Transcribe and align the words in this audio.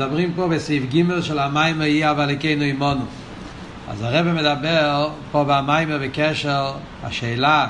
מדברים 0.00 0.32
פה 0.34 0.48
בסעיף 0.48 0.84
ג' 0.94 1.20
של 1.20 1.38
המים 1.38 1.82
יהיה 1.82 2.10
אבל 2.10 2.26
לקנו 2.26 2.64
עמנו. 2.64 3.04
אז 3.88 4.02
הרב 4.02 4.26
מדבר 4.26 5.10
פה 5.32 5.44
במיימר 5.48 5.98
בקשר, 6.02 6.72
השאלה, 7.02 7.66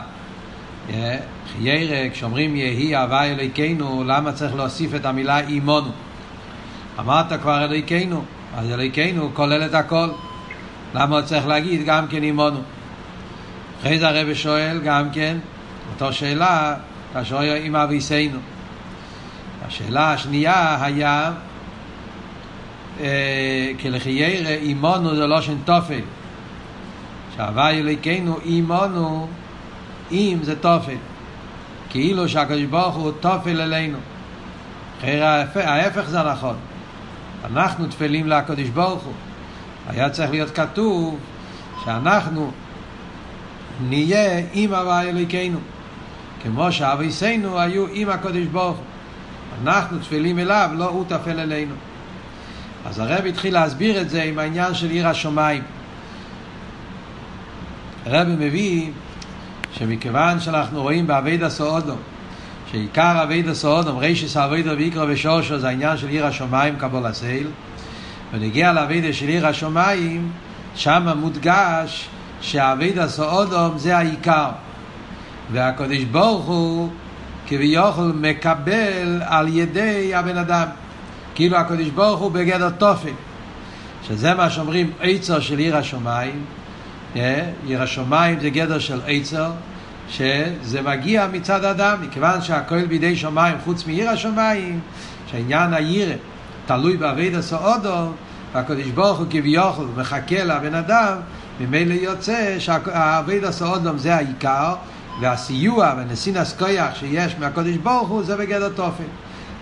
חיירה, 1.52 2.10
כשאומרים 2.12 2.56
יהי 2.56 2.96
הווי 2.96 3.30
אלוהיכנו, 3.30 4.04
למה 4.06 4.32
צריך 4.32 4.54
להוסיף 4.54 4.94
את 4.94 5.04
המילה 5.04 5.38
עמנו? 5.38 5.90
אמרת 6.98 7.40
כבר 7.40 7.64
אלוהיכנו, 7.64 8.24
אז 8.56 8.70
אלוהיכנו 8.70 9.30
כולל 9.34 9.66
את 9.66 9.74
הכל. 9.74 10.08
למה 10.94 11.16
הוא 11.16 11.26
צריך 11.26 11.46
להגיד 11.46 11.84
גם 11.84 12.06
כן 12.06 12.22
עמנו? 12.22 12.60
אחרי 13.80 13.98
זה 13.98 14.08
הרב 14.08 14.34
שואל 14.34 14.80
גם 14.84 15.10
כן, 15.10 15.38
אותו 15.94 16.12
שאלה, 16.12 16.74
כאשר 17.12 17.40
עם 17.40 17.76
אביסנו. 17.76 18.38
השאלה 19.66 20.12
השנייה 20.12 20.84
היה 20.84 21.32
כלחיירא 23.82 24.50
אימונו 24.50 25.16
זה 25.16 25.26
לא 25.26 25.40
שם 25.40 25.56
תופל. 25.64 26.00
שהווי 27.36 27.70
אלוהיכנו 27.70 28.38
אימונו, 28.44 29.28
אם 30.12 30.38
זה 30.42 30.56
תופל. 30.56 30.96
כאילו 31.90 32.28
שהקדוש 32.28 32.62
ברוך 32.62 32.94
הוא 32.94 33.12
תופל 33.20 33.60
אלינו. 33.60 33.98
אחרי 34.98 35.20
ההפך 35.64 36.04
זה 36.08 36.22
נכון. 36.22 36.56
אנחנו 37.44 37.86
תפלים 37.86 38.26
לקדוש 38.26 38.68
ברוך 38.68 39.02
הוא. 39.02 39.12
היה 39.88 40.10
צריך 40.10 40.30
להיות 40.30 40.50
כתוב 40.50 41.18
שאנחנו 41.84 42.50
נהיה 43.88 44.42
עם 44.52 44.74
הווי 44.74 45.08
אלוהיכנו. 45.08 45.58
כמו 46.42 46.72
שאביסינו 46.72 47.60
היו 47.60 47.86
עם 47.92 48.10
הקדוש 48.10 48.46
ברוך 48.46 48.76
הוא. 48.76 48.84
אנחנו 49.62 49.98
תפלים 49.98 50.38
אליו, 50.38 50.70
לא 50.74 50.88
הוא 50.88 51.04
תפל 51.08 51.40
אלינו. 51.40 51.74
אז 52.86 52.98
הרב 52.98 53.26
התחיל 53.26 53.54
להסביר 53.54 54.00
את 54.00 54.10
זה 54.10 54.22
עם 54.22 54.38
העניין 54.38 54.74
של 54.74 54.90
עיר 54.90 55.08
השמיים. 55.08 55.62
הרב 58.06 58.28
מביא 58.28 58.90
שמכיוון 59.72 60.40
שאנחנו 60.40 60.82
רואים 60.82 61.06
באביידה 61.06 61.50
סעודו, 61.50 61.94
שעיקר 62.70 63.22
אביידה 63.22 63.54
סעודו, 63.54 63.98
רישיס 63.98 64.36
אביידה 64.36 64.74
ויקרא 64.74 65.04
ושושו, 65.08 65.58
זה 65.58 65.68
העניין 65.68 65.96
של 65.96 66.08
עיר 66.08 66.26
השמיים, 66.26 66.76
קבול 66.76 67.06
הסייל, 67.06 67.46
ונגיע 68.32 68.72
לאביידה 68.72 69.12
של 69.12 69.28
עיר 69.28 69.46
השמיים, 69.46 70.30
שם 70.74 71.08
מודגש 71.16 72.08
שהאביידה 72.40 73.08
סעודו 73.08 73.78
זה 73.78 73.96
העיקר. 73.96 74.50
והקדוש 75.52 76.04
ברוך 76.04 76.46
הוא 76.46 76.90
כביכול 77.46 78.12
מקבל 78.20 79.22
על 79.26 79.48
ידי 79.48 80.14
הבן 80.14 80.36
אדם. 80.36 80.66
כאילו 81.34 81.56
הקדוש 81.56 81.88
ברוך 81.88 82.20
הוא 82.20 82.30
בגדר 82.30 82.70
תופן, 82.70 83.12
שזה 84.08 84.34
מה 84.34 84.50
שאומרים 84.50 84.90
עצר 85.00 85.40
של 85.40 85.58
עיר 85.58 85.76
השמיים, 85.76 86.44
עיר 87.14 87.82
השמיים 87.82 88.40
זה 88.40 88.50
גדר 88.50 88.78
של 88.78 89.00
עצר, 89.06 89.50
שזה 90.08 90.82
מגיע 90.82 91.26
מצד 91.32 91.64
אדם, 91.64 91.96
מכיוון 92.02 92.42
שהכל 92.42 92.86
בידי 92.86 93.16
שמיים 93.16 93.56
חוץ 93.64 93.86
מעיר 93.86 94.10
השמיים, 94.10 94.80
שהעניין 95.30 95.74
העיר 95.74 96.16
תלוי 96.66 96.96
בעביד 96.96 97.34
הסעודו, 97.34 98.12
והקדוש 98.52 98.86
ברוך 98.86 99.18
הוא 99.18 99.26
כביכול 99.30 99.86
מחכה 99.96 100.44
לבן 100.44 100.74
אדם, 100.74 101.16
ממילא 101.60 101.94
יוצא 101.94 102.56
שהעביד 102.58 103.44
הסעודו 103.44 103.98
זה 103.98 104.14
העיקר, 104.14 104.74
והסיוע 105.20 105.94
ונסינס 105.98 106.56
כויח 106.58 106.94
שיש 106.94 107.36
מהקדוש 107.38 107.76
ברוך 107.76 108.08
הוא 108.08 108.22
זה 108.22 108.36
בגדר 108.36 108.68
תופן. 108.68 109.04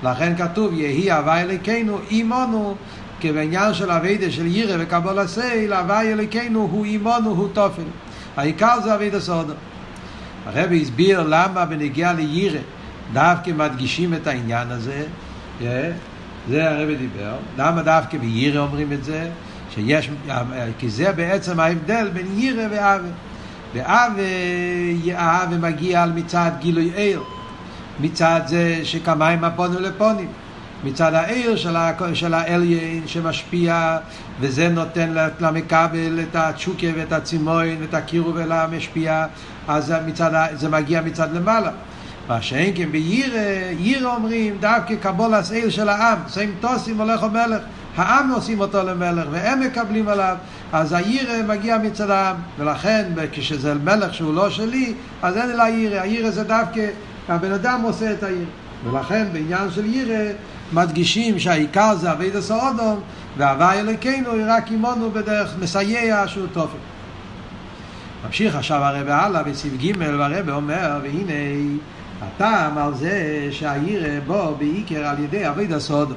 לכן 0.02 0.36
כתוב 0.36 0.74
יהי 0.74 1.12
הווי 1.12 1.40
אלוקינו 1.40 1.98
עמנו 2.10 2.76
כבעניין 3.20 3.74
של 3.74 3.90
אביידה 3.90 4.30
של 4.30 4.46
ירא 4.46 4.76
וקבול 4.78 5.18
הסייל 5.18 5.72
הווי 5.72 6.12
אלוקינו 6.12 6.68
הוא 6.70 6.86
עמנו 6.88 7.30
הוא 7.30 7.48
תופל 7.52 7.82
העיקר 8.36 8.80
זה 8.84 8.94
אביידה 8.94 9.20
סודו. 9.20 9.52
הרבי 10.46 10.82
הסביר 10.82 11.26
למה 11.28 11.64
בנגיע 11.64 12.12
לירא 12.12 12.58
דווקא 13.12 13.50
מדגישים 13.50 14.14
את 14.14 14.26
העניין 14.26 14.70
הזה 14.70 15.04
זה 16.48 16.70
הרבי 16.70 16.96
דיבר. 16.96 17.34
למה 17.58 17.82
דווקא 17.82 18.18
בירא 18.18 18.60
אומרים 18.60 18.92
את 18.92 19.04
זה? 19.04 19.30
שיש, 19.74 20.10
כי 20.78 20.90
זה 20.90 21.12
בעצם 21.12 21.60
ההבדל 21.60 22.08
בין 22.12 22.26
ירא 22.36 22.66
ואווה 22.70 23.10
ואווה 23.74 25.56
מגיע 25.60 26.02
על 26.02 26.12
מצד 26.12 26.50
גילוי 26.58 26.90
עיר 26.94 27.22
מצד 28.00 28.40
זה 28.46 28.80
שכמיים 28.82 29.44
הפונו 29.44 29.80
לפונים, 29.80 30.28
מצד 30.84 31.14
העיר 31.14 31.56
של, 31.56 31.76
ה, 31.76 31.92
של 32.14 32.34
האליין 32.34 33.02
שמשפיע 33.06 33.98
וזה 34.40 34.68
נותן 34.68 35.14
למקבל 35.40 36.20
את 36.20 36.36
התשוקה 36.36 36.86
ואת 36.96 37.12
הצימוין 37.12 37.76
ואת 37.80 37.94
הקירוב 37.94 38.36
אל 38.36 38.52
המשפיע 38.52 39.26
אז 39.68 39.94
מצד, 40.06 40.46
זה 40.54 40.68
מגיע 40.68 41.00
מצד 41.00 41.32
למעלה. 41.32 41.70
מה 42.28 42.42
שאין 42.42 42.72
כן 42.76 42.92
בירא, 42.92 43.40
ירא 43.78 44.14
אומרים 44.14 44.56
דווקא 44.60 44.94
קבולס 44.94 45.50
עיר 45.52 45.70
של 45.70 45.88
העם, 45.88 46.18
סיים 46.28 46.54
טוסים 46.60 47.00
הולך 47.00 47.22
המלך 47.22 47.62
העם 47.96 48.30
עושים 48.30 48.60
אותו 48.60 48.82
למלך 48.82 49.26
והם 49.30 49.60
מקבלים 49.60 50.08
עליו 50.08 50.36
אז 50.72 50.92
הירא 50.92 51.42
מגיע 51.48 51.78
מצד 51.78 52.10
העם. 52.10 52.36
ולכן 52.58 53.04
כשזה 53.32 53.74
מלך 53.74 54.14
שהוא 54.14 54.34
לא 54.34 54.50
שלי 54.50 54.94
אז 55.22 55.36
אין 55.36 55.50
אלא 55.50 55.62
הירא, 55.62 56.00
הירא 56.00 56.30
זה 56.30 56.44
דווקא 56.44 56.86
הבן 57.30 57.52
אדם 57.52 57.80
עושה 57.82 58.12
את 58.12 58.22
העיר. 58.22 58.46
ולכן 58.84 59.26
בעניין 59.32 59.70
של 59.70 59.84
ירא 59.84 60.32
מדגישים 60.72 61.38
שהעיקר 61.38 61.96
זה 61.96 62.12
אבי 62.12 62.30
דסו 62.30 62.54
אודום 62.54 63.00
והווי 63.36 63.80
אלוקינו 63.80 64.32
היא 64.32 64.44
רק 64.48 64.70
עמנו 64.70 65.10
בדרך 65.10 65.54
מסייע 65.60 66.28
שהוא 66.28 66.46
תופן. 66.52 66.78
ממשיך 68.26 68.54
עכשיו 68.54 68.84
הרב 68.84 69.08
הלאה 69.08 69.42
בסעיף 69.42 69.74
ג' 69.82 69.92
והרב 69.98 70.50
אומר 70.50 70.98
והנה 71.02 71.32
הטעם 72.22 72.78
על 72.78 72.94
זה 72.94 73.48
שהירא 73.50 74.20
בו 74.26 74.54
בעיקר 74.58 75.06
על 75.06 75.18
ידי 75.18 75.48
אבי 75.48 75.66
דסו 75.66 75.94
אודום. 75.94 76.16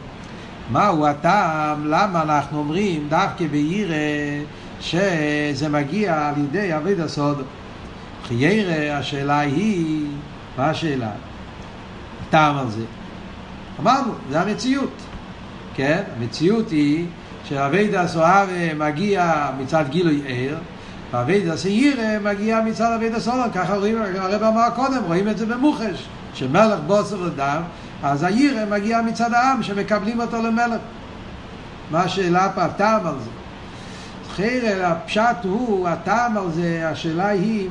מהו 0.72 1.08
הטעם? 1.08 1.88
למה 1.88 2.22
אנחנו 2.22 2.60
אומרים 2.60 3.08
דווקא 3.10 3.48
בירא 3.48 3.96
שזה 4.80 5.70
מגיע 5.70 6.28
על 6.28 6.44
ידי 6.44 6.76
אבי 6.76 6.96
דסו 6.96 7.22
אודום? 7.22 7.48
חיירא 8.28 8.98
השאלה 8.98 9.40
היא 9.40 10.06
מה 10.58 10.70
השאלה? 10.70 11.10
הטעם 12.28 12.58
על 12.58 12.70
זה. 12.70 12.84
אמרנו, 13.80 14.14
זה 14.30 14.42
המציאות. 14.42 14.94
כן? 15.76 16.04
המציאות 16.18 16.70
היא 16.70 17.06
שאביידה 17.44 18.08
סוהר 18.08 18.48
מגיע 18.78 19.50
מצד 19.60 19.84
גילוי 19.90 20.22
ער, 20.28 20.58
ואביידה 21.12 21.58
סעיר 21.58 21.98
מגיע 22.24 22.62
מצד 22.62 22.92
אביידה 22.96 23.20
סולון, 23.20 23.52
ככה 23.52 23.76
רואים, 23.76 23.98
הרב 24.16 24.44
אמר 24.44 24.70
קודם, 24.76 25.04
רואים 25.08 25.30
את 25.30 25.38
זה 25.38 25.46
במוחש, 25.46 26.08
שמלך 26.34 26.80
בוסר 26.88 27.22
לדם, 27.26 27.62
אז 28.04 28.24
העיר 28.24 28.58
מגיע 28.70 29.02
מצד 29.02 29.34
העם 29.34 29.64
שמקבלים 29.64 30.22
אותו 30.22 30.42
למלך. 30.42 30.82
מה 31.92 32.02
השאלה 32.02 32.50
פה, 32.56 32.64
הטעם 32.64 33.08
על 33.08 33.16
זה? 33.20 33.30
חייר, 34.36 34.86
הפשט 34.86 35.44
הוא, 35.44 35.88
הטעם 35.88 36.38
על 36.38 36.52
זה, 36.52 36.90
השאלה 36.90 37.28
היא, 37.28 37.70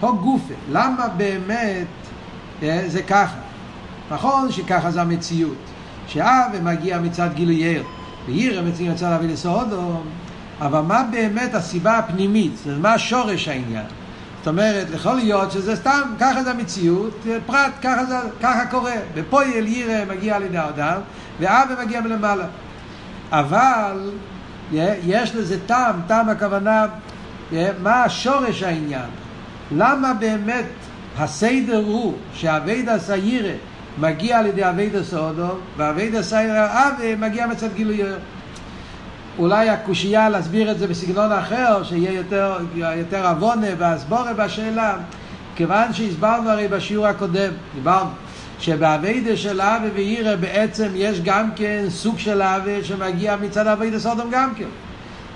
הו 0.00 0.18
גופה, 0.18 0.54
למה 0.72 1.08
באמת 1.16 1.86
זה 2.86 3.02
ככה. 3.08 3.36
נכון 4.10 4.52
שככה 4.52 4.90
זה 4.90 5.02
המציאות. 5.02 5.56
שאב 6.06 6.62
מגיע 6.62 6.98
מצד 6.98 7.28
גילוי 7.34 7.64
ער, 7.64 7.82
ועיר 8.26 8.62
מציע 8.62 8.92
מצד 8.92 9.12
אבי 9.12 9.28
לסעודו, 9.28 10.02
אבל 10.60 10.80
מה 10.80 11.02
באמת 11.10 11.54
הסיבה 11.54 11.98
הפנימית? 11.98 12.52
מה 12.80 12.98
שורש 12.98 13.48
העניין? 13.48 13.84
זאת 14.38 14.48
אומרת, 14.48 14.86
יכול 14.94 15.14
להיות 15.14 15.52
שזה 15.52 15.76
סתם, 15.76 16.00
ככה 16.20 16.42
זה 16.42 16.50
המציאות, 16.50 17.26
פרט, 17.46 17.72
ככה, 17.82 18.04
זה, 18.04 18.16
ככה 18.42 18.66
קורה. 18.66 18.94
בפועל 19.14 19.66
ירא 19.66 20.04
מגיע 20.04 20.36
על 20.36 20.42
ידי 20.42 20.58
האדם, 20.58 21.00
ואב 21.40 21.68
מגיע 21.84 22.00
מלמעלה. 22.00 22.46
אבל 23.32 24.10
יש 24.72 25.34
לזה 25.34 25.56
טעם, 25.66 26.00
טעם 26.06 26.28
הכוונה, 26.28 26.86
מה 27.82 28.04
השורש 28.04 28.62
העניין? 28.62 29.10
למה 29.76 30.14
באמת 30.14 30.66
הסדר 31.18 31.82
הוא 31.86 32.14
שאביידה 32.34 32.98
סיירה 32.98 33.52
מגיע 33.98 34.38
על 34.38 34.46
ידי 34.46 34.68
אביידה 34.68 35.04
סודו, 35.04 35.48
ואביידה 35.76 36.22
סיירה 36.22 36.88
אבי 36.88 37.14
מגיע 37.14 37.46
מצד 37.46 37.68
גילוי 37.74 38.02
אולי 39.38 39.68
הקושייה 39.68 40.28
להסביר 40.28 40.70
את 40.70 40.78
זה 40.78 40.86
בסגנון 40.86 41.32
אחר, 41.32 41.82
שיהיה 41.84 42.12
יותר, 42.12 42.58
יותר 42.96 43.28
עוונה 43.28 43.66
והסבורה 43.78 44.32
בשאלה, 44.32 44.96
כיוון 45.56 45.92
שהסברנו 45.92 46.50
הרי 46.50 46.68
בשיעור 46.68 47.06
הקודם, 47.06 47.52
דיברנו, 47.74 48.10
שבאביידה 48.58 49.36
של 49.36 49.60
אבי 49.60 49.88
ואירה 49.94 50.36
בעצם 50.36 50.88
יש 50.94 51.20
גם 51.20 51.50
כן 51.56 51.84
סוג 51.88 52.18
של 52.18 52.42
אבי 52.42 52.84
שמגיע 52.84 53.36
מצד 53.36 53.66
אביידה 53.66 53.98
סודום 53.98 54.28
גם 54.30 54.54
כן. 54.54 54.68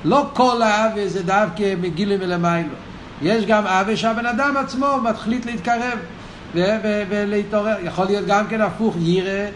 לא 0.05 0.31
כל 0.33 0.63
האבי 0.63 1.09
זה 1.09 1.23
דווקא 1.23 1.75
מגילוי 1.81 2.17
מלמיילו. 2.17 2.75
יש 3.23 3.45
גם 3.47 3.67
אבי 3.67 3.97
שהבן 3.97 4.27
אדם 4.27 4.57
עצמו 4.57 4.87
מתחליט 5.03 5.47
להתקרב 5.47 5.99
ולהתעורר. 6.55 7.77
יכול 7.83 8.07
להיות 8.07 8.27
גם 8.27 8.47
כן 8.47 8.61
הפוך, 8.61 8.97
ירא, 9.01 9.47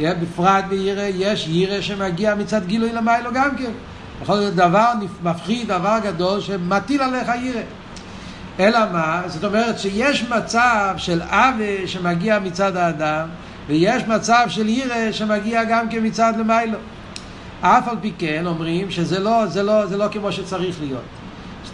בפרט 0.00 0.64
בירא 0.68 1.04
יש 1.14 1.48
ירא 1.48 1.80
שמגיע 1.80 2.34
מצד 2.34 2.66
גילוי 2.66 2.92
למיילו 2.92 3.30
גם 3.32 3.56
כן. 3.56 3.70
יכול 4.22 4.36
להיות 4.36 4.54
דבר 4.54 4.92
מפחיד, 5.22 5.68
דבר 5.68 5.98
גדול, 6.04 6.40
שמטיל 6.40 7.02
עליך 7.02 7.30
ירא. 7.42 7.60
אלא 8.60 8.78
מה? 8.92 9.22
זאת 9.26 9.44
אומרת 9.44 9.78
שיש 9.78 10.28
מצב 10.30 10.94
של 10.96 11.22
עוול 11.22 11.86
שמגיע 11.86 12.38
מצד 12.38 12.76
האדם, 12.76 13.28
ויש 13.66 14.02
מצב 14.02 14.44
של 14.48 14.68
ירא 14.68 15.12
שמגיע 15.12 15.64
גם 15.64 15.88
כן 15.88 16.06
מצד 16.06 16.32
למיילו. 16.38 16.78
אף 17.60 17.88
על 17.88 17.96
פי 18.00 18.12
כן 18.18 18.46
אומרים 18.46 18.90
שזה 18.90 19.18
לא, 19.18 19.46
זה 19.46 19.62
לא, 19.62 19.86
זה 19.86 19.96
לא 19.96 20.06
כמו 20.12 20.32
שצריך 20.32 20.76
להיות. 20.80 21.25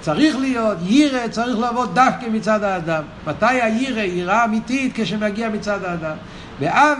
צריך 0.03 0.37
להיות, 0.37 0.79
ירא 0.87 1.29
צריך 1.29 1.59
לעבוד 1.59 1.95
דווקא 1.95 2.27
מצד 2.33 2.63
האדם. 2.63 3.03
מתי 3.27 3.47
הירא, 3.47 4.01
יראה 4.01 4.45
אמיתית, 4.45 4.93
כשמגיע 4.95 5.49
מצד 5.49 5.85
האדם. 5.85 6.17
ואב, 6.61 6.99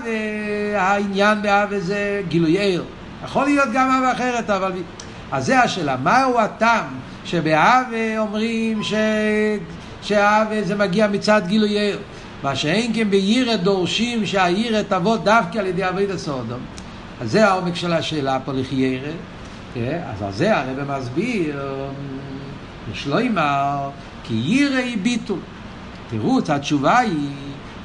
העניין 0.77 1.43
באב 1.43 1.79
זה 1.79 2.23
גילוי 2.29 2.59
עיר. 2.59 2.85
יכול 3.25 3.45
להיות 3.45 3.69
גם 3.75 3.91
אב 3.91 4.13
אחרת, 4.13 4.51
אבל... 4.51 4.73
אז 5.33 5.47
זה 5.47 5.61
השאלה, 5.61 5.97
מהו 6.03 6.41
הטעם 6.41 6.85
שבאב 7.25 7.87
אומרים 8.19 8.83
ש... 8.83 8.95
שאב 10.03 10.47
זה 10.63 10.75
מגיע 10.75 11.09
מצד 11.09 11.43
גילוי 11.47 11.79
עיר. 11.79 11.99
מה 12.43 12.57
שאין 12.57 12.93
כן 12.95 13.11
בירא 13.11 13.57
דורשים 13.57 14.27
שהירא 14.27 14.83
תבוא 14.89 15.17
דווקא 15.17 15.59
על 15.59 15.67
ידי 15.67 15.89
אבי 15.89 16.07
הסודום. 16.15 16.61
אז 17.21 17.31
זה 17.31 17.49
העומק 17.49 17.75
של 17.75 17.93
השאלה 17.93 18.39
פה 18.45 18.53
לחיירא. 18.53 19.13
כן? 19.75 20.01
אז 20.13 20.23
על 20.23 20.33
זה 20.33 20.57
הרב 20.57 20.99
מסביר, 20.99 21.61
יש 22.93 23.07
לו 23.07 23.21
אמר, 23.21 23.91
כי 24.25 24.35
ירא 24.35 24.77
היא 24.77 24.99
ביטול. 25.03 25.39
תירוץ, 26.11 26.51
התשובה 26.51 26.99
היא, 26.99 27.31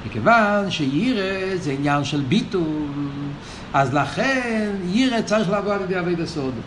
מכיוון 0.05 0.71
שירא 0.71 1.55
זה 1.55 1.71
עניין 1.71 2.03
של 2.03 2.21
ביטול, 2.21 2.87
אז 3.73 3.93
לכן 3.93 4.69
ירא 4.85 5.21
צריך 5.21 5.49
לבוא 5.49 5.73
על 5.73 5.81
ידי 5.81 5.99
אבי 5.99 6.23
הסודום. 6.23 6.61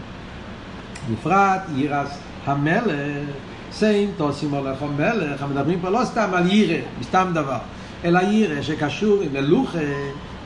בפרט 1.13 1.61
ירס 1.77 2.19
המלך, 2.47 2.95
סיים 3.73 4.11
תוסים 4.17 4.55
הולך 4.55 4.83
המלך, 4.83 5.45
מדברים 5.51 5.81
פה 5.81 5.89
לא 5.89 6.05
סתם 6.05 6.31
על 6.33 6.53
ירא, 6.53 6.81
סתם 7.03 7.31
דבר, 7.35 7.59
אלא 8.05 8.21
ירא 8.21 8.63
שקשור 8.63 9.23
עם 9.23 9.33
מלוכה, 9.33 9.79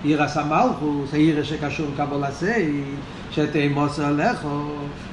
ירס 0.04 0.36
המלכוס, 0.36 1.12
הירא 1.12 1.42
שקשור 1.42 1.86
עם 1.86 2.06
קבול 2.06 2.24
הסי, 2.24 2.82
שתימוס 3.30 3.98
עליכו, 3.98 4.68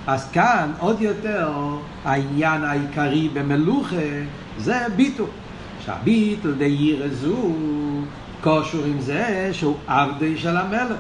אז 0.08 0.30
כאן 0.32 0.72
עוד 0.80 1.02
יותר 1.02 1.52
העניין 2.06 2.64
העיקרי 2.64 3.30
במלוכה 3.34 3.96
זה 4.58 4.80
ביטול. 4.96 5.28
שהביטול 5.86 6.54
די 6.54 6.66
ירא 6.66 7.08
זו 7.08 7.54
קושור 8.42 8.86
עם 8.86 9.02
זה 9.02 9.50
שהוא 9.52 9.76
עבדי 9.88 10.38
של 10.38 10.58
המלך. 10.58 10.98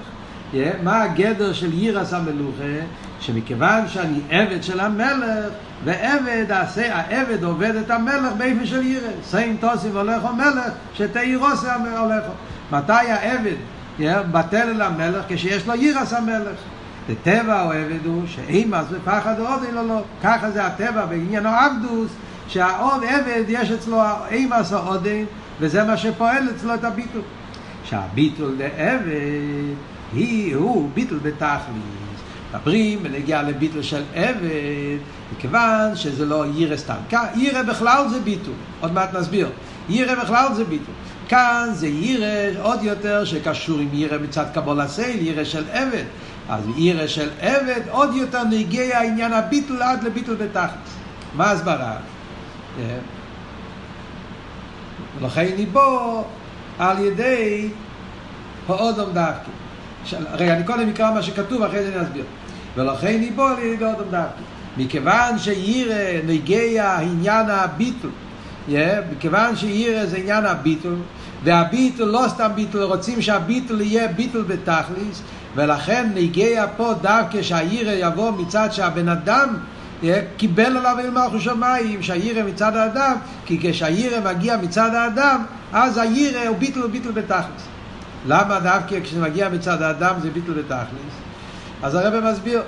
Yeah, 0.53 0.55
מה 0.83 1.03
הגדר 1.03 1.53
של 1.53 1.73
ירס 1.73 2.13
המלוכה? 2.13 2.85
שמכיוון 3.19 3.88
שאני 3.88 4.19
עבד 4.29 4.63
של 4.63 4.79
המלך, 4.79 5.49
ועבד, 5.83 6.45
עשה, 6.49 6.95
העבד 6.95 7.43
עובד 7.43 7.75
את 7.75 7.91
המלך 7.91 8.33
באיפה 8.38 8.65
של 8.65 8.85
ירא. 8.85 9.09
סיים 9.23 9.57
תוסיף 9.59 9.95
הולך 9.95 10.25
המלך, 10.25 10.71
שתאירוס 10.93 11.65
הולך. 11.97 12.23
מתי 12.71 12.93
העבד 12.93 13.55
בטל 14.31 14.69
אל 14.69 14.81
המלך? 14.81 15.25
כשיש 15.27 15.68
לו 15.68 15.75
ירס 15.75 16.13
המלך. 16.13 16.57
וטבע 17.09 17.53
העבד 17.53 18.06
הוא 18.06 18.24
שאימס 18.27 18.86
ופחד 18.89 19.39
עוד 19.39 19.63
אין 19.63 19.75
לו 19.75 19.88
לא. 19.88 20.01
ככה 20.24 20.51
זה 20.51 20.65
הטבע 20.65 21.06
בעניין 21.06 21.45
העבדוס, 21.45 22.09
שהעוד 22.48 23.03
עבד 23.03 23.44
יש 23.48 23.71
אצלו 23.71 24.01
אימס 24.31 24.74
או 24.74 24.77
עודין, 24.77 25.25
וזה 25.59 25.83
מה 25.83 25.98
שפועל 25.98 26.50
אצלו 26.56 26.74
את 26.74 26.83
הביטול. 26.83 27.21
שהביטול 27.83 28.56
לעבד 28.57 29.75
היא, 30.13 30.56
הוא 30.56 30.89
ביטול 30.94 31.19
בתכלית. 31.21 31.62
מדברים 32.53 33.03
בנגיע 33.03 33.42
לביטל 33.42 33.81
של 33.81 34.03
עבד, 34.15 34.98
מכיוון 35.36 35.95
שזה 35.95 36.25
לא 36.25 36.45
יירא 36.56 36.77
סתם. 36.77 36.95
יירא 37.36 37.63
בכלל 37.63 38.07
זה 38.09 38.19
ביטול, 38.19 38.53
עוד 38.81 38.94
מעט 38.94 39.15
נסביר. 39.15 39.50
יירא 39.89 40.24
בכלל 40.24 40.53
זה 40.53 40.63
ביטול. 40.63 40.94
כאן 41.31 41.69
זה 41.74 41.88
יירא 41.88 42.62
עוד 42.62 42.83
יותר 42.83 43.25
שקשור 43.25 43.80
עם 43.80 43.89
יירא 43.94 44.18
מצד 44.18 44.45
קבול 44.54 44.81
הסייל, 44.81 45.28
יירא 45.28 45.44
של 45.44 45.63
עבד. 45.72 46.04
אז 46.50 46.63
יירא 46.78 47.07
של 47.07 47.30
עבד 47.39 47.81
עוד 47.89 48.16
יותר 48.16 48.44
נגיע 48.44 48.98
העניין 48.98 49.33
הביטול 49.33 49.81
עד 49.81 50.04
לביטול 50.04 50.36
בתכלס. 50.36 50.92
מה 51.36 51.51
הסברה? 51.51 51.95
ולכן 55.19 55.48
ניבו 55.57 56.24
על 56.80 57.00
ידי 57.00 57.69
האודום 58.68 59.10
דווקא. 59.13 59.51
רגע, 60.34 60.54
אני 60.54 60.63
קודם 60.63 60.89
אקרא 60.89 61.13
מה 61.13 61.22
שכתוב, 61.24 61.63
אחרי 61.63 61.84
זה 61.84 61.95
אני 61.95 62.04
אסביר. 62.04 62.25
ולכן 62.75 63.24
יבוא 63.24 63.50
על 63.50 63.60
ידי 63.60 63.86
אדם 63.86 63.94
דווקא. 64.12 64.42
מכיוון 64.77 65.39
שירא 65.39 66.22
נגיע 66.27 66.98
עניין 66.98 67.50
הביטול, 67.50 68.12
yeah, 68.69 68.72
מכיוון 69.12 69.56
שירא 69.56 70.06
זה 70.06 70.18
עניין 70.18 70.45
הביטול, 70.45 70.95
והביטול 71.43 72.09
לא 72.09 72.25
סתם 72.27 72.51
ביטול, 72.55 72.83
רוצים 72.83 73.21
שהביטול 73.21 73.81
יהיה 73.81 74.07
ביטול 74.07 74.43
בתכליס, 74.43 75.21
ולכן 75.55 76.09
נגיע 76.15 76.65
פה 76.77 76.93
דווקא 77.01 77.41
שהירא 77.41 77.91
יבוא 77.91 78.31
מצד 78.31 78.69
שהבן 78.71 79.09
אדם 79.09 79.57
yeah, 80.01 80.05
קיבל 80.38 80.77
עליו 80.77 80.95
אל 80.99 81.09
מלכו 81.09 81.39
שמיים, 81.39 82.03
שהירא 82.03 82.43
מצד 82.43 82.75
האדם, 82.75 83.15
כי 83.45 83.59
כשהירא 83.61 84.33
מגיע 84.33 84.57
מצד 84.57 84.95
האדם, 84.95 85.43
אז 85.73 85.97
הירא 85.97 86.47
הוא 86.47 86.57
ביטול 86.57 86.83
וביטול 86.85 87.11
בתכליס. 87.11 87.67
למה 88.27 88.59
דווקא 88.59 88.99
כשזה 89.03 89.21
מגיע 89.21 89.49
מצד 89.49 89.81
האדם 89.81 90.15
זה 90.21 90.29
ביטול 90.29 90.55
בתכליס? 90.55 91.13
אז 91.83 91.95
הרב 91.95 92.31
מסביר. 92.31 92.61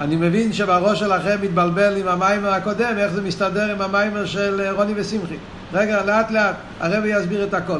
אני 0.00 0.16
מבין 0.16 0.52
שבראש 0.52 1.00
שלכם 1.00 1.36
מתבלבל 1.42 1.96
עם 1.96 2.08
המיימר 2.08 2.48
הקודם, 2.48 2.94
איך 2.98 3.12
זה 3.12 3.22
מסתדר 3.22 3.72
עם 3.72 3.80
המיימר 3.80 4.26
של 4.26 4.60
רוני 4.70 4.92
ושמחי. 4.96 5.36
רגע, 5.72 6.02
לאט 6.04 6.30
לאט, 6.30 6.54
הרב 6.80 7.04
יסביר 7.06 7.44
את 7.44 7.54
הכל. 7.54 7.78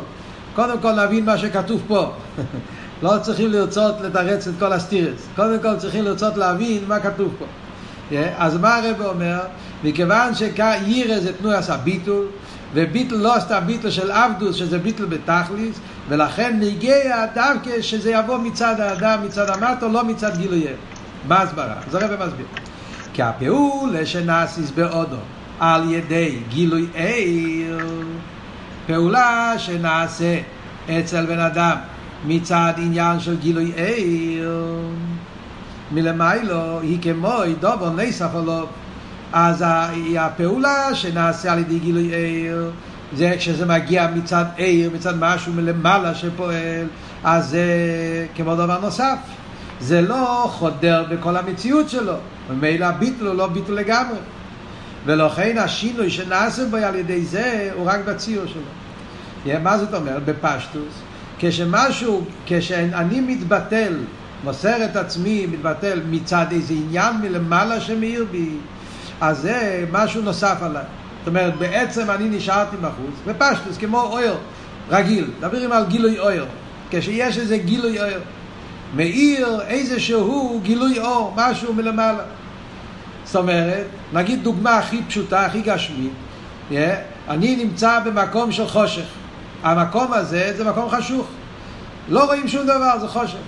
קודם 0.54 0.80
כל 0.80 0.92
נבין 0.92 1.24
מה 1.24 1.38
שכתוב 1.38 1.82
פה. 1.86 2.12
לא 3.02 3.12
צריכים 3.22 3.50
לרצות 3.50 3.94
לתרץ 4.00 4.48
את 4.48 4.54
כל 4.58 4.72
הסטירס. 4.72 5.26
קודם 5.36 5.58
כל 5.62 5.76
צריכים 5.76 6.04
לרצות 6.04 6.36
להבין 6.36 6.84
מה 6.88 7.00
כתוב 7.00 7.34
פה. 7.38 7.44
אז 8.38 8.56
מה 8.56 8.76
הרב 8.76 9.00
אומר? 9.00 9.40
מכיוון 9.84 10.34
שיירא 10.34 11.18
זה 11.18 11.32
תנועה 11.32 11.58
עשה 11.58 11.76
ביטול, 11.76 12.26
וביטל 12.74 13.14
לא 13.14 13.34
סתם 13.38 13.60
ביטל 13.66 13.90
של 13.90 14.10
עבדוס, 14.10 14.56
שזה 14.56 14.78
ביטל 14.78 15.04
בתכליס, 15.04 15.80
ולכן 16.08 16.56
נגיע 16.60 17.26
דווקא 17.34 17.82
שזה 17.82 18.10
יבוא 18.10 18.38
מצד 18.38 18.80
האדם, 18.80 19.18
מצד 19.24 19.50
המטו, 19.50 19.88
לא 19.88 20.04
מצד 20.04 20.36
גילוי 20.36 20.66
מה 21.28 21.42
הסברה? 21.42 21.74
אז 21.86 21.94
הרב 21.94 22.26
מסביר. 22.26 22.46
כי 23.12 23.22
הפעולה 23.22 24.06
שנעשיס 24.06 24.70
באודו 24.70 25.16
על 25.60 25.92
ידי 25.92 26.38
גילוי 26.48 26.86
עיר, 26.94 27.86
פעולה 28.86 29.54
שנעשה 29.58 30.40
אצל 30.90 31.26
בן 31.26 31.38
אדם 31.38 31.76
מצד 32.26 32.72
עניין 32.76 33.20
של 33.20 33.36
גילוי 33.36 33.72
עיר, 33.76 34.52
מלמיילו 35.92 36.80
היא 36.80 36.98
כמו 37.02 37.32
דובו 37.60 37.90
נסף 37.90 38.34
עליו 38.34 38.66
אז 39.32 39.64
הפעולה 40.18 40.94
שנעשה 40.94 41.52
על 41.52 41.58
ידי 41.58 41.78
גילוי 41.78 42.14
עיר 42.14 42.70
זה 43.12 43.34
כשזה 43.38 43.66
מגיע 43.66 44.08
מצד 44.14 44.44
עיר, 44.56 44.90
מצד 44.94 45.14
משהו 45.18 45.52
מלמעלה 45.52 46.14
שפועל, 46.14 46.86
אז 47.24 47.48
זה 47.48 47.66
כמו 48.34 48.54
דבר 48.54 48.80
נוסף. 48.80 49.18
זה 49.80 50.00
לא 50.00 50.50
חודר 50.52 51.04
בכל 51.10 51.36
המציאות 51.36 51.90
שלו, 51.90 52.14
ומילא 52.48 52.90
ביטל 52.90 53.26
הוא 53.26 53.34
לא 53.34 53.46
ביטל 53.46 53.72
לגמרי. 53.72 54.18
ולכן 55.06 55.58
השינוי 55.58 56.10
שנעשה 56.10 56.64
בו 56.64 56.76
על 56.76 56.94
ידי 56.94 57.24
זה 57.24 57.70
הוא 57.74 57.86
רק 57.86 58.00
בציור 58.04 58.46
שלו. 58.46 59.58
מה 59.62 59.78
זאת 59.78 59.94
אומרת? 59.94 60.24
בפשטוס, 60.24 60.92
כשמשהו, 61.38 62.24
כשאני 62.46 63.20
מתבטל, 63.20 63.94
מוסר 64.44 64.84
את 64.84 64.96
עצמי, 64.96 65.46
מתבטל 65.46 66.00
מצד 66.10 66.46
איזה 66.50 66.74
עניין 66.74 67.14
מלמעלה 67.22 67.80
שמאיר 67.80 68.26
בי, 68.30 68.50
אז 69.20 69.38
זה 69.38 69.84
משהו 69.92 70.22
נוסף 70.22 70.62
עליי. 70.62 70.84
זאת 71.18 71.28
אומרת, 71.28 71.56
בעצם 71.56 72.10
אני 72.10 72.28
נשארתי 72.28 72.76
בחוץ, 72.76 73.14
בפשטוס, 73.26 73.76
כמו 73.78 74.02
אויר 74.02 74.36
רגיל, 74.90 75.30
מדברים 75.38 75.72
על 75.72 75.84
גילוי 75.86 76.18
אויר. 76.18 76.46
כשיש 76.90 77.38
איזה 77.38 77.58
גילוי 77.58 78.00
אויר, 78.00 78.20
מאיר 78.94 79.60
איזשהו 79.66 80.60
גילוי 80.62 80.98
אור, 80.98 81.34
משהו 81.36 81.74
מלמעלה. 81.74 82.22
זאת 83.24 83.36
אומרת, 83.36 83.86
נגיד 84.12 84.42
דוגמה 84.42 84.78
הכי 84.78 85.02
פשוטה, 85.08 85.46
הכי 85.46 85.60
גשמית, 85.60 86.12
yeah, 86.70 86.74
אני 87.28 87.56
נמצא 87.64 88.00
במקום 88.00 88.52
של 88.52 88.66
חושך. 88.66 89.06
המקום 89.62 90.12
הזה 90.12 90.52
זה 90.56 90.64
מקום 90.64 90.90
חשוך. 90.90 91.26
לא 92.08 92.24
רואים 92.24 92.48
שום 92.48 92.62
דבר, 92.62 92.98
זה 93.00 93.08
חושך. 93.08 93.38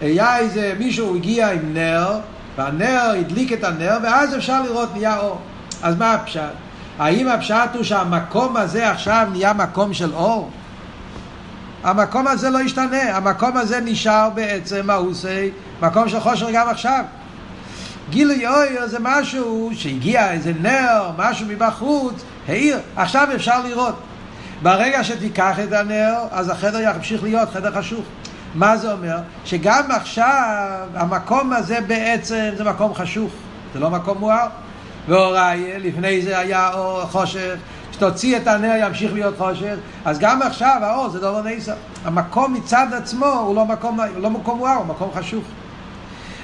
היה 0.00 0.38
איזה 0.38 0.74
מישהו 0.78 1.16
הגיע 1.16 1.50
עם 1.50 1.74
נר, 1.74 2.18
והנר 2.56 3.12
הדליק 3.18 3.52
את 3.52 3.64
הנר, 3.64 3.98
ואז 4.02 4.36
אפשר 4.36 4.62
לראות 4.62 4.88
נהיה 4.94 5.18
אור. 5.18 5.38
אז 5.82 5.96
מה 5.96 6.12
הפשט? 6.12 6.40
האם 6.98 7.28
הפשט 7.28 7.70
הוא 7.74 7.82
שהמקום 7.82 8.56
הזה 8.56 8.90
עכשיו 8.90 9.28
נהיה 9.32 9.52
מקום 9.52 9.94
של 9.94 10.14
אור? 10.14 10.50
המקום 11.84 12.26
הזה 12.26 12.50
לא 12.50 12.60
ישתנה, 12.62 13.16
המקום 13.16 13.56
הזה 13.56 13.80
נשאר 13.80 14.30
בעצם 14.34 14.86
מהוסי, 14.86 15.50
מקום 15.82 16.08
של 16.08 16.20
חושר 16.20 16.50
גם 16.52 16.68
עכשיו. 16.68 17.04
גילוי 18.10 18.46
אויר 18.46 18.86
זה 18.86 18.98
משהו 19.00 19.70
שהגיע 19.74 20.32
איזה 20.32 20.52
נר, 20.60 21.10
משהו 21.18 21.46
מבחוץ, 21.48 22.14
העיר, 22.48 22.78
עכשיו 22.96 23.28
אפשר 23.34 23.62
לראות. 23.62 23.94
ברגע 24.62 25.04
שתיקח 25.04 25.58
את 25.64 25.72
הנר, 25.72 26.14
אז 26.30 26.48
החדר 26.48 26.80
ימשיך 26.80 27.22
להיות 27.22 27.50
חדר 27.50 27.72
חשוך. 27.74 28.04
מה 28.54 28.76
זה 28.76 28.92
אומר? 28.92 29.16
שגם 29.44 29.90
עכשיו 29.90 30.86
המקום 30.94 31.52
הזה 31.52 31.78
בעצם 31.86 32.50
זה 32.56 32.64
מקום 32.64 32.94
חשוך, 32.94 33.30
זה 33.74 33.80
לא 33.80 33.90
מקום 33.90 34.18
מואר. 34.18 34.46
והוראי, 35.08 35.78
לפני 35.78 36.22
זה 36.22 36.38
היה 36.38 36.72
אור 36.72 37.02
חושך, 37.02 37.54
כשתוציא 38.00 38.36
את 38.36 38.46
הנר 38.46 38.74
ימשיך 38.80 39.12
להיות 39.12 39.34
חושך, 39.38 39.74
אז 40.04 40.18
גם 40.18 40.42
עכשיו 40.42 40.76
האור 40.82 41.08
זה 41.08 41.20
דבר 41.20 41.42
ניסה. 41.42 41.74
המקום 42.04 42.54
מצד 42.54 42.86
עצמו 42.92 43.26
הוא 43.26 43.56
לא 43.56 43.64
מקום, 43.64 43.98
לא 44.16 44.30
מקום 44.30 44.58
מואר, 44.58 44.74
הוא 44.74 44.86
מקום 44.86 45.10
חשוך. 45.14 45.44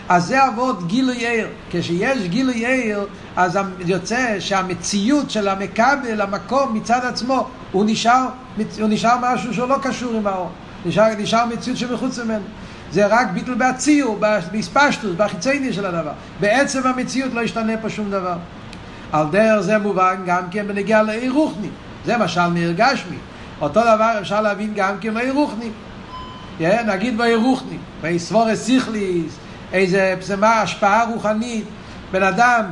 אז 0.09 0.25
זה 0.25 0.49
אבות 0.49 0.87
גילוי 0.87 1.17
עיר. 1.17 1.49
כשיש 1.71 2.29
גילוי 2.29 2.67
עיר, 2.67 3.07
אז 3.37 3.59
יוצא 3.87 4.41
שהמציאות 4.41 5.31
של 5.31 5.49
המכבל, 5.49 6.21
המקום 6.21 6.75
מצד 6.75 7.01
עצמו, 7.05 7.49
הוא 7.73 7.85
נשאר, 7.87 8.27
הוא 8.57 8.89
נשאר 8.89 9.17
משהו 9.23 9.55
שהוא 9.55 9.69
לא 9.69 9.77
קשור 9.83 10.13
עם 10.15 10.27
האור. 10.27 10.51
נשאר, 10.87 11.09
נשאר 11.19 11.47
מציאות 11.47 11.79
שמחוץ 11.79 12.19
ממנו. 12.19 12.45
זה 12.93 13.07
רק 13.07 13.29
ביטל 13.31 13.55
בהציור, 13.55 14.19
בהספשטוס, 14.53 15.11
בחיצייני 15.17 15.73
של 15.73 15.87
הדבר. 15.87 16.13
בעצם 16.41 16.87
המציאות 16.87 17.35
לא 17.35 17.41
ישתנה 17.41 17.77
פה 17.77 17.91
שום 17.91 18.11
דבר. 18.11 18.37
על 19.17 19.27
דרך 19.31 19.61
זה 19.61 19.79
מובן 19.79 20.17
גם 20.27 20.43
כן 20.51 20.69
בנגיע 20.69 21.03
לעיר 21.03 21.33
רוחני. 21.33 21.69
זה 22.05 22.19
משל 22.19 22.47
מאיר 22.47 22.73
גשמי. 22.77 23.17
אותו 23.61 23.81
דבר 23.81 24.13
אפשר 24.21 24.41
להבין 24.41 24.73
גם 24.75 24.99
כן 25.01 25.15
בעיר 25.15 25.33
רוחני. 25.33 25.71
Yeah, 26.61 26.83
נגיד 26.87 27.19
בעיר 27.19 27.39
רוחני, 27.39 27.77
ביסבורס 28.03 28.59
סיכליס, 28.59 29.37
איזה 29.73 30.15
פסמה, 30.21 30.61
השפעה 30.61 31.05
רוחנית. 31.05 31.65
בן 32.13 32.23
אדם, 32.23 32.65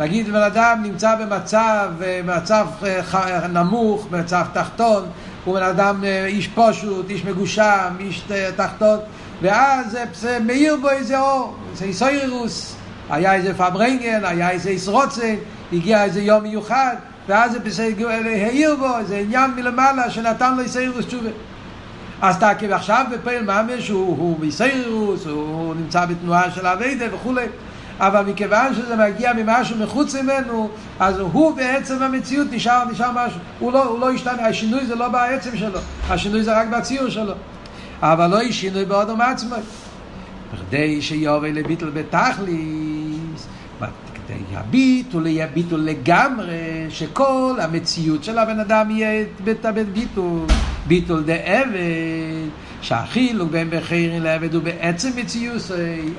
נגיד 0.00 0.28
בן 0.28 0.42
אדם 0.42 0.80
נמצא 0.82 1.14
במצב, 1.14 1.90
במצב 1.98 2.66
אה, 2.86 3.48
נמוך, 3.48 4.06
במצב 4.10 4.44
תחתון, 4.52 5.04
הוא 5.44 5.54
בן 5.54 5.62
אדם 5.62 6.04
אה, 6.04 6.26
איש 6.26 6.48
פושוט, 6.48 7.10
איש 7.10 7.24
מגושם, 7.24 7.94
איש 8.00 8.24
אה, 8.30 8.50
תחתון, 8.56 8.98
ואז 9.42 9.98
זה 10.14 10.38
מאיר 10.46 10.76
בו 10.80 10.90
איזה 10.90 11.18
אור, 11.18 11.56
זה 11.74 11.84
איסוירוס, 11.84 12.74
היה 13.10 13.34
איזה 13.34 13.54
פברנגן, 13.54 14.24
היה 14.24 14.50
איזה 14.50 14.70
איסרוצן, 14.70 15.34
הגיע 15.72 16.04
איזה 16.04 16.22
יום 16.22 16.42
מיוחד, 16.42 16.96
ואז 17.28 17.56
זה 17.68 17.88
העיר 18.24 18.76
בו, 18.76 18.98
איזה 18.98 19.18
עניין 19.18 19.50
מלמעלה 19.56 20.10
שנתן 20.10 20.56
לו 20.56 20.62
איסוירוס 20.62 21.06
תשובה. 21.06 21.30
אז 22.22 22.36
אתה 22.36 22.50
עכשיו 22.70 23.04
בפעיל 23.12 23.42
ממש 23.42 23.88
הוא, 23.88 24.16
הוא 24.18 24.38
ביסיירוס, 24.40 25.26
הוא 25.26 25.74
נמצא 25.74 26.06
בתנועה 26.06 26.50
של 26.50 26.66
אביידה 26.66 27.14
וכולי, 27.14 27.46
אבל 27.98 28.22
מכיוון 28.26 28.74
שזה 28.74 28.96
מגיע 28.96 29.32
ממשהו 29.32 29.76
מחוץ 29.78 30.14
ממנו, 30.14 30.70
אז 31.00 31.18
הוא 31.18 31.56
בעצם 31.56 32.02
המציאות 32.02 32.46
נשאר, 32.50 32.84
נשאר 32.92 33.10
משהו, 33.14 33.40
הוא 33.58 33.72
לא, 33.72 33.84
הוא 33.84 34.00
לא 34.00 34.10
השתנה, 34.10 34.46
השינוי 34.46 34.86
זה 34.86 34.94
לא 34.94 35.08
בעצם 35.08 35.56
שלו, 35.56 35.78
השינוי 36.08 36.42
זה 36.42 36.60
רק 36.60 36.68
בציור 36.68 37.08
שלו, 37.08 37.34
אבל 38.02 38.26
לא 38.26 38.42
יש 38.42 38.60
שינוי 38.60 38.84
באודום 38.84 39.20
עצמו. 39.20 39.56
בכדי 40.54 41.02
שיובל 41.02 41.48
לביטל 41.48 41.90
בתכליס, 41.90 42.42
כדי 42.44 42.91
הביטול 44.54 45.26
יהיה 45.26 45.46
ביטול 45.46 45.80
לגמרי, 45.80 46.86
שכל 46.88 47.54
המציאות 47.60 48.24
של 48.24 48.38
הבן 48.38 48.60
אדם 48.60 48.90
יהיה 48.90 49.24
ביטול. 49.92 50.46
ביטול 50.86 51.24
עבד, 51.44 51.78
שהחילוק 52.80 53.50
בין 53.50 53.70
בחירים 53.70 54.22
לעבד 54.22 54.54
הוא 54.54 54.62
בעצם 54.62 55.10
מציאות, 55.16 55.62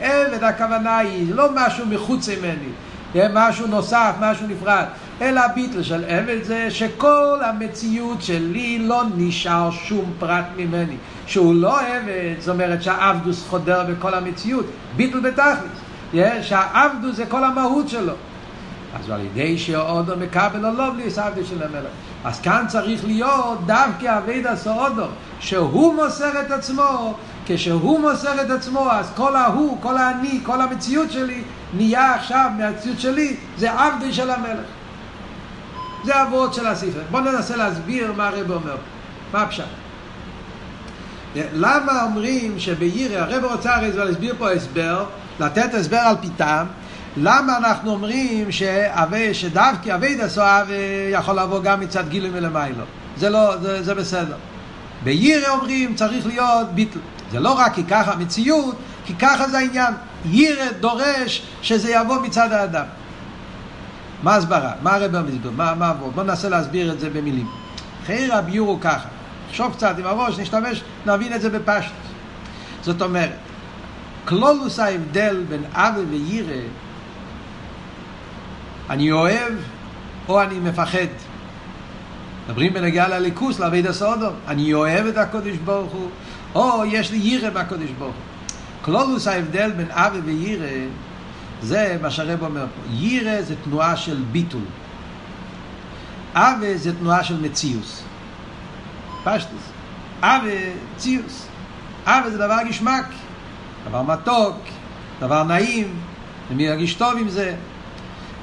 עבד 0.02 0.44
הכוונה 0.44 0.98
היא 0.98 1.36
לא 1.36 1.50
משהו 1.56 1.86
מחוץ 1.86 2.30
ממני, 2.30 3.28
משהו 3.34 3.68
נוסף, 3.68 4.16
משהו 4.22 4.48
נפרד, 4.48 4.86
אלא 5.22 5.40
הביטל 5.40 5.84
של 5.84 6.04
עבד 6.08 6.44
זה 6.44 6.72
שכל 6.72 7.40
המציאות 7.46 8.22
שלי 8.22 8.80
לא 8.80 9.04
נשאר 9.18 9.72
שום 9.72 10.14
פרט 10.20 10.46
ממני, 10.58 10.96
שהוא 11.26 11.56
לא 11.56 11.80
עבד, 11.82 12.36
זאת 12.40 12.50
אומרת 12.50 12.84
שהעבדוס 12.84 13.48
חודר 13.50 13.84
בכל 13.84 14.14
המציאות, 14.14 14.66
ביטל 14.96 15.20
בתכלס, 15.20 15.83
שהעבדוס 16.42 17.16
זה 17.16 17.26
כל 17.26 17.44
המהות 17.44 17.90
שלו. 17.90 18.14
אז 19.00 19.10
על 19.10 19.20
ידי 19.22 19.58
שאודו 19.58 20.18
מקבל 20.18 20.66
או 20.66 20.94
בלי 20.94 21.12
סבדי 21.12 21.46
של 21.46 21.64
המלך. 21.64 21.92
אז 22.26 22.42
כאן 22.42 22.66
צריך 22.68 23.06
להיות 23.06 23.66
דווקא 23.66 24.18
אבי 24.18 24.42
דסו 24.42 24.72
אודו, 24.72 25.06
שהוא 25.40 25.96
מוסר 25.96 26.42
את 26.42 26.52
עצמו, 26.52 27.14
כשהוא 27.46 28.00
מוסר 28.00 28.42
את 28.42 28.50
עצמו, 28.50 28.92
אז 28.92 29.12
כל 29.16 29.36
ההוא, 29.36 29.78
כל 29.82 29.98
האני, 29.98 30.40
כל 30.44 30.62
המציאות 30.62 31.12
שלי, 31.12 31.42
נהיה 31.74 32.16
עכשיו 32.16 32.50
מהמציאות 32.58 33.00
שלי, 33.00 33.36
זה 33.58 33.72
עבדי 33.72 34.14
של 34.14 34.30
המלך. 34.30 34.66
זה 36.04 36.22
אבות 36.24 36.54
של 36.54 36.68
הספר. 36.68 37.02
בואו 37.12 37.24
ננסה 37.24 37.56
להסביר 37.56 38.14
מה 38.18 38.28
הרב 38.28 38.52
אומר. 38.52 38.76
מה 39.34 39.42
הפשט? 39.42 39.64
למה 41.36 42.04
אומרים 42.04 42.60
שבירא, 42.60 43.20
הרב 43.20 43.44
רוצה 43.44 43.76
הרי 43.76 43.92
להסביר 43.92 44.36
פה 44.38 44.52
הסבר, 44.52 45.06
לתת 45.40 45.74
הסבר 45.74 45.98
על 45.98 46.16
פיתם, 46.22 46.66
למה 47.18 47.58
אנחנו 47.58 47.92
אומרים 47.92 48.52
שאבי, 48.52 49.34
שדווקא 49.34 49.96
אבי 49.96 50.16
דסואב 50.16 50.68
יכול 51.12 51.40
לבוא 51.40 51.64
גם 51.64 51.80
מצד 51.80 52.10
גילוי 52.10 52.30
מלמיילו? 52.30 52.84
זה 53.18 53.30
לא, 53.30 53.58
זה, 53.58 53.84
זה 53.84 53.96
בסדר. 53.96 54.36
בירא 55.04 55.50
אומרים 55.50 55.96
צריך 55.96 56.28
להיות 56.28 56.72
ביטל. 56.72 57.00
זה 57.32 57.40
לא 57.40 57.60
רק 57.60 57.74
כי 57.74 57.84
ככה 57.84 58.12
המציאות, 58.12 58.76
כי 59.06 59.16
ככה 59.16 59.48
זה 59.48 59.58
העניין. 59.58 59.94
ירא 60.26 60.72
דורש 60.80 61.42
שזה 61.62 61.92
יבוא 61.92 62.22
מצד 62.22 62.52
האדם. 62.52 62.86
מה 64.24 64.36
הסברה? 64.36 64.72
מה 64.82 64.96
הרב 64.96 65.22
מסביר? 65.22 65.52
מה, 65.56 65.74
מה 65.76 65.90
עבור? 65.90 66.12
בואו 66.12 66.26
ננסה 66.26 66.50
להסביר 66.50 66.92
את 66.92 67.00
זה 67.00 67.10
במילים. 67.10 67.48
חייר 68.06 68.36
הביור 68.36 68.70
הוא 68.70 68.82
ככה. 68.82 69.08
נחשוב 69.50 69.74
קצת 69.74 69.96
עם 70.00 70.06
הראש, 70.06 70.40
נשתמש, 70.40 70.84
נבין 71.06 71.34
את 71.34 71.42
זה 71.42 71.50
בפשט. 71.50 71.92
זאת 72.82 73.02
אומרת, 73.02 73.38
כלולוס 74.26 74.80
ההבדל 74.80 75.44
בין 75.50 75.64
אבי 75.74 76.02
וירא 76.02 76.62
אני 78.90 79.12
אוהב 79.12 79.54
או 80.30 80.42
אני 80.42 80.60
מפחד. 80.60 81.08
מדברים 82.48 82.74
בנגיעה 82.74 83.08
לליכוס, 83.08 83.60
לעביד 83.60 83.88
הסודום. 83.88 84.34
אני 84.48 84.74
אוהב 84.74 85.06
את 85.06 85.18
הקודש 85.18 85.58
ברוך 85.58 85.92
הוא, 85.92 86.10
או 86.56 86.86
יש 86.86 87.12
לי 87.12 87.18
ירא 87.18 87.50
מהקודש 87.54 87.90
ברוך 88.00 88.16
הוא. 88.16 88.24
כלולוס 88.82 89.28
ההבדל 89.28 89.72
בין 89.72 89.88
אבי 89.92 90.20
וירא, 90.20 90.68
זה 91.62 91.98
מה 92.02 92.12
שהרב 92.12 92.44
אומר 92.44 92.62
פה. 92.62 92.94
ירא 92.94 93.42
זה 93.42 93.56
תנועה 93.64 93.98
של 93.98 94.24
ביטול. 94.32 94.62
אבי 96.34 96.78
זה 96.78 96.96
תנועה 97.00 97.24
של 97.24 97.42
מציוס. 97.42 98.04
פשטוס. 99.24 99.62
אבי, 100.22 100.70
ציוס. 100.98 101.48
אבי 102.06 102.32
זה 102.32 102.38
דבר 102.38 102.58
גשמק, 102.70 103.06
דבר 103.90 104.02
מתוק, 104.02 104.56
דבר 105.20 105.44
נעים, 105.44 105.94
ומי 106.52 106.64
ירגיש 106.64 106.94
טוב 106.94 107.14
עם 107.18 107.30
זה. 107.30 107.56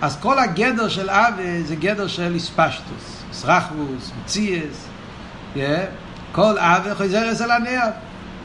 אז 0.02 0.16
כל 0.20 0.38
הגדר 0.38 0.88
של 0.88 1.10
אבי 1.10 1.62
זה 1.62 1.76
גדר 1.76 2.06
של 2.06 2.34
איספשטוס, 2.34 3.22
סרחבוס, 3.32 4.10
מציאס, 4.20 4.86
yeah. 5.54 5.58
כל 6.32 6.58
אבי 6.58 6.94
חוזר 6.94 7.32
אצל 7.32 7.50
הנער, 7.50 7.90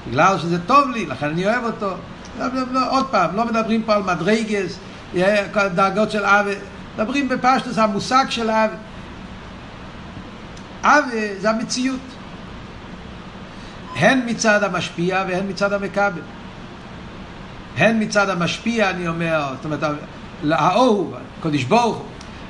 בגלל 0.07 0.37
שזה 0.37 0.61
טוב 0.61 0.89
לי, 0.89 1.05
לכן 1.05 1.29
אני 1.29 1.47
אוהב 1.47 1.63
אותו. 1.63 1.93
לא, 2.39 2.45
לא, 2.53 2.61
לא, 2.71 2.91
עוד 2.91 3.07
פעם, 3.11 3.35
לא 3.35 3.45
מדברים 3.45 3.83
פה 3.83 3.95
על 3.95 4.03
מדרגס, 4.03 4.77
yeah, 5.13 5.17
דרגות 5.75 6.11
של 6.11 6.25
אבי, 6.25 6.55
מדברים 6.95 7.29
בפשטוס, 7.29 7.77
המושג 7.77 8.25
של 8.29 8.49
אבי. 8.49 8.75
אבי 10.83 11.39
זה 11.39 11.49
המציאות. 11.49 11.99
הן 13.95 14.21
מצד 14.25 14.63
המשפיע 14.63 15.23
והן 15.27 15.49
מצד 15.49 15.73
המכבל. 15.73 16.21
הן 17.77 18.03
מצד 18.03 18.29
המשפיע, 18.29 18.89
אני 18.89 19.07
אומר, 19.07 19.53
זאת 19.55 19.65
אומרת, 19.65 19.83
לאהוב, 20.43 21.15
הקודש 21.39 21.63
ברוך 21.63 21.97
הוא. 21.97 22.05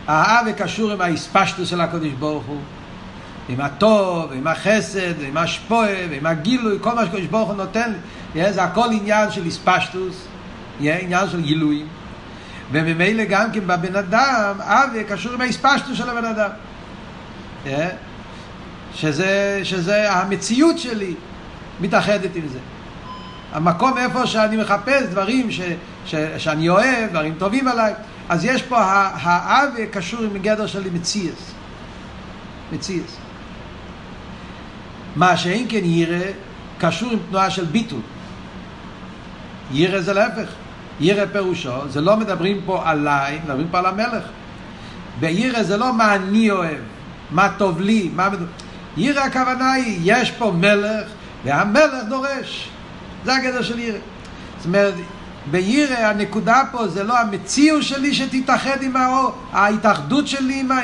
האהבה 0.08 0.54
קשור 0.54 0.92
עם 0.92 1.02
האספשטוס 1.02 1.70
של 1.70 1.82
הקודש 1.82 2.12
ברוך 2.20 2.44
הוא. 2.46 2.60
עם 3.50 3.62
הטוב, 3.62 4.32
עם 4.32 4.48
החסד, 4.48 5.22
עם 5.22 5.38
השפועה, 5.38 6.04
עם 6.12 6.26
הגילוי, 6.26 6.78
כל 6.82 6.96
מה 6.96 7.06
שקודש 7.06 7.26
ברוך 7.26 7.50
הוא 7.50 7.58
נותן. 7.58 7.94
זה 8.34 8.64
הכל 8.64 8.88
עניין 8.92 9.32
של 9.32 9.48
אספשטוס, 9.48 10.28
עניין 10.80 11.30
של 11.30 11.42
גילויים. 11.42 11.88
וממילא 12.72 13.24
גם 13.24 13.52
כן 13.52 13.68
בבן 13.68 13.96
אדם, 13.96 14.62
אהבה 14.62 15.04
קשור 15.04 15.34
עם 15.34 15.42
האספשטוס 15.42 15.98
של 15.98 16.10
הבן 16.10 16.26
אדם. 16.26 16.50
שזה, 18.96 19.60
שזה 19.64 20.12
המציאות 20.12 20.80
שלי 20.80 21.14
מתאחדת 21.82 22.36
עם 22.36 22.48
זה. 22.48 22.60
המקום 23.56 23.98
איפה 23.98 24.28
שאני 24.28 24.58
מחפש 24.58 25.04
דברים 25.04 25.52
ש, 25.52 25.62
ש, 26.06 26.16
שאני 26.38 26.70
אוהב, 26.70 27.10
דברים 27.10 27.36
טובים 27.38 27.68
עליי, 27.68 27.94
אז 28.30 28.46
יש 28.46 28.62
פה, 28.64 28.78
האבי 28.82 29.88
קשור 29.88 30.22
עם 30.22 30.38
גדר 30.38 30.68
של 30.68 30.84
מציאס. 30.94 31.52
מציאס. 32.74 33.18
מה 35.16 35.38
שאין 35.38 35.66
כן 35.70 35.82
ירא, 35.84 36.26
קשור 36.78 37.12
עם 37.12 37.20
תנועה 37.30 37.50
של 37.50 37.66
ביטול. 37.66 38.00
ירא 39.72 40.02
זה 40.02 40.14
להפך. 40.14 40.50
ירא 41.00 41.26
פירושו, 41.26 41.90
זה 41.90 42.02
לא 42.02 42.18
מדברים 42.18 42.62
פה 42.66 42.82
עליי, 42.86 43.40
מדברים 43.44 43.68
פה 43.72 43.80
על 43.80 43.86
המלך. 43.86 44.24
בירא 45.20 45.64
זה 45.64 45.78
לא 45.78 45.94
מה 45.94 46.16
אני 46.16 46.52
אוהב, 46.52 46.82
מה 47.32 47.50
טוב 47.58 47.82
לי, 47.82 48.10
מה... 48.16 48.30
ירא 48.98 49.22
הכוונה 49.22 49.74
היא, 49.74 50.00
יש 50.04 50.32
פה 50.32 50.52
מלך, 50.52 51.08
והמלך 51.46 52.04
דורש. 52.10 52.70
זה 53.26 53.36
הגדר 53.36 53.62
של 53.62 53.80
ירא. 53.80 53.98
זאת 54.58 54.66
אומרת, 54.66 54.94
בירא 55.52 55.96
הנקודה 55.96 56.62
פה 56.72 56.88
זה 56.88 57.04
לא 57.04 57.20
המציאות 57.20 57.84
שלי 57.84 58.14
שתתאחד 58.14 58.82
עם 58.82 58.96
האור, 58.96 59.32
ההתאחדות 59.52 60.28
שלי 60.28 60.60
עם 60.60 60.72
ה... 60.72 60.76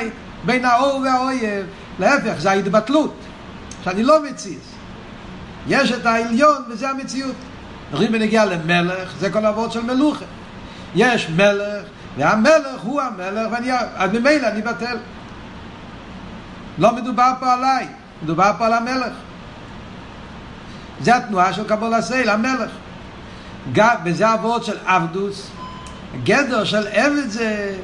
בין 0.44 0.64
האור 0.64 1.00
והאויב, 1.04 1.66
להפך, 1.98 2.34
זה 2.38 2.50
ההתבטלות, 2.50 3.14
שאני 3.84 4.02
לא 4.02 4.22
מציז. 4.22 4.72
יש 5.68 5.92
את 5.92 6.06
העליון 6.06 6.62
וזה 6.68 6.90
המציאות. 6.90 7.34
רואים 7.92 8.12
בנגיע 8.12 8.44
למלך, 8.44 9.12
זה 9.18 9.30
כל 9.30 9.46
אבות 9.46 9.72
של 9.72 9.82
מלוכה. 9.82 10.24
יש 10.94 11.30
מלך, 11.30 11.84
והמלך 12.16 12.80
הוא 12.82 13.00
המלך, 13.00 13.52
ואני, 13.52 13.72
אז 13.72 14.10
ממילא 14.12 14.48
אני 14.48 14.62
בטל. 14.62 14.96
לא 16.78 16.96
מדובר 16.96 17.32
פה 17.40 17.52
עליי, 17.52 17.86
מדובר 18.22 18.52
פה 18.58 18.66
על 18.66 18.72
המלך. 18.72 19.12
זה 21.00 21.16
התנועה 21.16 21.52
של 21.52 21.68
קבול 21.68 21.94
הסייל, 21.94 22.30
המלך. 22.30 22.70
גם, 23.72 23.94
וזה 24.04 24.34
אבות 24.34 24.64
של 24.64 24.76
עבדוס. 24.86 25.50
גדר 26.24 26.64
של 26.64 26.86
עבד 26.92 27.28
זה, 27.28 27.74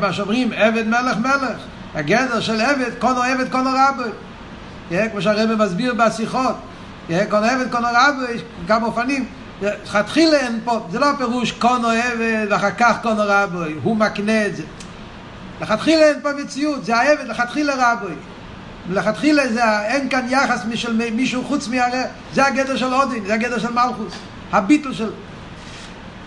מה 0.00 0.12
שאומרים, 0.12 0.52
עבד 0.52 0.88
מלך 0.88 1.16
מלך. 1.16 1.58
הגדר 1.94 2.40
של 2.40 2.60
עבד, 2.60 2.90
קונו 2.98 3.22
עבד 3.22 3.50
קונו 3.50 3.70
רבי. 3.70 4.10
כמו 5.10 5.22
שהרבא 5.22 5.64
מסביר 5.64 5.94
בשיחות. 5.94 6.56
קונו 7.30 7.46
עבד 7.46 7.70
קונו 7.70 7.88
רבי, 7.94 8.32
יש 8.34 8.42
כמה 8.68 8.86
אופנים. 8.86 9.26
לכתחילה 9.62 10.38
אין 10.38 10.60
פה, 10.64 10.86
זה 10.90 10.98
לא 10.98 11.10
הפירוש 11.10 11.52
קונו 11.52 11.88
עבד 11.88 12.46
ואחר 12.50 12.70
כך 12.70 12.96
קונו 13.02 13.22
רבי, 13.26 13.74
הוא 13.82 13.96
מקנה 13.96 14.46
את 14.46 14.56
זה. 14.56 14.62
לכתחילה 15.60 16.02
אין 16.02 16.20
פה 16.22 16.28
מציאות, 16.32 16.84
זה 16.84 16.96
העבד 16.96 17.26
לכתחילה 17.26 17.74
רבי. 17.78 18.12
לכתחילה 18.90 19.52
זה, 19.52 19.80
אין 19.80 20.08
כאן 20.08 20.26
יחס 20.28 20.64
של 20.74 21.10
מישהו 21.10 21.44
חוץ 21.44 21.68
מהרי, 21.68 22.02
זה 22.34 22.46
הגדר 22.46 22.76
של 22.76 22.94
אודין, 22.94 23.24
זה 23.26 23.34
הגדר 23.34 23.58
של 23.58 23.72
מלכוס, 23.72 24.12
הביטל 24.52 24.92
של... 24.92 25.10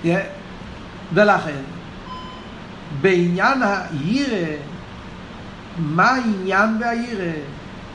Yeah. 0.03 0.07
ולכן, 1.13 1.61
בעניין 3.01 3.63
הירא, 3.63 4.55
מה 5.77 6.09
העניין 6.09 6.79
בהירא? 6.79 7.33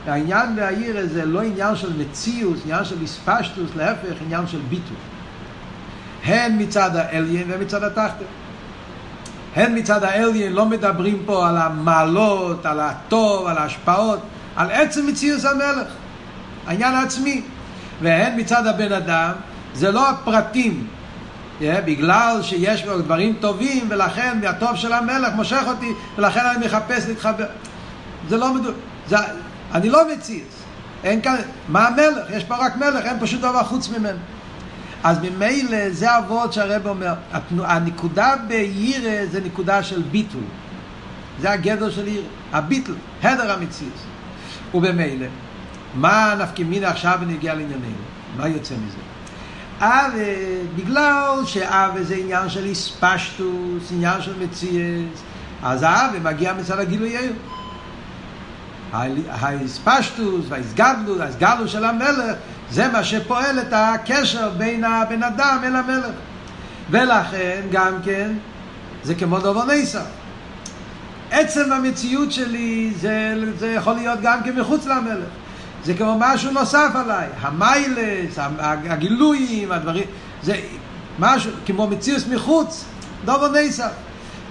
העניין 0.07 0.55
בהירא 0.55 1.05
זה 1.05 1.25
לא 1.25 1.41
עניין 1.41 1.75
של 1.75 1.89
מציאות, 1.97 2.57
עניין 2.63 2.85
של 2.85 3.03
אספשטוס, 3.03 3.69
להפך, 3.75 4.21
עניין 4.25 4.47
של 4.47 4.59
ביטול. 4.69 4.97
הן 6.25 6.61
מצד 6.61 6.95
האליין 6.95 7.47
ומצד 7.47 7.83
התחתן. 7.83 8.25
הן 9.55 9.77
מצד 9.77 10.03
האליין 10.03 10.53
לא 10.53 10.65
מדברים 10.65 11.21
פה 11.25 11.49
על 11.49 11.57
המעלות, 11.57 12.65
על 12.65 12.79
הטוב, 12.79 13.47
על 13.47 13.57
ההשפעות, 13.57 14.19
על 14.57 14.71
עצם 14.71 15.07
מציאות 15.07 15.45
המלך, 15.45 15.87
העניין 16.67 16.93
העצמי. 16.93 17.41
והן 18.01 18.39
מצד 18.39 18.67
הבן 18.67 18.91
אדם, 18.91 19.31
זה 19.73 19.91
לא 19.91 20.09
הפרטים, 20.09 20.87
yeah, 21.59 21.63
בגלל 21.85 22.39
שיש 22.41 22.83
בו 22.83 22.97
דברים 22.97 23.35
טובים, 23.39 23.85
ולכן 23.89 24.39
מהטוב 24.41 24.75
של 24.75 24.93
המלך 24.93 25.33
מושך 25.35 25.63
אותי, 25.67 25.93
ולכן 26.17 26.45
אני 26.45 26.65
מחפש 26.65 27.07
להתחבר. 27.07 27.45
זה 28.29 28.37
לא 28.37 28.53
מדו... 28.53 28.69
זה... 29.07 29.17
אני 29.73 29.89
לא 29.89 30.13
מציץ. 30.13 30.43
אין 31.03 31.21
כאן... 31.21 31.35
מה 31.67 31.87
המלך? 31.87 32.29
יש 32.29 32.43
פה 32.43 32.55
רק 32.55 32.75
מלך, 32.75 33.05
אין 33.05 33.17
פשוט 33.19 33.39
דבר 33.39 33.63
חוץ 33.63 33.89
ממנו. 33.89 34.19
אז 35.03 35.17
ממילא 35.21 35.89
זה 35.89 36.17
אבות 36.17 36.53
שהרב 36.53 36.87
אומר, 36.87 37.13
הנקודה 37.59 38.35
בירא 38.47 39.25
זה 39.31 39.41
נקודה 39.45 39.83
של 39.83 40.01
ביטול. 40.01 40.41
זה 41.41 41.51
הגדר 41.51 41.89
של 41.89 42.07
ירא, 42.07 42.23
הביטול, 42.53 42.95
הדר 43.23 43.51
המציאות. 43.51 44.16
ובמילא, 44.73 45.25
מה 45.95 46.33
נפקא 46.39 46.63
מינה 46.63 46.89
עכשיו 46.89 47.17
ונגיע 47.21 47.53
לענייננו? 47.53 47.85
מה 48.37 48.47
יוצא 48.47 48.75
מזה? 48.75 48.97
אב, 49.79 50.13
בגלל 50.75 51.41
שאב 51.45 52.03
זה 52.03 52.15
עניין 52.15 52.49
של 52.49 52.65
איספשטוס, 52.65 53.91
עניין 53.91 54.21
של 54.21 54.33
מציאס, 54.43 55.23
אז 55.63 55.83
האב 55.83 56.11
מגיע 56.23 56.53
מצד 56.53 56.79
הגילוי 56.79 57.17
העיר. 57.17 57.33
האיספשטוס 59.29 60.45
והאיסגדלות, 60.49 61.19
האיסגדלות 61.19 61.69
של 61.69 61.85
המלך, 61.85 62.35
זה 62.71 62.87
מה 62.87 63.03
שפועל 63.03 63.59
את 63.59 63.73
הקשר 63.73 64.49
בין 64.49 64.83
הבן 64.83 65.23
אדם 65.23 65.59
אל 65.63 65.75
המלך. 65.75 66.15
ולכן 66.89 67.61
גם 67.71 67.93
כן, 68.03 68.31
זה 69.03 69.15
כמו 69.15 69.39
דובו 69.39 69.63
ניסה. 69.63 70.01
עצם 71.31 71.71
המציאות 71.71 72.31
שלי 72.31 72.93
זה, 72.99 73.33
זה 73.59 73.67
יכול 73.67 73.93
להיות 73.93 74.19
גם 74.21 74.43
כן 74.43 74.59
מחוץ 74.59 74.85
למלך. 74.85 75.29
זה 75.83 75.93
כמו 75.93 76.15
משהו 76.19 76.51
נוסף 76.51 76.89
עליי, 76.95 77.27
המיילס, 77.41 78.39
הגילויים, 78.59 79.71
הדברים, 79.71 80.03
זה 80.43 80.55
משהו, 81.19 81.51
כמו 81.65 81.87
מציאות 81.87 82.23
מחוץ, 82.31 82.85
דובו 83.25 83.47
ניסה. 83.47 83.87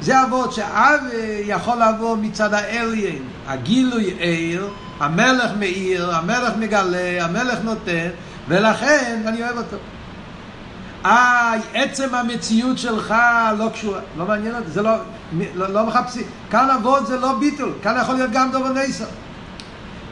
זה 0.00 0.22
אבות 0.22 0.52
שאב 0.52 1.00
יכול 1.44 1.76
לבוא 1.82 2.16
מצד 2.16 2.54
האליין, 2.54 3.22
הגילוי 3.46 4.04
עיר, 4.04 4.68
המלך 5.00 5.50
מאיר, 5.58 6.14
המלך 6.14 6.52
מגלה, 6.58 7.24
המלך 7.24 7.58
נותן, 7.64 8.08
ולכן 8.48 9.22
אני 9.26 9.42
אוהב 9.42 9.58
אותו. 9.58 9.76
אה, 11.04 11.54
עצם 11.74 12.14
המציאות 12.14 12.78
שלך 12.78 13.14
לא 13.58 13.68
קשורה, 13.72 14.00
לא 14.16 14.26
מעניין 14.26 14.54
אותי, 14.54 14.70
זה 14.70 14.82
לא, 14.82 14.90
לא, 15.54 15.68
לא 15.68 15.86
מחפשים, 15.86 16.22
כאן 16.50 16.70
אבות 16.70 17.06
זה 17.06 17.18
לא 17.18 17.38
ביטול, 17.38 17.72
כאן 17.82 17.96
יכול 18.02 18.14
להיות 18.14 18.30
גם 18.30 18.50
דובר 18.52 18.72
נסר. 18.72 19.04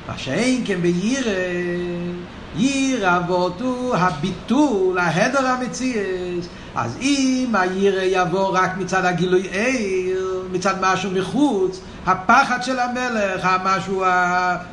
מה 0.09 0.19
שאין 0.19 0.63
כן 0.67 0.81
בירא, 0.81 1.31
ירא 2.57 3.17
אבות 3.17 3.61
הוא 3.61 3.97
הביטול, 3.97 4.99
ההדר 4.99 5.47
המציאס. 5.47 6.49
אז 6.77 6.97
אם 7.01 7.55
הירא 7.59 8.03
יבוא 8.03 8.59
רק 8.59 8.71
מצד 8.79 9.05
הגילוי 9.05 9.43
עיר, 9.43 10.43
מצד 10.53 10.75
משהו 10.81 11.11
מחוץ, 11.11 11.81
הפחד 12.07 12.63
של 12.63 12.79
המלך, 12.79 13.41
המשהו, 13.43 14.05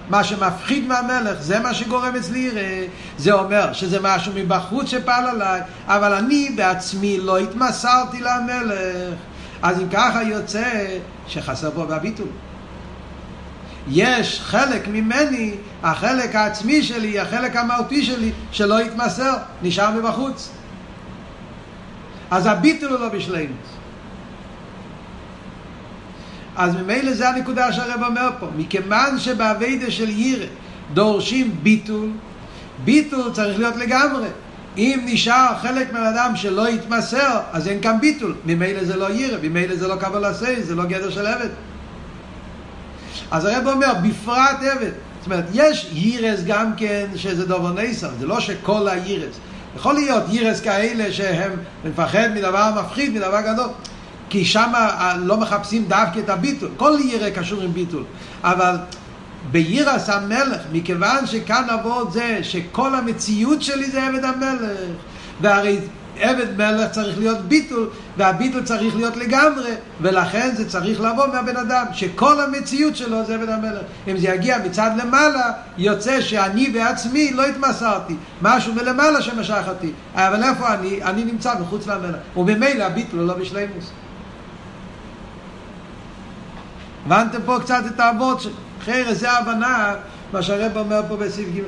מה 0.09 0.23
שמפחיד 0.23 0.87
מהמלך, 0.87 1.41
זה 1.41 1.59
מה 1.59 1.73
שגורם 1.73 2.15
אצלי 2.15 2.39
ירא. 2.39 2.87
זה 3.17 3.33
אומר 3.33 3.73
שזה 3.73 3.99
משהו 4.01 4.31
מבחוץ 4.35 4.87
שפעל 4.89 5.27
עליי, 5.27 5.61
אבל 5.87 6.13
אני 6.13 6.49
בעצמי 6.55 7.17
לא 7.17 7.37
התמסרתי 7.37 8.21
למלך. 8.21 9.15
אז 9.61 9.79
אם 9.79 9.89
ככה 9.89 10.23
יוצא 10.23 10.85
שחסר 11.27 11.71
פה 11.71 11.85
בביטול. 11.85 12.27
יש 13.89 14.41
חלק 14.41 14.87
ממני, 14.87 15.53
החלק 15.83 16.35
העצמי 16.35 16.83
שלי, 16.83 17.19
החלק 17.19 17.55
המהותי 17.55 18.05
שלי, 18.05 18.31
שלא 18.51 18.79
התמסר, 18.79 19.33
נשאר 19.61 19.91
מבחוץ. 19.91 20.49
אז 22.31 22.45
הביטול 22.45 22.89
הוא 22.91 22.99
לא 22.99 23.09
בשלמות. 23.09 23.57
אז 26.55 26.75
ממילא 26.75 27.13
זה 27.13 27.29
הנקודה 27.29 27.73
שהרב 27.73 28.03
אומר 28.03 28.29
פה. 28.39 28.47
מכיוון 28.57 29.19
שבאביידה 29.19 29.91
של 29.91 30.09
ירא 30.09 30.45
דורשים 30.93 31.55
ביטול, 31.63 32.09
ביטול 32.83 33.31
צריך 33.33 33.59
להיות 33.59 33.75
לגמרי. 33.75 34.27
אם 34.77 34.99
נשאר 35.05 35.53
חלק 35.61 35.93
מהאדם 35.93 36.35
שלא 36.35 36.69
יתמסר, 36.69 37.39
אז 37.51 37.67
אין 37.67 37.81
כאן 37.81 37.97
ביטול. 38.01 38.35
ממילא 38.45 38.83
זה 38.83 38.95
לא 38.95 39.11
ירא, 39.11 39.37
ממילא 39.41 39.75
זה 39.75 39.87
לא 39.87 39.95
קבל 39.95 40.25
עשה, 40.25 40.55
זה 40.61 40.75
לא 40.75 40.85
גדר 40.85 41.09
של 41.09 41.27
עבד. 41.27 41.49
אז 43.31 43.45
הרב 43.45 43.67
אומר, 43.67 43.93
בפרט 44.03 44.57
עבד. 44.71 44.91
זאת 45.19 45.25
אומרת, 45.25 45.45
יש 45.53 45.89
ירס 45.93 46.39
גם 46.45 46.71
כן 46.77 47.07
שזה 47.15 47.47
דובר 47.47 47.73
נסר, 47.81 48.09
זה 48.19 48.27
לא 48.27 48.39
שכל 48.39 48.87
הירס. 48.87 49.35
יכול 49.75 49.93
להיות 49.93 50.23
ירס 50.29 50.61
כאלה 50.61 51.13
שהם 51.13 51.51
מפחד 51.85 52.29
מדבר 52.35 52.71
מפחיד, 52.81 53.13
מדבר 53.13 53.41
גדול. 53.41 53.69
כי 54.29 54.45
שם 54.45 54.73
לא 55.17 55.37
מחפשים 55.37 55.85
דווקא 55.87 56.19
את 56.19 56.29
הביטול. 56.29 56.69
כל 56.77 56.97
ירא 57.03 57.29
קשור 57.29 57.61
עם 57.61 57.73
ביטול. 57.73 58.03
אבל 58.43 58.75
בירס 59.51 60.09
המלך, 60.09 60.61
מכיוון 60.71 61.25
שכאן 61.25 61.63
עבוד 61.69 62.11
זה 62.11 62.39
שכל 62.41 62.95
המציאות 62.95 63.61
שלי 63.61 63.91
זה 63.91 64.07
עבד 64.07 64.25
המלך. 64.25 64.79
והרי 65.41 65.79
עבד 66.19 66.57
מלך 66.57 66.91
צריך 66.91 67.17
להיות 67.17 67.41
ביטול, 67.41 67.89
והביטול 68.17 68.63
צריך 68.63 68.95
להיות 68.95 69.17
לגמרי, 69.17 69.71
ולכן 70.01 70.49
זה 70.55 70.69
צריך 70.69 71.01
לבוא 71.01 71.27
מהבן 71.27 71.57
אדם, 71.57 71.85
שכל 71.93 72.41
המציאות 72.41 72.95
שלו 72.95 73.25
זה 73.25 73.35
עבד 73.35 73.49
המלך. 73.49 73.81
אם 74.07 74.17
זה 74.17 74.27
יגיע 74.27 74.57
מצד 74.65 74.91
למעלה, 75.03 75.51
יוצא 75.77 76.21
שאני 76.21 76.69
בעצמי 76.69 77.33
לא 77.33 77.45
התמסרתי, 77.45 78.15
משהו 78.41 78.73
מלמעלה 78.73 79.21
שמשך 79.21 79.63
אותי. 79.67 79.91
אבל 80.15 80.43
איפה 80.43 80.73
אני? 80.73 81.03
אני 81.03 81.23
נמצא 81.23 81.53
מחוץ 81.59 81.87
למלך. 81.87 82.15
וממילא 82.37 82.83
הביטול 82.83 83.19
לא 83.19 83.33
בשלימוס. 83.33 83.91
הבנתם 87.05 87.37
פה 87.45 87.59
קצת 87.61 87.83
את 87.85 87.99
האבות, 87.99 88.47
חרס 88.85 89.17
זה 89.17 89.31
ההבנה, 89.31 89.95
מה 90.33 90.41
שהרב 90.41 90.77
אומר 90.77 91.01
פה 91.07 91.17
בסעיף 91.17 91.49
ג'. 91.55 91.61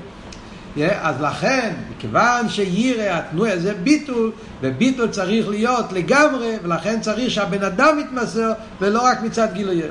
אז 1.02 1.22
לכן, 1.22 1.74
מכיוון 1.96 2.50
שירא 2.50 3.04
התנועה 3.04 3.60
זה 3.60 3.74
ביטול, 3.74 4.32
וביטול 4.62 5.08
צריך 5.08 5.50
להיות 5.50 5.92
לגמרי, 5.92 6.56
ולכן 6.64 7.00
צריך 7.02 7.32
שהבן 7.32 7.64
אדם 7.64 8.00
יתמסר, 8.00 8.52
ולא 8.82 9.02
רק 9.02 9.22
מצד 9.22 9.48
גילוי. 9.54 9.82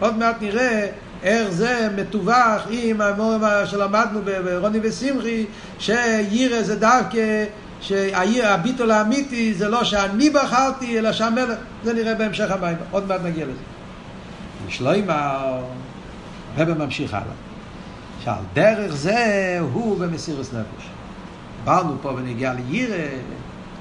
עוד 0.00 0.18
מעט 0.18 0.36
נראה 0.40 0.86
איך 1.22 1.50
זה 1.50 1.88
מתווך 1.96 2.62
עם 2.70 3.00
המורים 3.00 3.40
שלמדנו 3.64 4.20
ברוני 4.44 4.78
ושמחי, 4.82 5.44
שירא 5.78 6.62
זה 6.62 6.76
דווקא, 6.76 7.44
שהביטול 7.80 8.90
האמיתי 8.90 9.54
זה 9.54 9.68
לא 9.68 9.84
שאני 9.84 10.30
בחרתי, 10.30 10.98
אלא 10.98 11.12
שהמלך. 11.12 11.58
זה 11.84 11.92
נראה 11.92 12.14
בהמשך 12.14 12.50
המים, 12.50 12.76
עוד 12.90 13.08
מעט 13.08 13.20
נגיע 13.24 13.44
לזה. 13.44 13.60
ושלוימה, 14.66 15.38
הרב 16.58 16.78
ממשיך 16.78 17.14
הלאה. 17.14 17.24
שעל 18.24 18.42
דרך 18.54 18.94
זה 18.94 19.58
הוא 19.72 19.98
במסירות 19.98 20.46
נפש. 20.46 20.88
דיברנו 21.58 21.96
פה 22.02 22.08
בנוגע 22.08 22.52
ליראה, 22.52 22.96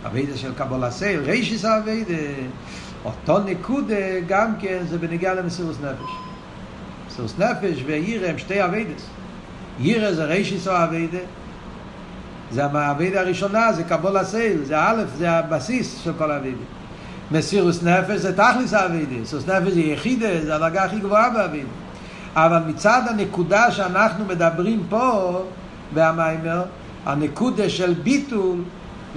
עבודה 0.06 0.38
של 0.38 0.54
קבלת 0.54 0.92
עול, 0.92 1.20
ראשית 1.20 1.66
עבודה, 1.66 2.14
אותו 3.06 3.40
נקודה 3.40 4.20
גם 4.28 4.54
כן 4.60 4.78
זה 4.90 4.98
בנוגע 4.98 5.34
למסירות 5.34 5.76
נפש. 5.82 6.12
מסירות 7.08 7.40
נפש 7.40 7.84
ויראה 7.86 8.28
הם 8.28 8.38
שתי 8.38 8.64
עבודות. 8.64 9.06
יראה 9.80 10.12
זה 10.12 10.26
ראשית 10.26 10.68
העבודה, 10.68 11.18
זה 12.52 12.66
העבודה 12.66 13.20
הראשונה, 13.20 13.74
זה 13.74 13.84
קבלת 13.84 14.24
עול, 14.24 14.64
זה 14.64 14.80
א', 14.80 15.04
זה 15.18 15.32
הבסיס 15.32 16.02
של 16.04 16.12
כל 16.18 16.32
עבודה. 16.32 16.64
מסירות 17.32 17.84
נפש 17.84 18.20
זה 18.20 18.34
תכלית 18.34 18.74
העבודה, 18.74 19.16
מסירות 19.22 19.48
נפש 19.50 19.74
זה 19.74 19.80
יחידה, 19.80 20.42
זה 20.44 20.56
הדרגה 20.56 20.84
הכי 20.84 21.00
גבוהה 21.00 21.30
בעבודה. 21.30 21.70
אבל 22.38 22.60
מצד 22.68 23.02
הנקודה 23.10 23.72
שאנחנו 23.72 24.26
מדברים 24.26 24.84
פה 24.90 25.42
במיימר, 25.94 26.64
הנקודה 27.06 27.70
של 27.70 27.94
ביטול, 27.94 28.58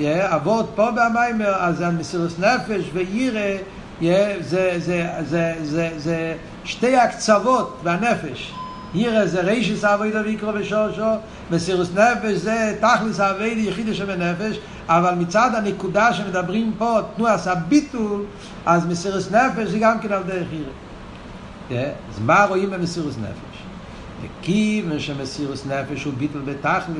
אבות 0.08 0.70
פה 0.74 0.90
במיימר, 0.90 1.54
אז 1.58 1.76
זה 1.76 1.90
מסירות 1.90 2.38
נפש 2.38 2.84
וירא, 2.92 3.56
זה, 4.00 4.36
זה, 4.40 4.78
זה, 4.78 5.12
זה, 5.22 5.54
זה, 5.62 5.90
זה 5.96 6.34
שתי 6.64 6.96
הקצוות 6.96 7.80
והנפש. 7.84 8.52
ירא 8.94 9.26
זה 9.26 9.40
רישיס 9.40 9.84
אבוידא 9.84 10.18
ויקרו 10.24 10.52
בשושו, 10.52 11.10
מסירוס 11.50 11.90
נפש 11.94 12.36
זה 12.36 12.76
תכלס 12.80 13.20
אבוידא 13.20 13.60
יחידה 13.60 13.94
שבנפש, 13.94 14.58
אבל 14.88 15.14
מצד 15.14 15.50
הנקודה 15.54 16.12
שמדברים 16.12 16.72
פה, 16.78 16.98
תנועס 17.16 17.46
הביטול, 17.46 18.24
אז 18.66 18.86
מסירוס 18.86 19.30
נפש 19.30 19.68
זה 19.68 19.78
גם 19.78 19.98
כן 19.98 20.12
על 20.12 20.22
דרך 20.22 20.52
ירא. 20.52 20.89
אז 21.78 22.20
מה 22.26 22.44
רואים 22.44 22.70
במסירוס 22.70 23.16
נפש? 23.18 23.62
וכיוון 24.22 25.00
שמסירוס 25.00 25.66
נפש 25.66 26.04
הוא 26.04 26.12
ביטל 26.18 26.38
בתכליס, 26.38 26.98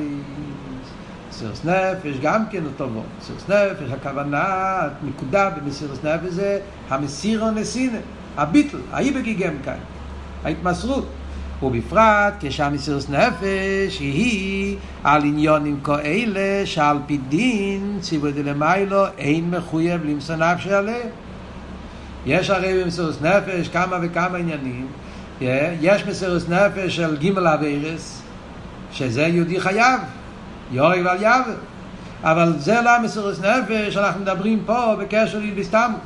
מסירוס 1.29 1.65
נפש 1.65 2.19
גם 2.21 2.43
כן 2.51 2.63
הוא 2.63 2.71
טובו. 2.77 3.03
מסירוס 3.19 3.49
נפש, 3.49 3.91
הכוונה, 3.91 4.81
נקודה 5.03 5.49
במסירוס 5.49 5.99
נפש 6.03 6.29
זה 6.29 6.59
המסירו 6.89 7.51
נסינה, 7.51 7.97
הביטל, 8.37 8.77
האי 8.91 9.11
בגיגם 9.11 9.53
כאן, 9.63 9.77
ההתמסרות. 10.43 11.05
ובפרט 11.63 12.33
כשהמסירוס 12.39 13.09
נפש 13.09 13.99
היא 13.99 14.77
על 15.03 15.23
עניונים 15.23 15.79
כאלה 15.83 16.65
שעל 16.65 16.97
פי 17.05 17.17
דין 17.17 17.97
ציווי 18.01 18.31
דלמיילו 18.31 19.05
אין 19.17 19.49
מחויב 19.49 20.05
למסור 20.05 20.35
נפשי 20.35 20.73
עליהם. 20.73 21.07
יש 22.25 22.49
הרי 22.49 22.83
במסירות 22.83 23.21
נפש 23.21 23.67
כמה 23.67 23.97
וכמה 24.01 24.37
עניינים. 24.37 24.87
יש 25.81 26.05
מסירות 26.07 26.49
נפש 26.49 26.95
של 26.95 27.17
ג' 27.17 27.37
אביירס, 27.37 28.21
שזה 28.91 29.21
יהודי 29.21 29.59
חייב, 29.59 29.99
יורי 30.71 31.01
ועל 31.01 31.17
יבל. 31.17 31.55
אבל 32.23 32.53
זה 32.57 32.81
לא 32.81 32.95
המסירות 32.95 33.35
נפש 33.39 33.93
שאנחנו 33.93 34.21
מדברים 34.21 34.63
פה 34.65 34.95
בקשר 34.99 35.39
להסתמוס. 35.55 35.99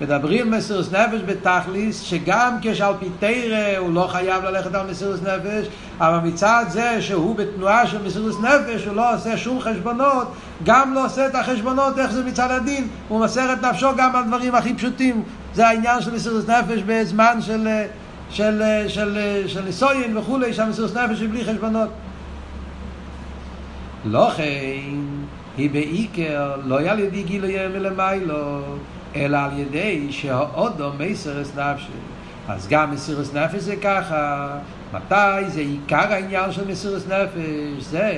מדברים 0.00 0.50
מסירות 0.50 0.92
נפש 0.92 1.20
בתכליס, 1.26 2.00
שגם 2.00 2.56
כשעל 2.62 2.94
פי 3.00 3.06
תרא 3.18 3.78
הוא 3.78 3.94
לא 3.94 4.08
חייב 4.12 4.44
ללכת 4.44 4.74
על 4.74 4.86
מסירות 4.90 5.22
נפש, 5.22 5.66
אבל 6.00 6.18
מצד 6.28 6.64
זה 6.68 7.02
שהוא 7.02 7.36
בתנועה 7.36 7.86
של 7.86 8.02
מסירות 8.02 8.40
נפש, 8.40 8.86
הוא 8.86 8.96
לא 8.96 9.14
עושה 9.14 9.36
שום 9.36 9.60
חשבונות, 9.60 10.32
גם 10.64 10.94
לא 10.94 11.04
עושה 11.04 11.26
את 11.26 11.34
החשבונות 11.34 11.98
איך 11.98 12.10
זה 12.10 12.24
מצד 12.24 12.50
הדין, 12.50 12.88
הוא 13.08 13.20
מסר 13.20 13.52
את 13.52 13.64
נפשו 13.64 13.88
גם 13.96 14.16
על 14.16 14.24
דברים 14.24 14.54
הכי 14.54 14.74
פשוטים. 14.74 15.22
זה 15.54 15.68
העניין 15.68 16.00
של 16.00 16.14
מסירות 16.14 16.48
נפש 16.48 16.82
בזמן 16.86 17.38
של, 17.40 17.68
של, 18.30 18.62
של, 18.88 18.88
של, 18.88 19.42
של 19.46 19.64
ניסויין 19.64 20.16
וכולי, 20.16 20.54
שהמסירות 20.54 20.96
נפש 20.96 21.20
היא 21.20 21.28
בלי 21.28 21.44
חשבונות. 21.44 21.88
לא 24.04 24.30
כן, 24.36 24.44
היא 25.56 25.70
בעיקר 25.70 26.56
לא 26.64 26.80
על 26.80 26.98
ידי 26.98 27.22
גילוי 27.22 27.68
מלמיילו, 27.68 28.60
אלא 29.16 29.38
על 29.38 29.58
ידי 29.58 30.06
שהאודו 30.10 30.90
מסרס 30.98 31.52
נפשי. 31.56 31.92
אז 32.48 32.68
גם 32.68 32.90
מסירוס 32.90 33.34
נפש 33.34 33.60
זה 33.60 33.76
ככה, 33.76 34.48
מתי 34.92 35.48
זה 35.48 35.60
עיקר 35.60 36.12
העניין 36.12 36.52
של 36.52 36.68
מסירוס 36.68 37.06
נפש? 37.06 37.84
זה 37.84 38.12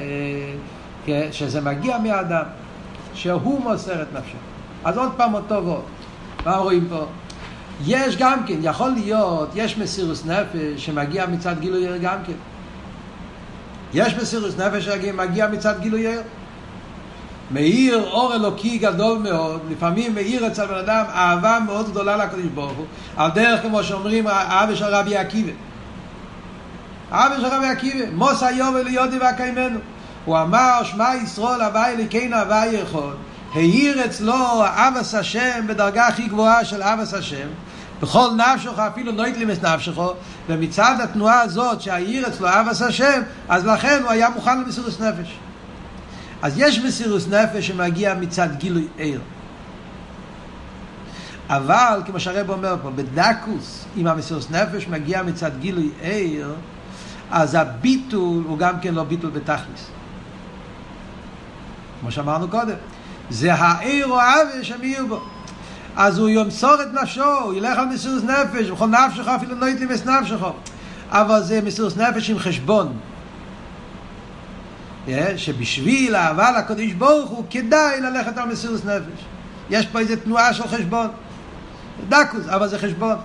שזה 1.32 1.60
מגיע 1.60 1.98
מאדם, 1.98 2.44
שהוא 3.14 3.60
מוסר 3.60 4.02
את 4.02 4.06
נפשו. 4.12 4.36
אז 4.84 4.98
עוד 4.98 5.12
פעם 5.16 5.34
אותו 5.34 5.64
ועוד. 5.64 5.84
מה 6.46 6.56
רואים 6.56 6.86
פה? 6.88 7.06
יש 7.84 8.16
גם 8.16 8.46
כן, 8.46 8.56
יכול 8.62 8.90
להיות, 8.90 9.50
יש 9.54 9.78
מסירוס 9.78 10.24
נפש 10.24 10.84
שמגיע 10.84 11.26
מצד 11.26 11.60
גילוי 11.60 11.88
ער 11.88 11.96
גם 11.96 12.18
כן. 12.26 12.32
יש 13.94 14.14
מסירוס 14.14 14.58
נפש 14.58 14.84
שמגיע 14.84 15.48
מצד 15.48 15.80
גילוי 15.80 16.06
ער. 16.06 16.20
מאיר 17.50 18.10
אור 18.10 18.34
אלוקי 18.34 18.78
גדול 18.78 19.18
מאוד, 19.18 19.60
לפעמים 19.70 20.14
מאיר 20.14 20.46
אצל 20.46 20.66
בן 20.66 20.74
אדם 20.74 21.04
אהבה 21.14 21.58
מאוד 21.66 21.90
גדולה 21.90 22.16
לקדוש 22.16 22.46
ברוך 22.54 22.72
הוא, 22.76 22.86
על 23.16 23.30
דרך 23.30 23.62
כמו 23.62 23.84
שאומרים 23.84 24.26
האבא 24.26 24.74
של 24.74 24.84
רבי 24.84 25.16
עקיבא. 25.16 25.52
האבא 27.10 27.36
של 27.40 27.46
רבי 27.46 27.66
עקיבא, 27.66 28.04
מוס 28.12 28.42
היום 28.42 28.76
אליודי 28.76 29.18
והקיימנו. 29.18 29.78
הוא 30.24 30.38
אמר, 30.38 30.80
שמע 30.82 31.14
ישרול 31.22 31.62
הווי 31.62 31.86
אליקנו 31.86 32.36
הווי 32.36 32.66
יכול. 32.66 33.14
האיר 33.56 34.04
אצלו 34.04 34.64
אבס 34.64 35.14
השם 35.14 35.66
בדרגה 35.66 36.06
הכי 36.06 36.26
גבוהה 36.28 36.64
של 36.64 36.82
אבס 36.82 37.14
השם. 37.14 37.48
בכל 38.00 38.28
נפשך 38.36 38.78
אפילו 38.78 39.12
נויטלים 39.12 39.50
את 39.50 39.64
נפשך 39.64 39.98
ומצד 40.48 40.96
התנועה 41.04 41.40
הזאת 41.40 41.80
שהעיר 41.80 42.28
אצלו 42.28 42.48
אבס 42.48 42.82
השם 42.82 43.22
אז 43.48 43.66
לכן 43.66 44.00
הוא 44.02 44.10
היה 44.10 44.30
מוכן 44.30 44.60
למסירוס 44.60 45.00
נפש 45.00 45.38
אז 46.42 46.54
יש 46.56 46.78
מסירוס 46.78 47.28
נפש 47.28 47.66
שמגיע 47.66 48.14
מצד 48.14 48.48
גילוי 48.58 48.86
עיר 48.96 49.20
אבל 51.48 52.02
כמו 52.06 52.20
שהרב 52.20 52.50
אומר 52.50 52.76
פה 52.82 52.90
בדקוס 52.90 53.84
אם 53.96 54.06
המסירוס 54.06 54.50
נפש 54.50 54.88
מגיע 54.88 55.22
מצד 55.22 55.50
גילוי 55.60 55.90
עיר 56.00 56.54
אז 57.30 57.54
הביטול 57.54 58.44
הוא 58.46 58.58
גם 58.58 58.80
כן 58.80 58.94
לא 58.94 59.04
ביטול 59.04 59.30
בתכלס 59.30 59.90
כמו 62.00 62.10
שאמרנו 62.10 62.48
קודם 62.48 62.76
זה 63.30 63.54
העיר 63.54 64.06
או 64.06 64.20
העוול 64.20 64.62
שמאיר 64.62 65.06
בו 65.06 65.20
אז 65.96 66.18
הוא 66.18 66.28
ימסור 66.28 66.74
את 66.82 67.02
נפשו, 67.02 67.38
הוא 67.40 67.54
ילך 67.54 67.78
על 67.78 67.86
מסירות 67.86 68.24
נפש, 68.24 68.70
וכל 68.70 68.86
נפשך 68.86 69.28
אפילו 69.28 69.54
לא 69.54 69.66
יתלימס 69.66 70.06
נפשך. 70.06 70.46
אבל 71.10 71.42
זה 71.42 71.60
מסירות 71.62 71.96
נפש 71.96 72.30
עם 72.30 72.38
חשבון. 72.38 72.96
שבשביל 75.36 76.16
אהבה 76.16 76.58
לקדוש 76.58 76.92
ברוך 76.92 77.30
הוא 77.30 77.44
כדאי 77.50 78.00
ללכת 78.00 78.38
על 78.38 78.48
מסירות 78.48 78.84
נפש. 78.84 79.24
יש 79.70 79.86
פה 79.86 79.98
איזו 79.98 80.14
תנועה 80.24 80.54
של 80.54 80.68
חשבון. 80.68 81.08
דקוס, 82.08 82.48
אבל 82.48 82.68
זה 82.68 82.78
חשבון. 82.78 83.16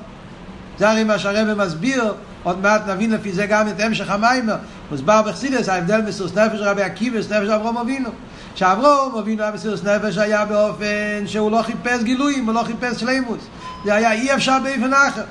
זה 0.79 0.89
הרי 0.89 1.03
מה 1.03 1.19
שהרבא 1.19 1.65
מסביר, 1.65 2.13
עוד 2.43 2.61
מעט 2.61 2.87
נבין 2.87 3.11
לפי 3.11 3.33
זה 3.33 3.45
גם 3.45 3.67
את 3.67 3.79
המשך 3.79 4.09
המיימר. 4.09 4.55
מוסבר 4.91 5.21
בחסידס, 5.21 5.69
ההבדל 5.69 6.01
מסירות 6.01 6.37
נפש 6.37 6.59
רבי 6.59 6.81
עקיבא, 6.81 7.17
נפש 7.17 7.31
אברום 7.33 7.77
אבינו. 7.77 8.09
שאברום 8.55 9.17
אבינו 9.17 9.43
המסירות 9.43 9.83
נפש 9.83 10.17
היה 10.17 10.45
באופן 10.45 11.23
שהוא 11.25 11.51
לא 11.51 11.61
חיפש 11.61 12.03
גילויים, 12.03 12.45
הוא 12.45 12.53
לא 12.53 12.63
חיפש 12.63 12.99
שלימוס. 12.99 13.41
זה 13.85 13.93
היה 13.93 14.11
אי 14.11 14.33
אפשר 14.33 14.57
באופן 14.63 14.93
אחר. 14.93 15.23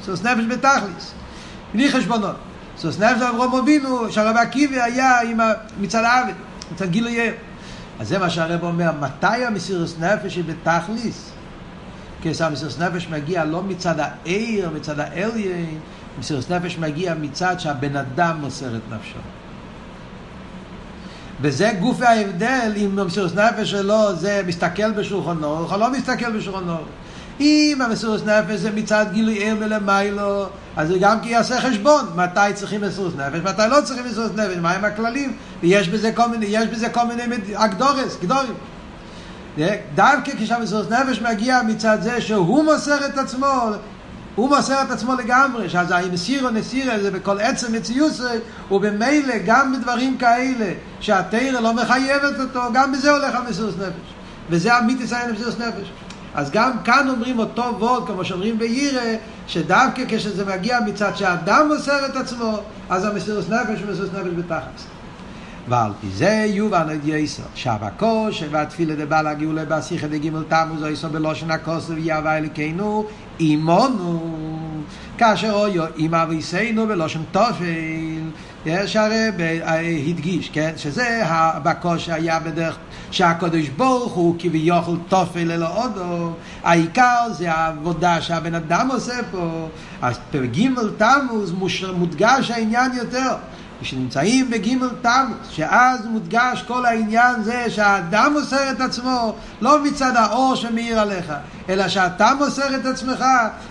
מסירות 0.00 0.24
נפש 0.24 0.44
בתכליס. 0.48 1.12
בלי 1.74 1.92
חשבונות. 1.92 2.36
מסירות 2.76 3.00
נפש 3.00 3.22
אברום 3.22 3.54
אבינו, 3.54 4.12
שהרבי 4.12 4.40
עקיבא 4.40 4.82
היה 4.82 5.20
עם 5.20 5.40
מצד 5.80 6.04
העבד, 6.04 6.32
מצד 6.72 6.90
גילוי 6.90 7.30
אז 8.00 8.08
זה 8.08 8.18
מה 8.18 8.30
שהרב 8.30 8.62
אומר, 8.62 8.90
מתי 9.00 9.44
המסירות 9.44 9.94
נפש 10.00 10.36
היא 10.36 10.44
בתכליס? 10.44 11.30
כשהמסירות 12.22 12.78
נפש 12.78 13.08
מגיע 13.08 13.44
לא 13.44 13.62
מצד 13.62 13.94
העיר, 13.98 14.70
מצד 14.70 15.00
האליין, 15.00 15.78
מסירות 16.18 16.50
נפש 16.50 16.78
מגיע 16.78 17.14
מצד 17.14 17.60
שהבן 17.60 17.96
אדם 17.96 18.36
מוסר 18.40 18.76
את 18.76 18.82
נפשו. 18.90 19.18
וזה 21.40 21.72
גוף 21.80 22.02
ההבדל 22.02 22.72
אם 22.76 22.98
מסירות 23.06 23.34
נפש 23.34 23.70
שלו 23.70 24.16
זה 24.16 24.42
מסתכל 24.46 24.90
בשולחנו, 24.90 25.46
או 25.46 25.78
לא 25.78 25.90
מסתכל 25.90 26.38
בשולחנו. 26.38 26.76
אם 27.40 27.78
המסירות 27.84 28.26
נפש 28.26 28.60
זה 28.60 28.70
מצד 28.70 29.06
גילוי 29.12 29.34
עיר 29.34 29.54
מלמיילו, 29.54 30.46
אז 30.76 30.88
זה 30.88 30.98
גם 30.98 31.20
כי 31.20 31.28
יעשה 31.28 31.60
חשבון, 31.60 32.04
מתי 32.16 32.40
צריכים 32.54 32.80
מסירות 32.80 33.16
נפש, 33.16 33.40
מתי 33.40 33.62
לא 33.70 33.80
צריכים 33.84 34.06
מסירות 34.06 34.36
נפש, 34.36 34.56
מהם 34.56 34.84
הכללים, 34.84 35.36
ויש 35.60 35.88
בזה 35.88 36.12
כל 36.12 36.28
מיני, 36.28 36.46
יש 36.46 36.68
בזה 36.68 36.88
כל 36.88 37.06
מיני 37.06 37.22
אקדורס, 37.54 38.16
גדורים. 38.22 38.54
דווקא 39.94 40.32
כשהמסירות 40.38 40.90
נפש 40.90 41.20
מגיע 41.20 41.62
מצד 41.62 41.98
זה 42.00 42.20
שהוא 42.20 42.64
מוסר 42.64 43.06
את 43.06 43.18
עצמו, 43.18 43.70
הוא 44.34 44.48
מוסר 44.48 44.82
את 44.82 44.90
עצמו 44.90 45.14
לגמרי, 45.14 45.68
שאז 45.68 45.90
המסיר 45.90 46.44
או 46.44 46.50
נסיר 46.50 47.02
זה 47.02 47.10
בכל 47.10 47.40
עצם 47.40 47.72
מציוס, 47.72 48.20
ובמילא 48.70 49.34
גם 49.46 49.72
בדברים 49.72 50.18
כאלה 50.18 50.72
שהתרא 51.00 51.60
לא 51.60 51.74
מחייבת 51.74 52.40
אותו, 52.40 52.60
גם 52.74 52.92
בזה 52.92 53.10
הולך 53.10 53.34
המסירות 53.34 53.78
נפש. 53.78 54.14
וזה 54.50 54.74
המיתוס 54.74 55.12
העניין 55.12 55.34
מסירות 55.34 55.60
נפש. 55.60 55.90
אז 56.34 56.50
גם 56.50 56.72
כאן 56.84 57.08
אומרים 57.08 57.38
אותו 57.38 57.62
וורד, 57.78 58.06
כמו 58.06 58.24
שאומרים 58.24 58.58
בירא, 58.58 59.02
שדווקא 59.46 60.02
כשזה 60.08 60.44
מגיע 60.44 60.80
מצד 60.86 61.16
שהאדם 61.16 61.68
מוסר 61.68 62.06
את 62.06 62.16
עצמו, 62.16 62.58
אז 62.90 63.04
המסירות 63.04 63.50
נפש 63.50 63.80
הוא 63.80 63.90
מסירות 63.90 64.14
נפש 64.14 64.30
בתכלס. 64.36 64.86
ועל 65.68 65.92
פי 66.00 66.06
זה 66.10 66.46
יובן 66.48 66.86
את 66.94 67.00
יסו, 67.04 67.42
שבקו 67.54 68.28
שבתפילה 68.30 68.94
דבעל 68.94 69.26
הגאולה 69.26 69.64
בשיחה 69.64 70.06
דגימל 70.06 70.42
תמוז 70.48 70.82
או 70.82 70.88
יסו 70.88 71.08
בלושן 71.08 71.50
הכוס 71.50 71.90
ויהווה 71.90 72.38
אלוקינו 72.38 73.06
אימונו. 73.40 74.20
כאשר 75.18 75.52
אויו 75.52 75.84
עם 75.96 76.14
אביסנו 76.14 76.86
בלושן 76.86 77.20
תופל 77.32 77.64
יש 78.66 78.96
הרי 78.96 79.30
הדגיש, 80.08 80.50
כן, 80.50 80.72
שזה 80.76 81.26
הבקו 81.26 81.98
שהיה 81.98 82.40
בדרך 82.40 82.76
שהקדוש 83.10 83.68
ברוך 83.68 84.12
הוא 84.12 84.34
כביכול 84.38 84.98
תופל 85.08 85.50
אלו 85.50 85.66
עודו 85.66 86.32
העיקר 86.62 87.32
זה 87.32 87.52
העבודה 87.52 88.20
שהבן 88.20 88.54
אדם 88.54 88.88
עושה 88.92 89.14
פה. 89.30 89.68
אז 90.02 90.18
בגימל 90.32 90.90
תמוז 90.98 91.54
מודגש 91.96 92.50
העניין 92.50 92.92
יותר 92.92 93.34
כשנמצאים 93.80 94.50
בגימל 94.50 94.88
תמוז, 95.02 95.36
שאז 95.50 96.06
מודגש 96.06 96.62
כל 96.62 96.86
העניין 96.86 97.42
זה 97.42 97.70
שהאדם 97.70 98.32
מוסר 98.32 98.70
את 98.70 98.80
עצמו 98.80 99.34
לא 99.60 99.84
מצד 99.84 100.16
האור 100.16 100.54
שמאיר 100.54 101.00
עליך, 101.00 101.32
אלא 101.68 101.88
שאתה 101.88 102.32
מוסר 102.38 102.76
את 102.76 102.86
עצמך, 102.86 103.24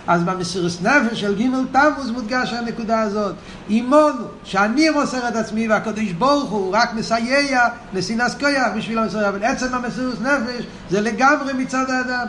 אז 0.06 0.22
במסירות 0.22 0.72
נפש 0.82 1.20
של 1.20 1.34
גימל 1.34 1.64
תמוז 1.72 2.10
מודגש 2.10 2.52
הנקודה 2.52 3.00
הזאת. 3.00 3.34
אימונו, 3.70 4.24
שאני 4.44 4.90
מוסר 4.90 5.28
את 5.28 5.36
עצמי 5.36 5.68
והקדוש 5.68 6.12
ברוך 6.12 6.50
הוא 6.50 6.76
רק 6.76 6.94
מסייע 6.94 7.68
לסינס 7.94 8.34
כויח 8.34 8.68
בשביל 8.76 8.98
המסירות, 8.98 9.24
אבל 9.24 9.44
עצם 9.44 9.74
המסירות 9.74 10.20
נפש 10.20 10.64
זה 10.90 11.00
לגמרי 11.00 11.52
מצד 11.52 11.90
האדם. 11.90 12.26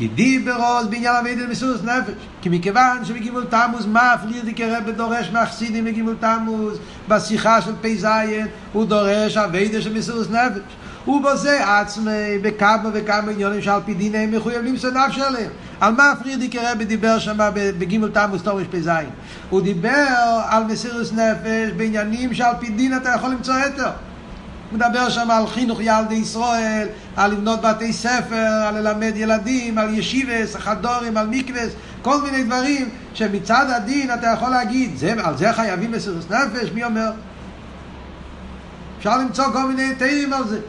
כי 0.00 0.08
דיברוס 0.08 0.86
בעניין 0.90 1.16
אבידל 1.16 1.46
מסירות 1.46 1.84
נפש. 1.84 2.12
כי 2.42 2.48
מכיוון 2.48 3.04
שבגימול 3.04 3.44
תמוז 3.44 3.86
מפליר 3.86 4.44
דיקרא 4.44 4.80
בדורש 4.80 5.30
מהחסידים 5.32 5.84
בגימול 5.84 6.14
תמוז, 6.20 6.78
בשיחה 7.08 7.62
של 7.62 7.72
פ"ז 7.80 8.06
הוא 8.72 8.84
דורש 8.84 9.36
אבידל 9.36 9.80
של 9.80 9.98
מסירות 9.98 10.30
נפש. 10.30 10.60
ובזה 11.08 11.78
עצמי 11.78 12.38
בכמה 12.42 12.90
וכמה 12.92 13.32
עניונים 13.32 13.62
שעל 13.62 13.80
פי 13.86 13.94
דין 13.94 14.14
הם 14.14 14.30
מחויבים 14.30 14.72
למסור 14.72 14.90
נפש 14.90 15.18
עליהם. 15.18 15.50
על 15.80 15.94
מה 15.94 16.12
פרידיק 16.22 16.54
רבי 16.56 16.84
דיבר 16.84 17.18
שם 17.18 17.36
בגימול 17.54 18.10
תמוז 18.10 18.42
תורש 18.42 18.66
פ"ז? 18.70 18.90
הוא 19.50 19.60
דיבר 19.60 20.40
על 20.48 20.64
מסירות 20.64 21.12
נפש 21.12 21.72
בעניינים 21.76 22.34
שעל 22.34 22.54
פי 22.60 22.70
דין 22.70 22.96
אתה 22.96 23.08
יכול 23.08 23.30
למצוא 23.30 23.54
היתר. 23.54 23.90
הוא 24.70 24.78
מדבר 24.78 25.08
שם 25.08 25.30
על 25.30 25.46
חינוך 25.46 25.78
ילדי 25.80 26.14
ישראל, 26.14 26.88
על 27.16 27.32
לבנות 27.32 27.60
בתי 27.60 27.92
ספר, 27.92 28.64
על 28.68 28.78
ללמד 28.78 29.12
ילדים, 29.16 29.78
על 29.78 29.98
ישיבס, 29.98 30.56
חדורים, 30.56 31.16
על 31.16 31.26
מקווס, 31.26 31.72
כל 32.02 32.22
מיני 32.22 32.44
דברים 32.44 32.88
שמצד 33.14 33.66
הדין 33.76 34.14
אתה 34.14 34.26
יכול 34.26 34.50
להגיד, 34.50 34.96
זה, 34.96 35.14
על 35.24 35.36
זה 35.36 35.52
חייבים 35.52 35.92
מסירות 35.92 36.30
נפש, 36.30 36.70
מי 36.74 36.84
אומר? 36.84 37.10
אפשר 38.98 39.18
למצוא 39.18 39.44
כל 39.52 39.68
מיני 39.68 39.94
תירים 39.94 40.32
על 40.32 40.48
זה. 40.48 40.60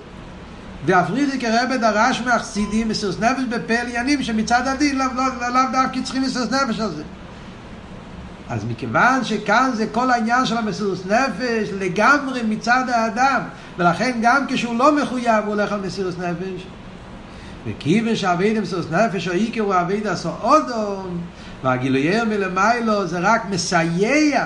והפרידיק 0.86 1.44
הרבה 1.44 1.78
דרש 1.78 2.22
מהחסידים 2.22 2.90
מסירות 2.90 3.20
נפש 3.20 3.44
בפה 3.50 3.74
עניינים 3.74 4.24
שמצד 4.24 4.68
הדין 4.68 4.98
לאו 4.98 5.08
לא, 5.16 5.24
לא, 5.42 5.50
לא 5.50 5.62
דווקא 5.72 6.02
צריכים 6.04 6.22
מסירות 6.22 6.52
נפש 6.52 6.80
על 6.80 6.92
זה. 6.92 7.04
אז 8.52 8.66
מכיוון 8.66 9.24
שכאן 9.24 9.72
זה 9.74 9.86
כל 9.92 10.12
העניין 10.12 10.46
של 10.46 10.58
המסירות 10.58 11.06
נפש 11.06 11.70
לגמרי 11.80 12.42
מצד 12.44 12.84
האדם, 12.90 13.42
ולכן 13.78 14.20
גם 14.22 14.46
כשהוא 14.48 14.78
לא 14.78 14.96
מחויב 14.96 15.46
הוא 15.46 15.54
הולך 15.54 15.72
על 15.72 15.80
מסירות 15.80 16.20
נפש. 16.20 16.66
וכיוון 17.68 18.16
שאביד 18.16 18.60
מסירות 18.60 18.92
נפש 18.92 19.28
או 19.28 19.34
איקר 19.34 19.62
הוא 19.62 19.74
אביד 19.82 20.08
עשו 20.08 20.30
אודום, 20.42 21.22
והגילוייר 21.64 22.26
מלמיילו 22.26 23.08
זה 23.08 23.20
רק 23.20 23.42
מסייע, 23.50 24.46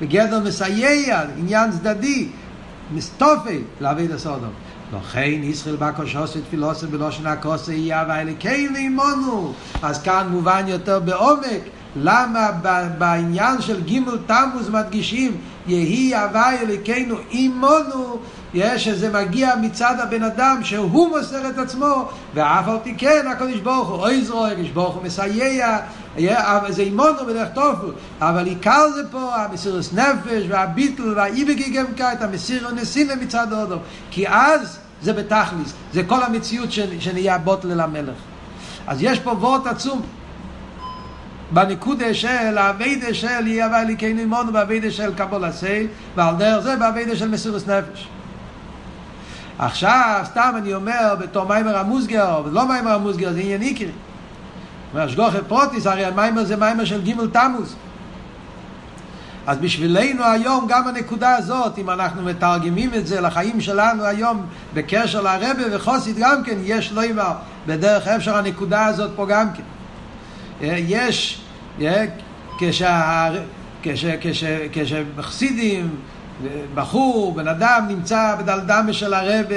בגדר 0.00 0.40
מסייע, 0.40 1.22
עניין 1.36 1.70
צדדי, 1.70 2.28
מסתופל 2.94 3.58
לאביד 3.80 4.12
עשו 4.12 4.30
אודום. 4.30 4.52
לכן 4.98 5.40
ישראל 5.42 5.76
בקושוס 5.76 6.36
ותפילוסם 6.36 6.86
בלושן 6.86 7.26
הכוסה 7.26 7.72
יהיה 7.72 8.04
ואלוקינו 8.08 8.78
עמנו 8.78 9.52
אז 9.82 10.02
כאן 10.02 10.26
מובן 10.30 10.64
יותר 10.68 11.00
בעומק 11.00 11.60
למה 11.96 12.50
בעניין 12.98 13.60
של 13.60 13.82
גימל 13.82 14.18
תמוז 14.26 14.70
מדגישים 14.70 15.36
יהי 15.66 16.14
הווי 16.14 16.58
אלוקינו 16.60 17.16
עמנו 17.30 18.18
יש 18.54 18.84
שזה 18.84 19.12
מגיע 19.12 19.54
מצד 19.60 19.94
הבן 20.02 20.22
אדם 20.22 20.60
שהוא 20.62 21.08
מוסר 21.08 21.48
את 21.50 21.58
עצמו 21.58 22.08
ואף 22.34 22.68
על 22.68 22.76
פי 22.82 22.94
כן 22.98 23.26
הקדוש 23.30 23.60
ברוך 23.60 23.88
הוא 23.88 23.96
אוי 23.96 24.24
זרוע 24.24 24.48
הקדוש 24.48 24.70
ברוך 24.70 24.94
הוא 24.94 25.02
מסייע 25.02 25.78
זה 26.68 26.82
עמנו 26.82 27.26
בדרך 27.26 27.48
טוב 27.54 27.76
אבל 28.20 28.46
עיקר 28.46 28.90
זה 28.94 29.02
פה 29.10 29.34
המסירוס 29.34 29.92
נפש 29.92 30.42
והביטל 30.48 31.12
והאיבגי 31.16 31.70
גם 31.70 31.86
כעת 31.96 32.22
המסיר 32.22 32.68
הנסינה 32.68 33.14
מצד 33.14 33.52
האודום 33.52 33.78
כי 34.10 34.28
אז 34.28 34.78
זה 35.02 35.12
בתכליס 35.12 35.72
זה 35.92 36.02
כל 36.04 36.22
המציאות 36.22 36.68
שנהיה 37.00 37.38
בוטל 37.38 37.68
למלך 37.68 38.16
אז 38.86 39.02
יש 39.02 39.20
פה 39.20 39.30
וורט 39.30 39.66
עצום 39.66 40.02
בנקודה 41.52 42.14
של 42.14 42.58
האביידה 42.58 43.14
של 43.14 43.46
יהיה 43.46 43.68
ואלי 43.72 43.96
כן 43.96 44.18
אימונו 44.18 44.52
באביידה 44.52 44.90
של 44.90 45.14
קבול 45.14 45.44
הסייל 45.44 45.86
ועל 46.16 46.36
דרך 46.36 46.60
זה 46.60 46.76
באביידה 46.76 47.16
של 47.16 47.28
מסירוס 47.28 47.68
נפש. 47.68 48.08
עכשיו 49.58 50.20
סתם 50.24 50.52
אני 50.56 50.74
אומר 50.74 51.14
בתור 51.20 51.48
מיימר 51.48 51.78
המוסגר 51.78 52.42
ולא 52.44 52.68
מיימר 52.68 52.90
המוסגר 52.90 53.32
זה 53.32 53.40
עניין 53.40 53.62
איקרי. 53.62 53.90
אומר 54.92 55.08
שגוחי 55.08 55.38
פרוטיס 55.48 55.86
הרי 55.86 56.04
המיימר 56.04 56.44
זה 56.44 56.56
מיימר 56.56 56.84
של 56.84 57.02
גימל 57.02 57.28
תמוז. 57.32 57.76
אז 59.46 59.58
בשבילנו 59.58 60.24
היום 60.24 60.66
גם 60.68 60.88
הנקודה 60.88 61.36
הזאת 61.36 61.78
אם 61.78 61.90
אנחנו 61.90 62.22
מתרגמים 62.22 62.94
את 62.94 63.06
זה 63.06 63.20
לחיים 63.20 63.60
שלנו 63.60 64.04
היום 64.04 64.46
בקשר 64.74 65.20
לרבה 65.22 65.62
וחוסית 65.72 66.16
גם 66.18 66.44
כן 66.44 66.56
יש 66.62 66.92
לא 66.92 67.02
אימר 67.02 67.32
בדרך 67.66 68.08
אפשר 68.08 68.36
הנקודה 68.36 68.86
הזאת 68.86 69.10
פה 69.16 69.26
גם 69.26 69.52
כן. 69.52 69.62
יש, 70.62 71.39
כשחסידים, 74.72 75.96
בחור, 76.74 77.34
בן 77.34 77.48
אדם 77.48 77.84
נמצא 77.88 78.34
בדלדמה 78.38 78.92
של 78.92 79.14
הרבה 79.14 79.54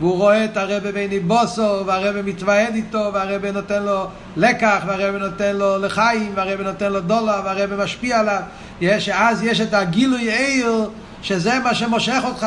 והוא 0.00 0.16
רואה 0.16 0.44
את 0.44 0.56
הרבה 0.56 0.92
בעיני 0.92 1.20
בוסו 1.20 1.86
והרבה 1.86 2.22
מתוועד 2.22 2.74
איתו 2.74 3.10
והרבה 3.14 3.52
נותן 3.52 3.82
לו 3.82 4.06
לקח 4.36 4.82
והרבה 4.86 5.18
נותן 5.18 5.56
לו 5.56 5.78
לחיים 5.78 6.32
והרבה 6.34 6.64
נותן 6.64 6.92
לו 6.92 7.00
דולר 7.00 7.40
והרבה 7.44 7.84
משפיע 7.84 8.18
עליו. 8.18 8.40
יש, 8.80 9.08
אז 9.08 9.42
יש 9.42 9.60
את 9.60 9.74
הגילוי 9.74 10.30
עיר 10.30 10.90
שזה 11.22 11.58
מה 11.58 11.74
שמושך 11.74 12.20
אותך. 12.24 12.46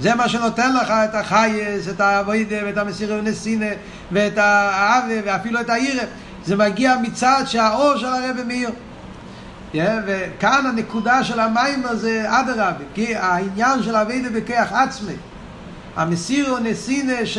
זה 0.00 0.14
מה 0.14 0.28
שנותן 0.28 0.76
לך 0.76 0.90
את 0.90 1.14
החייס, 1.14 1.88
את 1.88 2.00
האבוידה 2.00 2.56
ואת 2.66 2.78
המסירה 2.78 3.18
ונסינה 3.18 3.66
ואת 4.12 4.38
האבה 4.38 5.14
ואפילו 5.24 5.60
את 5.60 5.70
העירה 5.70 6.04
זה 6.46 6.56
מגיע 6.56 6.96
מצד 7.02 7.42
שהאור 7.46 7.96
של 7.96 8.06
הרבי 8.06 8.42
מאיר. 8.42 8.70
Yeah, 9.74 9.76
וכאן 10.06 10.66
הנקודה 10.66 11.24
של 11.24 11.40
המים 11.40 11.82
הזה 11.86 12.24
אדרבה, 12.26 12.84
כי 12.94 13.16
העניין 13.16 13.82
של 13.82 13.96
אבידה 13.96 14.30
בכיח 14.30 14.72
עצמי, 14.72 15.12
המסיר 15.96 16.50
הוא 16.50 16.58
נסינה 16.58 17.26
ש, 17.26 17.38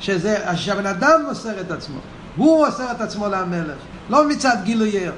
שזה, 0.00 0.36
שהבן 0.56 0.86
אדם 0.86 1.20
מוסר 1.28 1.60
את 1.60 1.70
עצמו, 1.70 1.98
הוא 2.36 2.66
מוסר 2.66 2.92
את 2.92 3.00
עצמו 3.00 3.28
למלך, 3.28 3.76
לא 4.10 4.28
מצד 4.28 4.56
גילוייר. 4.64 5.12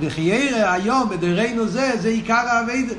וכי 0.00 0.20
ירא 0.20 0.72
היום 0.72 1.08
בדורנו 1.08 1.68
זה, 1.68 1.92
זה 2.00 2.08
עיקר 2.08 2.34
האבידה. 2.34 2.94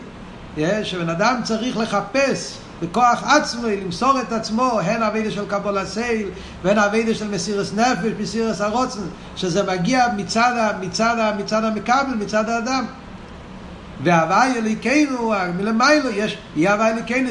Yeah, 0.58 0.84
שבן 0.84 1.10
אדם 1.10 1.42
צריך 1.44 1.78
לחפש 1.78 2.58
בכוח 2.82 3.24
עצמו, 3.24 3.68
למסור 3.68 4.20
את 4.22 4.32
עצמו, 4.32 4.80
הן 4.84 5.04
אבידה 5.04 5.32
של 5.32 5.46
קבול 5.46 5.78
הסייל, 5.78 6.28
והן 6.64 6.78
אבידה 6.78 7.14
של 7.14 7.28
מסירס 7.28 7.74
נפש, 7.74 8.12
מסירס 8.20 8.62
הרוצן, 8.62 9.00
שזה 9.36 9.64
מגיע 9.64 10.06
מצד, 10.18 10.74
מצד, 10.82 11.34
מצד 11.38 11.64
המקבל, 11.64 12.16
מצד 12.20 12.50
האדם. 12.50 12.86
והוואי 14.04 14.58
אליקנו, 14.58 15.34
מלמיילו, 15.58 16.10
יש, 16.10 16.38
יהיה 16.56 16.74
הוואי 16.74 16.92
אליקנו. 16.92 17.30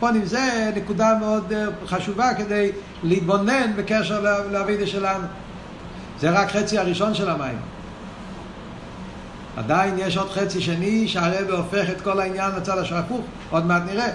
פה 0.00 0.08
זה 0.24 0.70
נקודה 0.76 1.14
מאוד 1.20 1.52
חשובה 1.86 2.34
כדי 2.34 2.72
להתבונן 3.02 3.72
בקשר 3.76 4.44
לאבידה 4.50 4.86
שלנו. 4.86 5.26
זה 6.20 6.30
רק 6.30 6.50
חצי 6.50 6.78
הראשון 6.78 7.14
של 7.14 7.30
המים. 7.30 7.73
עדיין 9.56 9.94
יש 9.98 10.16
עוד 10.16 10.30
חצי 10.30 10.60
שני 10.60 11.08
שהרבה 11.08 11.52
הופך 11.52 11.90
את 11.90 12.00
כל 12.00 12.20
העניין 12.20 12.52
לצד 12.56 12.78
השפוך, 12.78 13.20
עוד 13.50 13.66
מעט 13.66 13.82
נראה. 13.86 14.08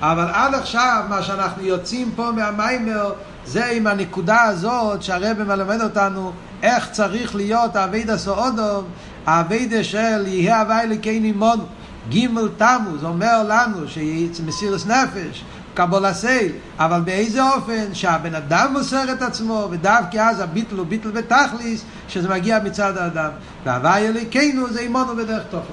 אבל 0.00 0.26
עד 0.32 0.54
עכשיו 0.54 1.02
מה 1.08 1.22
שאנחנו 1.22 1.62
יוצאים 1.62 2.12
פה 2.16 2.30
מהמיימר 2.36 3.12
זה 3.46 3.66
עם 3.66 3.86
הנקודה 3.86 4.42
הזאת 4.42 5.02
שהרבא 5.02 5.44
מלמד 5.44 5.80
אותנו 5.80 6.32
איך 6.62 6.90
צריך 6.90 7.34
להיות 7.34 7.76
האבידה 7.76 8.18
סעודום, 8.18 8.84
האבידה 9.26 9.84
של 9.84 10.26
יהיה 10.26 10.60
הווי 10.60 10.86
לקייני 10.86 11.32
מונו. 11.32 11.64
גימל 12.08 12.48
תמוז 12.56 13.04
אומר 13.04 13.42
לנו 13.48 13.88
שמסירס 14.32 14.86
נפש, 14.86 15.44
קבול 15.74 16.12
סייל, 16.12 16.52
אבל 16.78 17.00
באיזה 17.00 17.50
אופן 17.50 17.94
שהבן 17.94 18.34
אדם 18.34 18.72
מוסר 18.72 19.12
את 19.12 19.22
עצמו, 19.22 19.68
ודווקא 19.70 20.18
אז 20.18 20.40
הביטל 20.40 20.76
הוא 20.76 20.86
ביטל 20.86 21.10
בתכליס, 21.10 21.84
שזה 22.08 22.28
מגיע 22.28 22.58
מצד 22.64 22.96
האדם. 22.96 23.30
והווי 23.64 24.08
אליקנו 24.08 24.72
זה 24.72 24.80
אימונו 24.80 25.16
בדרך 25.16 25.42
תוכן. 25.50 25.72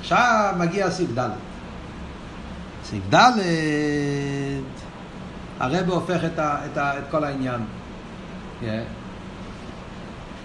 עכשיו 0.00 0.54
מגיע 0.58 0.90
סעיף 0.90 1.10
ד'. 1.18 1.30
סעיף 2.84 3.02
ד', 3.14 3.32
הרב 5.60 5.90
הופך 5.90 6.24
את, 6.24 6.38
ה, 6.38 6.56
את, 6.72 6.78
ה, 6.78 6.98
את 6.98 7.04
כל 7.10 7.24
העניין. 7.24 7.60
Yeah. 8.62 9.03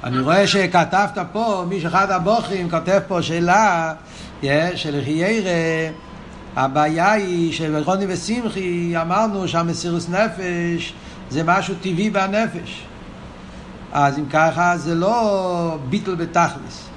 אני 0.04 0.20
רואה 0.20 0.48
שכתבת 0.48 1.18
פה, 1.32 1.66
מי 1.70 1.82
שאחד 1.82 2.12
הבוכים 2.12 2.70
כותב 2.70 3.00
פה 3.08 3.22
שאלה 3.22 3.94
yeah, 4.42 4.46
של 4.76 5.02
חיירה, 5.04 5.92
הבעיה 6.56 7.12
היא 7.12 7.54
שברוני 7.54 8.06
ושמחי 8.08 8.94
אמרנו 9.02 9.48
שהמסירוס 9.48 10.10
נפש 10.10 10.94
זה 11.30 11.44
משהו 11.46 11.76
טבעי 11.82 12.10
בנפש. 12.10 12.84
אז 13.94 14.20
אם 14.20 14.26
ככה 14.30 14.78
זה 14.78 14.96
לא 14.96 15.78
ביטל 15.90 16.16
בתכלס. 16.16 16.90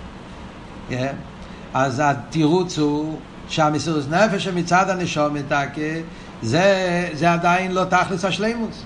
אז 1.75 2.03
התירוץ 2.05 2.79
הוא 2.79 3.19
שהמסירות 3.49 4.11
נפש 4.11 4.45
שמצד 4.45 4.91
הנשום 4.91 5.35
מתקה 5.35 5.81
זה, 6.43 7.09
זה 7.13 7.33
עדיין 7.33 7.73
לא 7.73 7.85
תכלס 7.85 8.25
השלימוס. 8.25 8.83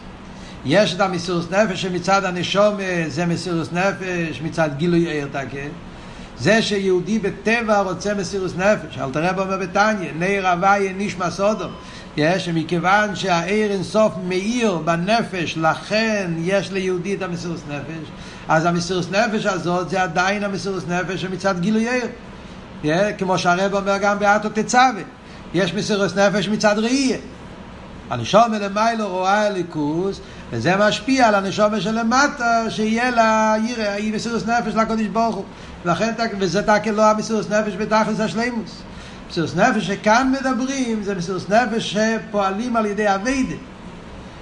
יש 0.68 0.94
את 0.94 1.00
המסירות 1.00 1.50
נפש 1.50 1.82
שמצד 1.82 2.24
הנשום 2.24 2.76
זה 3.08 3.26
מסירות 3.26 3.72
נפש 3.72 4.40
מצד 4.42 4.70
גילוי 4.76 5.06
עיר 5.08 5.28
תקה. 5.32 5.68
זה 6.38 6.62
שיהודי 6.62 7.18
בטבע 7.18 7.80
רוצה 7.80 8.14
מסירות 8.14 8.56
נפש, 8.56 8.98
אל 8.98 9.10
תראה 9.12 9.32
בו 9.32 9.44
בבתניא, 9.44 10.10
נר 10.18 10.46
הוויה 10.46 10.92
נשמע 10.96 11.30
סודו. 11.30 11.68
יש, 12.16 12.44
שמכיוון 12.44 13.16
שהעיר 13.16 13.72
אינסוף 13.72 14.12
מאיר 14.28 14.76
בנפש, 14.76 15.56
לכן 15.56 16.30
יש 16.38 16.72
ליהודי 16.72 17.14
את 17.14 17.22
המסירות 17.22 17.60
נפש, 17.68 18.10
אז 18.48 18.64
המסירות 18.64 19.12
נפש 19.12 19.46
הזאת 19.46 19.90
זה 19.90 20.02
עדיין 20.02 20.44
המסירות 20.44 20.88
נפש 20.88 21.22
שמצד 21.22 21.60
גילוי 21.60 21.86
עיר. 22.82 23.12
כמו 23.18 23.38
שהרב 23.38 23.74
אומר 23.74 23.96
גם 23.98 24.18
באתו 24.18 24.48
תצווה, 24.48 25.02
יש 25.54 25.74
מסירות 25.74 26.16
נפש 26.16 26.48
מצד 26.48 26.78
ראייה. 26.78 27.18
הנשום 28.10 28.42
מלמיילו 28.50 29.08
רואה 29.08 29.46
הליכוס, 29.46 30.20
וזה 30.52 30.76
משפיע 30.76 31.28
על 31.28 31.34
הנשום 31.34 31.80
שלמטה, 31.80 32.70
שיהיה 32.70 33.10
לה 33.10 33.54
ירא, 33.64 33.88
היא 33.88 34.14
מסירות 34.14 34.46
נפש 34.46 34.74
לקודש 34.74 35.06
ברוך 35.06 35.36
הוא. 35.36 35.44
ולכן, 35.84 36.12
וזה 36.38 36.62
תקל 36.62 36.90
לא 36.90 37.10
המסירות 37.10 37.50
נפש 37.50 37.72
בתכלס 37.76 38.20
השלימוס. 38.20 38.82
מסירות 39.30 39.56
נפש 39.56 39.86
שכאן 39.86 40.32
מדברים, 40.40 41.02
זה 41.02 41.14
מסירות 41.14 41.50
נפש 41.50 41.96
שפועלים 41.98 42.76
על 42.76 42.86
ידי 42.86 43.14
אביידה. 43.14 43.54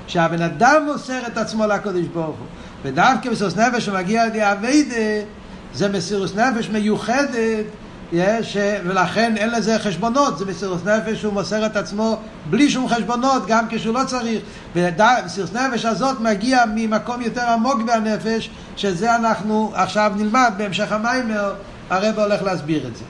שהבן 0.07 0.43
אדם 0.43 0.83
מוסר 0.93 1.27
את 1.27 1.39
עצמו 1.39 1.67
לקודש 1.67 2.07
ברוך 2.07 2.37
הוא. 2.39 2.47
ודווקא 2.83 3.29
מסירות 3.29 3.57
נפש 3.57 3.87
שמגיע 3.87 4.23
על 4.23 4.29
ידי 4.29 4.53
אביידה, 4.53 5.27
זה 5.75 5.89
מסירות 5.89 6.37
נפש 6.37 6.69
מיוחדת 6.69 7.65
יש, 8.13 8.57
ולכן 8.85 9.37
אין 9.37 9.51
לזה 9.51 9.79
חשבונות, 9.79 10.39
זה 10.39 10.47
מסירות 10.47 10.87
נפש 10.87 11.21
שהוא 11.21 11.33
מוסר 11.33 11.67
את 11.67 11.77
עצמו 11.77 12.21
בלי 12.51 12.71
שום 12.71 12.89
חשבונות, 12.89 13.47
גם 13.47 13.65
כשהוא 13.71 13.95
לא 13.95 14.05
צריך. 14.07 14.43
ומסירות 14.77 15.53
נפש 15.53 15.85
הזאת 15.85 16.21
מגיע 16.21 16.65
ממקום 16.75 17.23
יותר 17.23 17.43
עמוק 17.43 17.83
בנפש, 17.83 18.51
שזה 18.77 19.17
אנחנו 19.17 19.73
עכשיו 19.75 20.13
נלמד 20.17 20.53
בהמשך 20.57 20.93
המיימר, 20.93 21.55
הרב 21.91 22.19
הולך 22.19 22.43
להסביר 22.43 22.87
את 22.87 22.97
זה. 22.97 23.05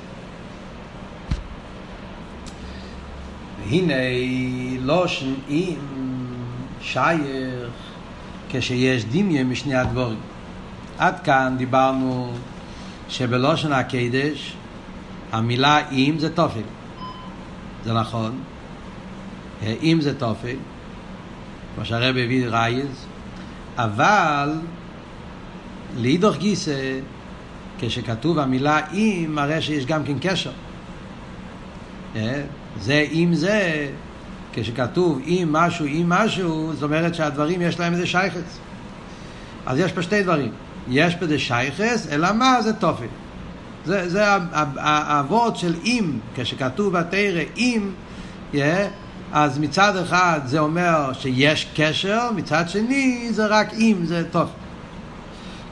והנה 3.69 3.95
לא 4.81 5.07
אם 5.49 5.77
שייך 6.81 7.25
כשיש 8.51 9.05
דמיין 9.05 9.49
משני 9.49 9.75
הדבורים. 9.75 10.19
עד 10.99 11.21
כאן 11.21 11.55
דיברנו 11.59 12.33
שבלושן 13.09 13.73
הקדש 13.73 14.57
המילה 15.35 15.91
אם 15.91 16.15
זה 16.19 16.35
תופל. 16.35 16.63
זה 17.85 17.93
נכון. 17.93 18.39
אם 19.83 19.99
זה 20.01 20.19
תופל, 20.19 20.57
כמו 21.75 21.85
שהרב 21.85 22.17
הביא 22.17 22.47
רייז, 22.49 23.07
אבל 23.77 24.53
לאידוך 25.97 26.37
גיסא, 26.37 26.99
כשכתוב 27.79 28.39
המילה 28.39 28.81
אם, 28.93 29.31
מראה 29.35 29.63
שיש 29.63 29.87
גם 29.87 30.05
כן 30.05 30.19
קשר. 30.21 30.53
זה 32.81 33.07
אם 33.13 33.35
זה, 33.35 33.89
כשכתוב 34.53 35.21
אם 35.27 35.49
משהו, 35.51 35.87
אם 35.87 36.05
משהו, 36.09 36.73
זאת 36.75 36.83
אומרת 36.83 37.15
שהדברים 37.15 37.63
יש 37.63 37.81
להם 37.81 37.93
איזה 37.93 38.07
שייכס. 38.07 38.59
אז 39.67 39.79
יש 39.79 39.93
פה 39.93 40.03
שתי 40.03 40.23
דברים. 40.23 40.53
יש 40.89 41.15
פה 41.15 41.23
איזה 41.23 41.39
שייכס, 41.39 42.09
אלא 42.11 42.33
מה? 42.33 42.63
זה 42.63 42.73
תופל. 42.73 43.07
זה, 43.87 44.09
זה 44.09 44.25
האבות 44.77 45.57
של 45.57 45.75
אם, 45.85 46.19
כשכתוב 46.35 46.99
בתרא 46.99 47.43
אם, 47.57 47.91
yeah, 48.53 48.57
אז 49.33 49.59
מצד 49.59 49.97
אחד 49.97 50.41
זה 50.45 50.59
אומר 50.59 51.13
שיש 51.13 51.67
קשר, 51.77 52.31
מצד 52.37 52.69
שני 52.69 53.29
זה 53.31 53.47
רק 53.47 53.75
אם, 53.75 53.97
זה 54.05 54.25
טוב. 54.31 54.49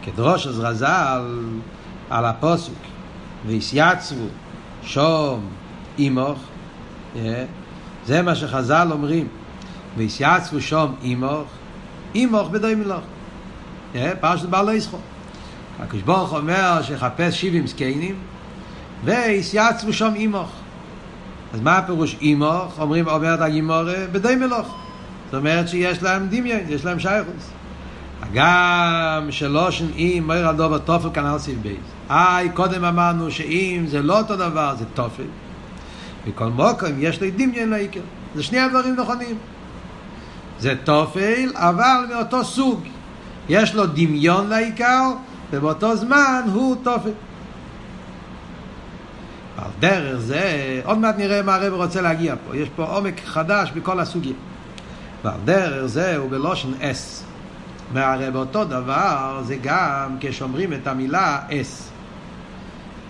כדרוש 0.02 0.46
אז 0.46 0.60
רז"ל 0.60 1.22
על 2.10 2.24
הפוסוק, 2.24 2.78
ויסייצבו 3.46 4.26
שום 4.82 5.48
אימוך, 5.98 6.38
yeah, 7.14 7.18
זה 8.06 8.22
מה 8.22 8.34
שחז"ל 8.34 8.88
אומרים, 8.90 9.28
ויסייצבו 9.96 10.60
שום 10.60 10.94
אימוך, 11.02 11.48
אימוך 12.14 12.48
בדוי 12.48 12.74
מלוך. 12.74 13.02
Yeah, 13.94 13.96
פרשת 14.20 14.44
בעל 14.44 14.66
לא. 14.66 15.11
הקדוש 15.80 16.02
ברוך 16.02 16.32
אומר 16.32 16.82
שיחפש 16.82 17.40
שבעים 17.40 17.66
זקנים 17.66 18.14
ויסייצבו 19.04 19.92
שם 19.92 20.12
אימוך. 20.14 20.50
אז 21.54 21.60
מה 21.60 21.78
הפירוש 21.78 22.16
אימוך? 22.20 22.78
אומרים, 22.78 23.08
אומרת 23.08 23.40
הגימורה, 23.40 24.06
בדי 24.12 24.34
מלוך. 24.34 24.76
זאת 25.24 25.34
אומרת 25.34 25.68
שיש 25.68 26.02
להם 26.02 26.28
דמיין, 26.30 26.66
יש 26.68 26.84
להם 26.84 26.98
שייכוס. 26.98 27.50
גם 28.34 29.26
שלושן 29.30 29.86
אם 29.96 30.22
מויר 30.26 30.52
דובר 30.52 30.78
תופל 30.78 31.20
על 31.20 31.38
סעיף 31.38 31.58
בייס. 31.62 31.76
איי, 32.10 32.48
קודם 32.50 32.84
אמרנו 32.84 33.30
שאם 33.30 33.84
זה 33.86 34.02
לא 34.02 34.18
אותו 34.18 34.36
דבר, 34.36 34.74
זה 34.78 34.84
תופל. 34.94 35.22
מכל 36.26 36.48
מוקם 36.48 36.92
יש 36.98 37.20
לי 37.20 37.30
דמיין 37.30 37.70
לעיקר. 37.70 38.00
זה 38.34 38.42
שני 38.42 38.58
הדברים 38.58 38.96
נכונים. 38.96 39.36
זה 40.58 40.74
תופל, 40.84 41.52
אבל 41.54 42.04
מאותו 42.14 42.44
סוג. 42.44 42.80
יש 43.48 43.74
לו 43.74 43.86
דמיון 43.86 44.48
לעיקר, 44.48 45.10
ובאותו 45.52 45.96
זמן 45.96 46.42
הוא 46.52 46.76
תופק. 46.82 47.12
על 49.58 49.70
דרך 49.80 50.18
זה, 50.18 50.80
עוד 50.84 50.98
מעט 50.98 51.18
נראה 51.18 51.42
מה 51.42 51.54
הרב 51.54 51.72
רוצה 51.72 52.00
להגיע 52.00 52.34
פה, 52.46 52.56
יש 52.56 52.68
פה 52.76 52.84
עומק 52.84 53.20
חדש 53.24 53.70
בכל 53.70 54.00
הסוגיה. 54.00 54.34
ועל 55.24 55.40
דרך 55.44 55.86
זה 55.86 56.16
הוא 56.16 56.30
בלושן 56.30 56.70
אס. 56.80 57.24
והרי 57.92 58.30
באותו 58.30 58.64
דבר 58.64 59.42
זה 59.44 59.56
גם 59.62 60.16
כשאומרים 60.20 60.72
את 60.72 60.86
המילה 60.86 61.38
אס. 61.50 61.90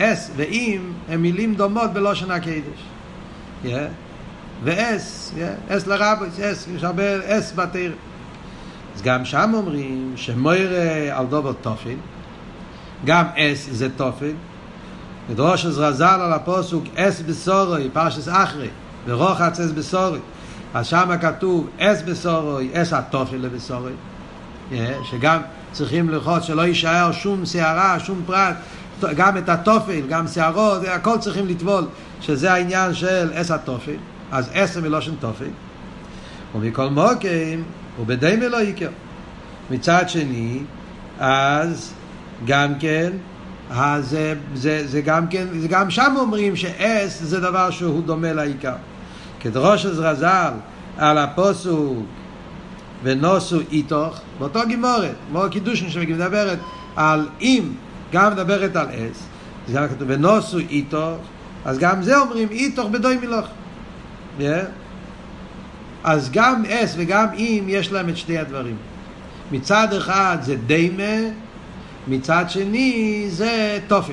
אס 0.01 0.31
ואם 0.37 0.93
הם 1.09 1.23
מילים 1.23 1.55
דומות 1.55 1.93
בלושן 1.93 2.31
הקדש. 2.31 2.83
Yeah. 3.65 3.69
ואס, 4.65 5.33
yeah. 5.37 5.77
אס 5.77 5.87
לרבוס, 5.87 6.41
אס, 6.41 6.67
יש 6.77 6.85
הרבה 6.85 7.39
אס 7.39 7.53
בתיר. 7.57 7.93
אז 8.95 9.03
גם 9.03 9.25
שם 9.25 9.51
אומרים 9.55 10.13
שמוירה 10.17 11.19
על 11.19 11.27
דובר 11.27 11.53
תופן, 11.53 11.95
גם 13.05 13.25
אס 13.37 13.69
זה 13.71 13.89
תופל. 13.97 14.33
מדרוש 15.31 15.67
אז 15.67 15.79
רזל 15.79 16.21
על 16.21 16.33
הפוסוק 16.33 16.85
אס 16.97 17.21
בסורוי, 17.21 17.89
פרשס 17.93 18.29
אחרי, 18.29 18.69
ורוחץ 19.07 19.61
אס 19.61 19.71
בסורוי. 19.71 20.19
אז 20.75 20.87
שם 20.87 21.11
כתוב 21.21 21.69
אס 21.81 22.03
בסורוי, 22.03 22.71
אס 22.73 22.93
התופל 22.93 23.37
לבסורוי. 23.37 23.93
שגם 25.11 25.41
צריכים 25.73 26.09
ללחוץ 26.09 26.43
שלא 26.43 26.63
יישאר 26.63 27.13
שום 27.13 27.47
שערה, 27.47 28.01
שום 28.01 28.23
פרט, 28.27 28.55
גם 29.17 29.39
את 29.39 29.49
התופל, 29.49 30.01
גם 30.09 30.29
שערות, 30.29 30.83
הכל 30.89 31.19
צריכים 31.19 31.47
לטבול, 31.47 31.85
שזה 32.21 32.53
העניין 32.53 32.95
של 32.95 33.31
אס 33.35 33.51
התופל. 33.51 33.97
אז 34.33 34.51
אס 34.53 34.75
זה 34.75 34.81
מלושן 34.81 35.15
תופל. 35.21 35.51
ומכל 36.55 36.89
מוקים, 36.89 37.65
ובדיימה 38.01 38.49
לא 38.49 38.61
עיקר. 38.61 38.89
מצד 39.71 40.09
שני, 40.09 40.61
אז 41.21 41.93
גם 42.47 42.73
כן, 42.79 43.13
אז 43.71 44.09
זה, 44.09 44.35
זה, 44.55 44.87
זה 44.87 45.01
גם 45.01 45.27
כן, 45.27 45.47
זה 45.61 45.69
גם 45.69 45.91
שם 45.91 46.15
אומרים 46.19 46.57
שאס 46.57 47.23
זה 47.23 47.41
דבר 47.41 47.71
שהוא 47.71 48.03
דומה 48.03 48.33
לעיקר. 48.33 48.75
כדרוש 49.41 49.87
אז 49.87 49.99
רז"ל 49.99 50.53
על 50.99 51.19
הפוסוק 51.19 51.99
ונוסו 53.03 53.61
איתוך, 53.73 54.21
באותו 54.39 54.61
גימורת, 54.69 55.15
כמו 55.31 55.43
קידושין 55.51 55.91
שמדברת 55.91 56.59
על 56.97 57.29
אם, 57.41 57.73
גם 58.13 58.33
מדברת 58.33 58.77
על 58.77 58.87
אס, 58.87 59.27
זה 59.69 59.73
גם 59.73 59.89
כתוב 59.89 60.09
ונוסו 60.11 60.59
איתוך, 60.59 61.19
אז 61.65 61.79
גם 61.79 62.03
זה 62.03 62.19
אומרים 62.19 62.49
איתוך 62.51 62.91
בדוי 62.91 63.17
מילוך. 63.17 63.47
Yeah. 64.39 64.43
אז 66.05 66.31
גם 66.33 66.65
אס 66.65 66.95
וגם 66.97 67.27
אם 67.35 67.65
יש 67.69 67.93
להם 67.93 68.09
את 68.09 68.17
שני 68.17 68.39
הדברים. 68.39 68.77
מצד 69.53 69.93
אחד 69.93 70.39
זה 70.41 70.57
דיימה, 70.57 71.31
מצד 72.09 72.45
שני 72.49 73.25
זה 73.29 73.79
תופן. 73.89 74.13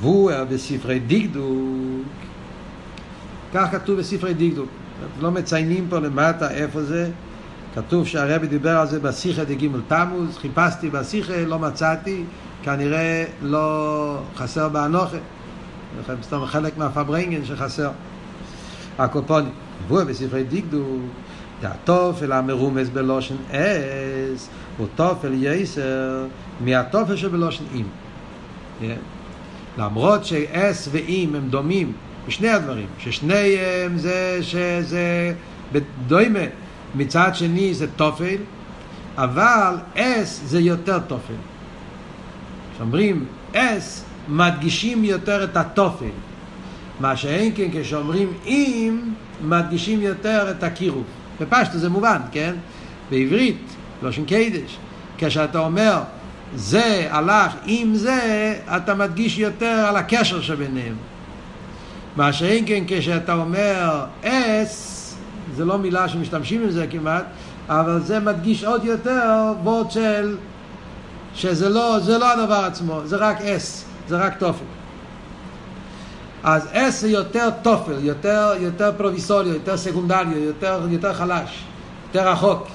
והוא 0.00 0.30
בספרי 0.50 0.98
דקדוק, 0.98 2.06
כך 3.54 3.68
כתוב 3.72 3.98
בספרי 3.98 4.34
דקדוק. 4.34 4.68
לא 5.20 5.30
מציינים 5.30 5.86
פה 5.90 5.98
למטה 5.98 6.50
איפה 6.50 6.82
זה. 6.82 7.10
כתוב 7.74 8.06
שהרבי 8.06 8.46
דיבר 8.46 8.76
על 8.76 8.86
זה 8.86 9.00
בשיחה 9.00 9.44
דג' 9.44 9.66
תמוז, 9.88 10.36
חיפשתי 10.38 10.90
בשיחה, 10.90 11.44
לא 11.44 11.58
מצאתי, 11.58 12.24
כנראה 12.62 13.24
לא 13.42 14.18
חסר 14.36 14.68
באנוכה. 14.68 15.16
סתם 16.22 16.46
חלק 16.46 16.78
מהפברנגן 16.78 17.44
שחסר. 17.44 17.90
הקופונים. 18.98 19.50
והוא 19.88 20.02
בספרי 20.02 20.44
דקדוק, 20.44 21.02
התופל 21.62 22.32
המרומז 22.32 22.90
בלושן 22.90 23.34
אס 23.50 24.48
הוא 24.78 24.86
תופל 24.94 25.32
יסר 25.32 26.26
מהתופל 26.60 27.16
שבלושן 27.16 27.64
אים. 27.74 27.86
Yeah. 28.80 28.84
למרות 29.78 30.24
שאס 30.24 30.88
ואם 30.92 31.30
הם 31.34 31.48
דומים 31.48 31.92
בשני 32.28 32.48
הדברים, 32.48 32.86
ששניהם 32.98 33.98
זה 33.98 34.38
שזה 34.42 35.34
בדוימה, 35.72 36.38
מצד 36.94 37.30
שני 37.34 37.74
זה 37.74 37.86
תופל, 37.96 38.36
אבל 39.16 39.76
אס 39.96 40.40
זה 40.44 40.60
יותר 40.60 40.98
תופל. 40.98 41.34
כשאומרים 42.74 43.24
אס, 43.54 44.04
מדגישים 44.28 45.04
יותר 45.04 45.44
את 45.44 45.56
התופל. 45.56 46.06
מה 47.00 47.16
שאין 47.16 47.52
כן 47.54 47.68
כשאומרים 47.72 48.32
אם, 48.46 49.00
מדגישים 49.44 50.00
יותר 50.00 50.50
את 50.50 50.62
הקירוב. 50.62 51.04
בפשטו 51.40 51.78
זה 51.78 51.88
מובן, 51.88 52.20
כן? 52.32 52.54
בעברית, 53.10 53.62
לושן 54.02 54.24
קיידש, 54.24 54.78
כשאתה 55.18 55.58
אומר 55.58 56.00
זה 56.54 57.08
הלך 57.10 57.52
עם 57.66 57.94
זה, 57.94 58.54
אתה 58.76 58.94
מדגיש 58.94 59.38
יותר 59.38 59.84
על 59.88 59.96
הקשר 59.96 60.40
שביניהם. 60.40 60.94
מה 62.16 62.32
שאין 62.32 62.64
כן 62.66 62.84
כשאתה 62.86 63.32
אומר 63.32 64.04
אס, 64.24 65.14
זה 65.56 65.64
לא 65.64 65.78
מילה 65.78 66.08
שמשתמשים 66.08 66.62
עם 66.62 66.70
זה 66.70 66.86
כמעט, 66.90 67.24
אבל 67.68 68.00
זה 68.00 68.20
מדגיש 68.20 68.64
עוד 68.64 68.84
יותר 68.84 69.52
וורד 69.62 69.90
של 69.90 70.36
שזה 71.34 71.68
לא, 71.68 71.98
זה 71.98 72.18
לא 72.18 72.32
הדבר 72.32 72.64
עצמו, 72.64 73.00
זה 73.04 73.16
רק 73.16 73.40
אס, 73.40 73.84
זה 74.08 74.16
רק 74.16 74.38
תופל. 74.38 74.64
אז 76.48 76.68
זה 76.88 77.08
יותר 77.08 77.50
תופל, 77.62 77.96
יותר, 78.00 78.52
יותר 78.60 78.92
פרוביסוריו, 78.96 79.54
יותר 79.54 79.76
סקונדריו, 79.76 80.38
יותר, 80.38 80.86
יותר 80.90 81.14
חלש, 81.14 81.64
יותר 82.06 82.28
רחוק. 82.28 82.66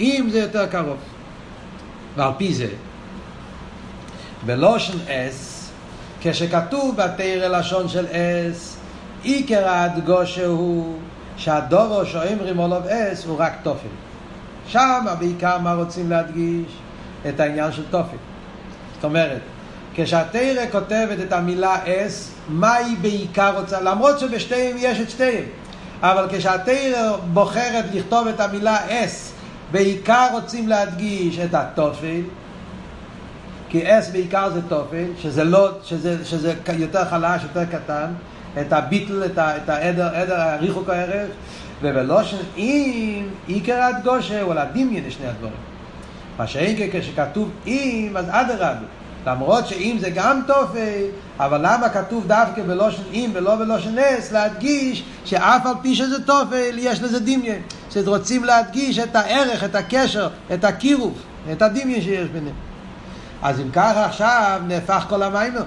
אם 0.00 0.28
זה 0.32 0.38
יותר 0.38 0.66
קרוב. 0.66 0.96
ועל 2.16 2.32
פי 2.36 2.54
זה, 2.54 2.68
בלושן 4.46 4.98
אס, 5.08 5.70
כשכתוב 6.20 6.96
בתרא 6.96 7.48
לשון 7.48 7.88
של 7.88 8.06
אס, 8.06 8.76
עיקר 9.22 9.68
ההדגושה 9.68 10.46
הוא 10.46 10.96
שהדובו 11.36 12.06
שאומרים 12.06 12.60
עליו 12.60 12.82
אס 12.88 13.24
הוא 13.24 13.36
רק 13.38 13.52
תופל. 13.62 13.88
שם 14.66 15.04
בעיקר 15.18 15.58
מה 15.58 15.74
רוצים 15.74 16.10
להדגיש? 16.10 16.72
את 17.28 17.40
העניין 17.40 17.72
של 17.72 17.82
תופל. 17.90 18.16
זאת 18.94 19.04
אומרת, 19.04 19.40
כשהתרא 20.02 20.62
כותבת 20.72 21.20
את 21.26 21.32
המילה 21.32 21.76
אס, 21.86 22.30
מה 22.48 22.74
היא 22.74 22.96
בעיקר 23.00 23.60
רוצה? 23.60 23.80
למרות 23.80 24.18
שבשתיהם 24.18 24.76
יש 24.78 25.00
את 25.00 25.10
שתיהם. 25.10 25.44
אבל 26.02 26.26
כשהתרא 26.30 27.16
בוחרת 27.32 27.84
לכתוב 27.94 28.26
את 28.26 28.40
המילה 28.40 28.76
אס, 28.88 29.32
בעיקר 29.72 30.28
רוצים 30.32 30.68
להדגיש 30.68 31.38
את 31.38 31.54
התופל, 31.54 32.20
כי 33.68 33.98
אס 33.98 34.10
בעיקר 34.10 34.50
זה 34.50 34.60
תופל, 34.68 35.04
שזה, 35.18 35.44
לא, 35.44 35.68
שזה, 35.84 36.24
שזה 36.24 36.54
יותר 36.78 37.04
חלש, 37.04 37.42
יותר 37.42 37.64
קטן, 37.64 38.06
את 38.60 38.72
הביטל, 38.72 39.24
את, 39.24 39.38
ה, 39.38 39.56
את 39.56 39.68
העדר, 39.68 40.14
עדר 40.14 40.40
הריחוק 40.40 40.88
הערך, 40.88 41.30
ובלושן 41.82 42.36
אם 42.56 43.22
עיקר 43.46 43.82
הדגושה 43.82 44.42
הוא 44.42 44.52
על 44.52 44.58
הדמיין 44.58 45.04
לשני 45.06 45.26
הדברים. 45.26 45.52
מה 46.38 46.46
שאין 46.46 46.90
כשכתוב 46.92 47.50
אם, 47.66 48.12
אז 48.16 48.26
אדרבה. 48.28 48.97
למרות 49.26 49.66
שאם 49.66 49.96
זה 50.00 50.10
גם 50.10 50.40
תופל, 50.46 51.04
אבל 51.38 51.60
למה 51.62 51.88
כתוב 51.88 52.26
דווקא 52.26 52.62
בלושן 52.62 53.02
אם 53.12 53.30
ולא 53.34 53.56
בלושן 53.56 53.98
אס, 53.98 54.32
להדגיש 54.32 55.04
שאף 55.24 55.66
על 55.66 55.74
פי 55.82 55.94
שזה 55.94 56.22
תופל, 56.24 56.74
יש 56.78 57.02
לזה 57.02 57.20
דמיין. 57.20 57.62
שרוצים 57.90 58.44
להדגיש 58.44 58.98
את 58.98 59.16
הערך, 59.16 59.64
את 59.64 59.74
הקשר, 59.74 60.28
את 60.54 60.64
הקירוב, 60.64 61.22
את 61.52 61.62
הדמיין 61.62 62.02
שיש 62.02 62.28
ביניהם. 62.28 62.56
אז 63.42 63.60
אם 63.60 63.70
ככה 63.70 64.04
עכשיו 64.04 64.60
נהפך 64.66 65.04
כל 65.08 65.22
המיימר. 65.22 65.64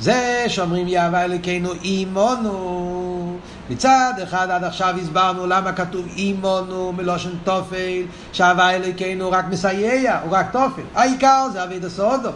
זה 0.00 0.44
שאומרים 0.48 0.88
יאהבה 0.88 1.24
אלוקינו 1.24 1.72
אימונו 1.72 3.36
מצד 3.70 4.12
אחד 4.22 4.50
עד 4.50 4.64
עכשיו 4.64 4.94
הסברנו 5.02 5.46
למה 5.46 5.72
כתוב 5.72 6.06
אימונו 6.16 6.92
מלושן 6.92 7.30
תופל 7.44 8.02
שאהבה 8.32 8.70
אלוקינו 8.70 9.30
רק 9.30 9.44
מסייע, 9.50 10.20
הוא 10.24 10.36
רק 10.36 10.52
תופל. 10.52 10.82
העיקר 10.94 11.46
זה 11.52 11.64
אבי 11.64 11.78
דסודו 11.78 12.30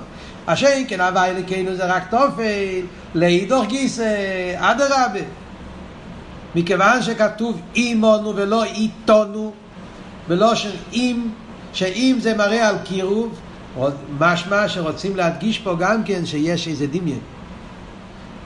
השם 0.47 0.85
כן 0.89 1.01
אהבה 1.01 1.25
אלוקינו 1.25 1.75
זה 1.75 1.85
רק 1.85 2.11
תופל 2.11 2.81
לאידוך 3.15 3.67
גיסא 3.67 4.55
אדרבה. 4.57 5.21
מכיוון 6.55 7.03
שכתוב 7.03 7.61
אימונו 7.75 8.37
ולא 8.37 8.65
איתונו 8.65 9.53
בלושן 10.29 10.71
אם 10.93 11.29
שאם 11.73 12.17
זה 12.21 12.37
מראה 12.37 12.69
על 12.69 12.77
קירוב 12.85 13.41
משמע 14.21 14.69
שרוצים 14.69 15.17
להדגיש 15.17 15.59
פה 15.59 15.77
גם 15.79 16.05
כן 16.05 16.27
שיש 16.27 16.69
איזה 16.69 16.87
דמיין 16.87 17.21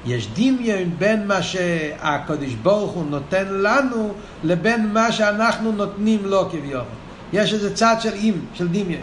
יש 0.07 0.29
דמיון 0.35 0.91
בין 0.99 1.27
מה 1.27 1.43
שהקדוש 1.43 2.55
ברוך 2.55 2.93
הוא 2.93 3.05
נותן 3.11 3.45
לנו 3.49 4.13
לבין 4.45 4.93
מה 4.93 5.13
שאנחנו 5.13 5.73
נותנים 5.73 6.19
לו 6.25 6.49
כביכול. 6.51 6.81
יש 7.33 7.53
איזה 7.53 7.75
צד 7.75 7.97
של 8.01 8.15
אם, 8.15 8.35
של 8.55 8.69
דמיון. 8.69 9.03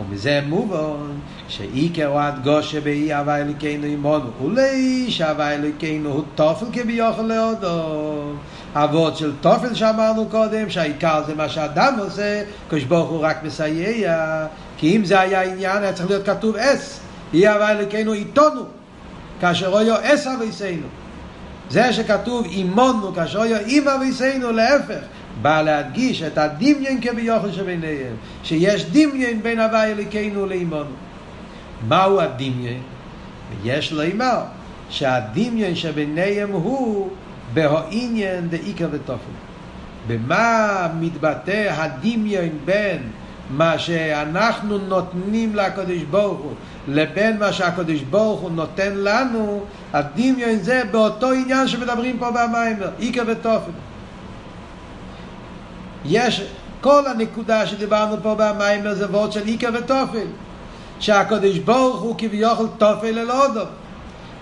ומזה 0.00 0.40
מובן 0.48 1.10
שעיקר 1.48 2.06
הוא 2.06 2.20
הדגושה 2.20 2.80
באי 2.80 3.14
אהבה 3.14 3.36
אלוקינו 3.36 3.86
עמנו 3.86 4.30
אולי 4.40 5.06
שאהבה 5.08 5.54
אלוקינו 5.54 6.10
הוא 6.10 6.22
תופל 6.34 6.66
כביכול 6.72 7.24
להודו 7.24 8.32
אבות 8.74 9.16
של 9.16 9.32
תופל 9.40 9.74
שאמרנו 9.74 10.26
קודם 10.30 10.70
שהעיקר 10.70 11.22
זה 11.26 11.34
מה 11.34 11.48
שאדם 11.48 11.94
עושה 11.98 12.42
קדוש 12.68 12.84
ברוך 12.84 13.10
הוא 13.10 13.20
רק 13.20 13.42
מסייע 13.42 14.46
כי 14.76 14.96
אם 14.96 15.04
זה 15.04 15.20
היה 15.20 15.42
עניין 15.42 15.82
היה 15.82 15.92
צריך 15.92 16.10
להיות 16.10 16.26
כתוב 16.26 16.56
אס 16.56 17.00
אי 17.34 17.48
אהבה 17.48 17.70
אלוקינו 17.70 18.12
איתנו 18.12 18.77
כאשר 19.40 19.68
אויו 19.68 19.94
אס 20.02 20.26
אביסנו. 20.26 20.86
זה 21.70 21.92
שכתוב 21.92 22.46
אימונו, 22.46 23.14
כאשר 23.14 23.38
אויו 23.38 23.56
אימא 23.56 23.90
אביסנו, 23.94 24.52
להפך, 24.52 25.00
בא 25.42 25.62
להדגיש 25.62 26.22
את 26.22 26.38
הדמיין 26.38 27.00
כביוכל 27.00 27.52
שביניהם, 27.52 28.14
שיש 28.44 28.84
דמיין 28.84 29.42
בין 29.42 29.60
הווי 29.60 29.92
אליקנו 29.92 30.46
לאימונו. 30.46 30.96
מהו 31.88 32.20
הדמיין? 32.20 32.80
ויש 33.62 33.92
לאמר 33.92 34.40
שהדמיין 34.90 35.74
שביניהם 35.74 36.52
הוא 36.52 37.10
בהעניין 37.54 38.48
דאיקר 38.48 38.88
ותופל. 38.90 39.32
במה 40.06 40.88
מתבטא 41.00 41.72
הדמיין 41.76 42.58
בין 42.64 43.02
מה 43.50 43.78
שאנחנו 43.78 44.78
נותנים 44.78 45.56
לקדוש 45.56 46.02
ברוך 46.10 46.38
הוא 46.38 46.52
לבין 46.88 47.38
מה 47.38 47.52
שהקדוש 47.52 48.00
ברוך 48.00 48.40
הוא 48.40 48.50
נותן 48.50 48.92
לנו, 48.94 49.64
הדמיון 49.92 50.58
זה 50.58 50.82
באותו 50.90 51.32
עניין 51.32 51.68
שמדברים 51.68 52.18
פה 52.18 52.30
במיימר, 52.30 52.90
איקר 52.98 53.22
ותופל. 53.26 53.70
יש, 56.04 56.42
כל 56.80 57.06
הנקודה 57.06 57.66
שדיברנו 57.66 58.16
פה 58.22 58.34
במיימר 58.38 58.94
זה 58.94 59.06
וורד 59.10 59.32
של 59.32 59.42
איקר 59.46 59.70
ותופל. 59.74 60.26
שהקדוש 61.00 61.58
ברוך 61.58 62.00
הוא 62.00 62.14
כביכול 62.18 62.68
תופל 62.78 63.18
אל 63.18 63.30
אודו. 63.30 63.64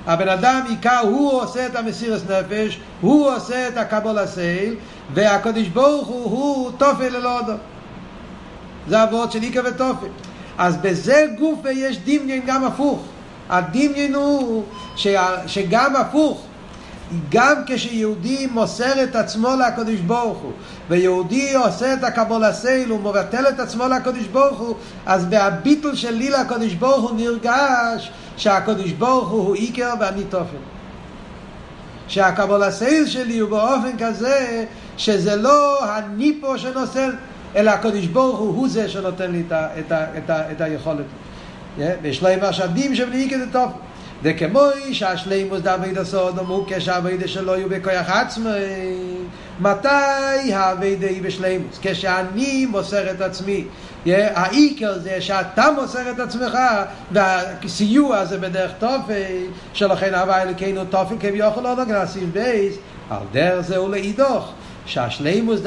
הבן 0.07 0.29
אדם 0.29 0.61
עיקר 0.69 1.01
הוא 1.03 1.43
עושה 1.43 1.67
את 1.67 1.77
המסירס 1.77 2.23
נפש, 2.31 2.81
הוא 3.01 3.31
עושה 3.33 3.69
את 3.69 3.77
הקבול 3.77 4.19
הסייל, 4.19 4.75
והקדוש 5.15 5.69
ברוך 5.69 6.09
הוא 6.09 6.25
הוא 6.25 6.71
תופל 6.79 7.09
ללא 7.09 7.41
אדום. 7.41 7.59
זה 8.89 9.03
אבות 9.03 9.33
של 9.33 9.43
איקה 9.43 9.61
ותופל. 9.65 10.07
אז 10.59 10.77
בזה 10.77 11.27
גופה 11.39 11.71
יש 11.71 11.99
דמיין 11.99 12.43
גם 12.47 12.65
הפוך. 12.65 13.05
הדמיין 13.49 14.15
הוא 14.15 14.65
ש... 14.97 15.07
שגם 15.47 15.97
הפוך, 15.97 16.47
גם 17.29 17.55
כשיהודי 17.67 18.47
מוסר 18.47 19.03
את 19.03 19.17
עצמו 19.17 19.49
לקדוש 19.67 20.01
ברוך 20.01 20.39
הוא 20.39 20.53
ויהודי 20.89 21.55
עושה 21.55 21.95
את 21.95 22.05
הקבול 22.05 22.45
הסייל 22.45 22.91
הוא 22.91 23.01
מבטל 23.01 23.49
את 23.49 23.61
עצמו 23.61 23.89
לקדוש 23.89 24.27
ברוך 24.27 24.59
הוא 24.59 24.75
אז 25.07 25.25
בהביטול 25.25 25.95
שלי 25.95 26.31
לקדוש 26.31 26.75
ברוך 26.75 27.11
הוא 27.11 27.21
נרגש 27.21 28.11
שהקדוש 28.37 28.93
ברוך 28.93 29.29
הוא 29.29 29.47
הוא 29.47 29.55
איקר 29.55 29.95
ואני 30.01 30.25
תופן. 30.25 30.57
שהקבול 32.09 32.63
הסייל 32.63 33.07
שלי 33.07 33.39
הוא 33.39 33.51
באופן 33.51 33.99
כזה 33.99 34.65
שזה 34.97 35.37
לא 35.37 35.79
אני 35.99 36.39
פה 36.41 36.59
שנושא 36.59 37.09
אלא 37.57 37.71
הקדוש 37.71 38.07
ברוך 38.07 38.39
הוא 38.39 38.57
הוא 38.57 38.69
זה 38.69 38.89
שנותן 38.89 39.33
לי 39.33 39.43
את, 39.47 39.53
ה, 39.53 39.69
את, 39.79 39.93
ה, 39.93 40.05
את, 40.19 40.31
ה, 40.31 40.53
את 40.53 40.61
היכולת. 40.61 41.05
ויש 42.03 42.23
להם 42.23 42.41
משאבים 42.45 42.95
שבלי 42.95 43.23
איקר 43.23 43.39
זה 43.39 43.47
תופן 43.53 43.79
וכמוי 44.23 44.95
שהשלימוס 44.95 45.61
דוד 45.61 45.99
הסוד 45.99 46.39
הוא 46.39 46.65
כשהאביידה 46.69 47.29
שלו 47.29 47.55
יהיו 47.55 47.69
בכוח 47.69 48.11
עצמי. 48.11 48.51
מתי 49.61 50.53
האביידה 50.53 51.07
היא 51.07 51.23
בשלימוס? 51.23 51.79
כשאני 51.83 52.67
מוסר 52.67 53.11
את 53.11 53.21
עצמי. 53.21 53.65
העיקר 54.07 54.99
זה 54.99 55.21
שאתה 55.21 55.69
מוסר 55.81 56.11
את 56.11 56.21
עצמך 56.21 56.59
והסיוע 57.13 58.25
זה 58.25 58.39
בדרך 58.39 58.73
תופל 58.79 59.47
שלכן 59.73 60.15
הווה 60.15 60.43
אלוקינו 60.43 60.85
תופל 60.85 61.15
כביכול 61.21 61.63
לא 61.63 61.77
נוגע 61.77 62.05
לשים 62.05 62.33
בייס. 62.33 62.75
על 63.11 63.23
דרך 63.33 63.61
זה 63.61 63.77
הוא 63.77 63.91
לאידוך. 63.91 64.53
שהשלימוס 64.87 65.61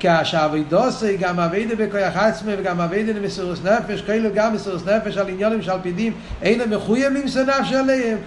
כשאבידוסי 0.00 1.16
גם 1.16 1.40
אבידה 1.40 1.74
בכוח 1.74 2.16
עצמי 2.16 2.52
וגם 2.58 2.80
אבידה 2.80 3.12
למסירוס 3.12 3.58
נפש 3.64 4.02
כאילו 4.02 4.28
גם 4.34 4.54
מסירוס 4.54 4.82
נפש 4.86 5.16
על 5.16 5.28
עניונים 5.28 5.62
שעל 5.62 5.78
פי 5.82 5.92
דין 5.92 6.12
אין 6.42 6.60
הם 6.60 6.70
למסור 7.14 7.42
נפש 7.42 7.72
עליהם 7.72 8.18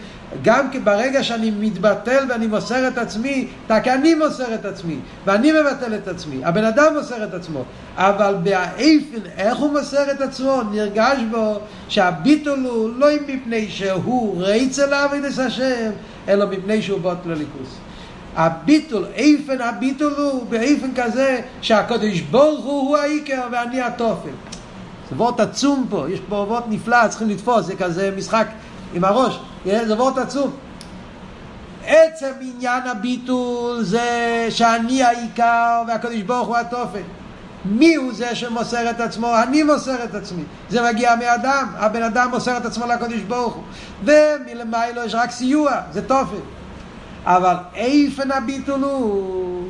גם 0.42 0.68
ברגע 0.84 1.24
שאני 1.24 1.52
מתבטל 1.60 2.26
ואני 2.30 2.48
מוסר 2.48 2.88
את 2.88 2.98
עצמי 2.98 3.48
רק 3.70 3.88
אני 3.88 4.14
מוסר 4.14 4.54
את 4.54 4.66
עצמי 4.66 4.96
ואני 5.26 5.52
מבטל 5.52 5.96
את 5.96 6.08
עצמי 6.08 6.42
הבן 6.44 6.64
אדם 6.64 6.94
מוסר 6.98 7.24
את 7.24 7.34
עצמו 7.34 7.64
אבל 7.96 8.36
באיפן 8.44 9.30
איך 9.38 9.58
הוא 9.58 9.72
מוסר 9.72 10.12
את 10.12 10.22
עצמו 10.22 10.62
נרגש 10.72 11.18
בו 11.32 11.60
שהביטול 11.90 12.60
הוא 12.60 12.90
לא 12.98 13.08
מפני 13.28 13.68
שהוא 13.70 14.42
רייץ 14.44 14.80
אל 14.80 14.94
אבידס 14.94 15.40
השם 15.40 15.92
אלא 16.28 16.46
מפני 16.46 16.82
שהוא 16.82 17.00
בוט 17.00 17.26
לליכוס 17.26 17.78
הביטול, 18.36 19.06
איפן 19.16 19.62
הביטול 19.62 20.14
הוא 20.14 20.46
באיפן 20.46 20.90
כזה 20.96 21.42
שהקדוש 21.62 22.22
ברוך 22.22 22.66
הוא 22.66 22.82
הוא 22.82 22.98
העיקר 22.98 23.42
ואני 23.52 23.82
התופל. 23.82 24.30
זה 25.10 25.16
וורט 25.16 25.40
עצום 25.40 25.88
פה, 25.90 26.06
יש 26.10 26.20
פה 26.30 26.36
וורט 26.36 26.64
נפלא, 26.70 27.08
צריכים 27.08 27.30
לתפוס, 27.30 27.66
זה 27.66 27.76
כזה 27.76 28.14
משחק 28.18 28.48
עם 28.94 29.04
הראש, 29.04 29.40
זה 29.66 29.96
וורט 29.96 30.18
עצום. 30.18 30.52
עצם 31.86 32.32
עניין 32.42 32.88
הביטול 32.88 33.84
זה 33.84 34.48
שאני 34.50 35.04
העיקר 35.04 35.82
והקדוש 35.88 36.22
ברוך 36.22 36.48
הוא 36.48 36.58
התופל. 36.58 37.02
מי 37.66 37.96
הוא 37.96 38.14
זה 38.14 38.36
שמוסר 38.36 38.90
את 38.90 39.00
עצמו? 39.00 39.36
אני 39.44 39.64
מוסר 39.64 40.04
את 40.04 40.16
עצמי. 40.16 40.44
זה 40.70 40.90
מגיע 40.90 41.16
מאדם, 41.16 41.68
הבן 41.76 42.04
אדם 42.04 42.30
מוסר 42.30 42.58
את 42.58 42.66
עצמו 42.66 42.86
לקדוש 42.88 43.22
ברוך 43.22 43.54
הוא. 43.54 43.64
ומלמיילו 44.04 45.04
יש 45.06 45.16
רק 45.16 45.32
סיוע, 45.32 45.72
זה 45.92 46.08
תופל. 46.08 46.36
אבל 47.26 47.56
איפן 47.76 48.32
הביטול 48.32 48.84
הוא 48.84 49.68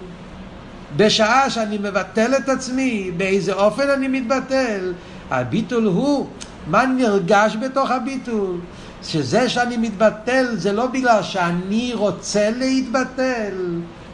בשעה 0.97 1.49
שאני 1.49 1.77
מבטל 1.77 2.35
את 2.37 2.49
עצמי, 2.49 3.11
באיזה 3.17 3.53
אופן 3.53 3.89
אני 3.89 4.07
מתבטל, 4.07 4.93
הביטול 5.31 5.85
הוא, 5.85 6.27
מה 6.67 6.85
נרגש 6.85 7.57
בתוך 7.61 7.91
הביטול? 7.91 8.57
שזה 9.03 9.49
שאני 9.49 9.77
מתבטל 9.77 10.45
זה 10.53 10.71
לא 10.71 10.87
בגלל 10.87 11.23
שאני 11.23 11.91
רוצה 11.93 12.49
להתבטל, 12.57 13.53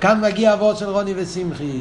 כאן 0.01 0.21
מגיע 0.21 0.53
אבות 0.53 0.77
של 0.77 0.89
רוני 0.89 1.13
ושמחי. 1.15 1.79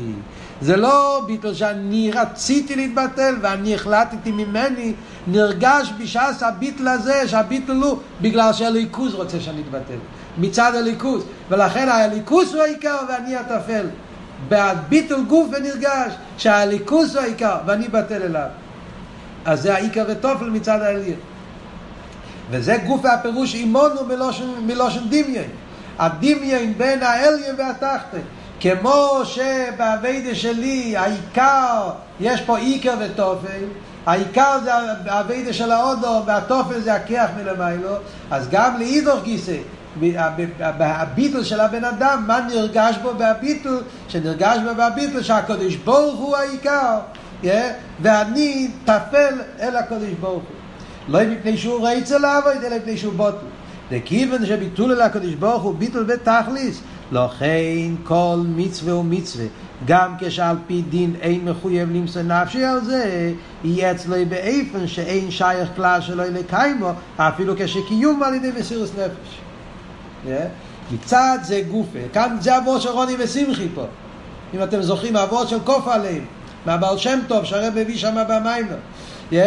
זה 0.61 0.77
לא 0.77 1.23
ביטול 1.27 1.55
שאני 1.55 2.11
רציתי 2.15 2.77
להתבטל 2.77 3.35
ואני 3.43 3.75
החלטתי 3.75 4.33
ממני, 4.33 4.93
נרגש 5.27 5.93
בשעת 6.01 6.43
הביטול 6.43 6.89
הזה, 6.89 7.29
שהביטול 7.29 7.77
הוא 7.77 7.99
בגלל 8.21 8.53
שהליכוז 8.53 9.15
רוצה 9.15 9.41
שאני 9.41 9.61
אתבטל. 9.61 9.99
מצד 10.39 10.75
הליכוס, 10.75 11.25
ולכן 11.49 11.89
הליכוס 11.89 12.53
הוא 12.55 12.63
העיקר 12.63 12.97
ואני 13.09 13.37
הטפל. 13.37 13.87
בביטול 14.49 15.25
גוף 15.25 15.49
ונרגש 15.53 16.13
שהליכוס 16.39 17.15
הוא 17.15 17.23
העיקר 17.23 17.57
ואני 17.67 17.89
בטל 17.89 18.23
אליו. 18.23 18.49
אז 19.45 19.63
זה 19.63 19.75
העיקר 19.75 20.05
ותופל 20.09 20.51
מצד 20.51 20.83
העליון. 20.83 21.19
וזה 22.51 22.77
גוף 22.87 23.05
הפירוש 23.05 23.55
אימונו 23.55 24.05
מלושן, 24.05 24.45
מלושן 24.67 25.09
דמיין. 25.09 25.51
הדמיין 25.99 26.75
בין 26.79 27.03
העליון 27.03 27.57
והתחתן. 27.59 28.19
כמו 28.61 29.21
שבאביידה 29.25 30.35
שלי 30.35 30.97
העיקר, 30.97 31.91
יש 32.21 32.41
פה 32.41 32.59
עיקר 32.59 32.95
ותופל, 33.01 33.65
העיקר 34.07 34.59
זה 34.65 34.73
האביידה 35.07 35.53
של 35.53 35.71
האודו 35.71 36.23
והתופל 36.27 36.81
זה 36.81 36.95
הכיח 36.95 37.31
מלמיילו, 37.37 37.95
אז 38.31 38.49
גם 38.51 38.79
לאידוך 38.79 39.23
גיסא 39.23 39.57
הביטל 40.81 41.45
של 41.45 41.61
הבן 41.61 41.85
אדם, 41.85 42.25
מה 42.27 42.41
נרגש 42.55 42.97
בו 43.03 43.15
בהביטל? 43.19 43.79
שנרגש 44.09 44.59
בו 44.69 44.75
בהביטל 44.77 45.23
שהקדוש 45.23 45.77
ברוך 45.77 46.21
הוא 46.21 46.37
העיקר, 46.37 46.99
ואני 48.03 48.69
טפל 48.85 49.35
אל 49.61 49.77
הקדוש 49.77 50.11
ברוך 50.21 50.43
הוא. 50.43 50.57
לא 51.09 51.21
מפני 51.25 51.59
שהוא 51.59 51.87
רייץ 51.87 52.13
אליו, 52.13 52.43
אלא 52.63 52.77
מפני 52.77 52.97
שהוא 52.97 53.13
בוטל. 53.13 53.47
וכיוון 53.91 54.47
שביטול 54.47 54.93
אל 54.93 55.03
הקדוש 55.03 55.35
ברוך 55.35 55.63
הוא 55.63 55.75
ביטול 55.75 56.05
בתכליס, 56.05 56.81
לכן 57.13 57.95
כל 58.05 58.37
מצווה 58.57 58.97
ומצווה, 58.97 59.47
גם 59.87 60.15
כשעל 60.19 60.57
פי 60.67 60.83
דין 60.89 61.15
אין 61.21 61.45
מחויב 61.45 61.91
למסור 61.93 62.23
נפשי 62.23 62.65
על 62.65 62.85
זה, 62.85 63.33
יהיה 63.65 63.91
אצלו 63.93 64.17
באיפן 64.29 64.87
שאין 64.87 65.31
שייך 65.31 65.69
כלל 65.77 66.01
שלא 66.01 66.25
לקיימו, 66.25 66.93
אפילו 67.17 67.55
כשקיום 67.59 68.23
על 68.23 68.35
ידי 68.35 68.51
מסירוס 68.59 68.91
נפש. 68.91 69.41
מצד 70.91 71.39
זה 71.43 71.63
גופה. 71.71 71.99
כאן 72.13 72.37
זה 72.41 72.57
אבות 72.57 72.83
של 72.83 72.89
רוני 72.89 73.15
ושמחי 73.19 73.69
פה. 73.75 73.85
אם 74.55 74.63
אתם 74.63 74.83
זוכרים, 74.83 75.17
אבות 75.17 75.49
של 75.49 75.61
קוף 75.61 75.89
עליהם. 75.89 76.25
מהבעל 76.67 76.99
שם 76.99 77.19
טוב 77.29 77.45
שהרב 77.45 77.79
הביא 77.79 77.97
שם 77.97 78.17
במיימר. 78.29 78.77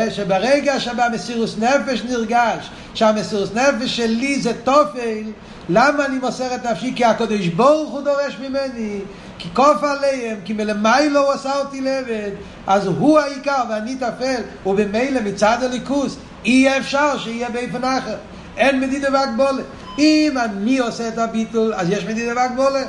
שברגע 0.09 0.80
שבמסירוס 0.80 1.57
נפש 1.57 2.01
נרגש, 2.01 2.69
שהמסירוס 2.93 3.49
נפש 3.53 3.97
שלי 3.97 4.41
זה 4.41 4.51
תופל, 4.63 5.23
למה 5.69 6.05
אני 6.05 6.17
מוסר 6.17 6.55
את 6.55 6.65
נפשי? 6.65 6.93
כי 6.95 7.05
הקדוש 7.05 7.47
ברוך 7.47 7.91
הוא 7.91 8.01
דורש 8.01 8.38
ממני, 8.39 8.99
כי 9.39 9.49
כוף 9.53 9.84
עליהם, 9.84 10.38
כי 10.45 10.53
מלמיילו 10.53 11.19
הוא 11.19 11.32
עשה 11.32 11.59
אותי 11.59 11.82
לעבד, 11.82 12.32
אז 12.67 12.86
הוא 12.86 13.19
העיקר 13.19 13.63
ואני 13.69 13.95
תפל, 13.95 14.41
ובמילא 14.65 15.21
מצד 15.21 15.57
הליכוס 15.61 16.17
אי 16.45 16.78
אפשר 16.78 17.17
שיהיה 17.17 17.49
באיפן 17.49 17.84
אחר. 17.84 18.15
אין 18.57 18.80
מדידה 18.80 19.07
והגבולת. 19.13 19.65
אם 19.99 20.37
אני 20.37 20.79
עושה 20.79 21.07
את 21.07 21.17
הביטול, 21.17 21.73
אז 21.73 21.89
יש 21.89 22.05
מדינה 22.05 22.33
והגבולה. 22.35 22.83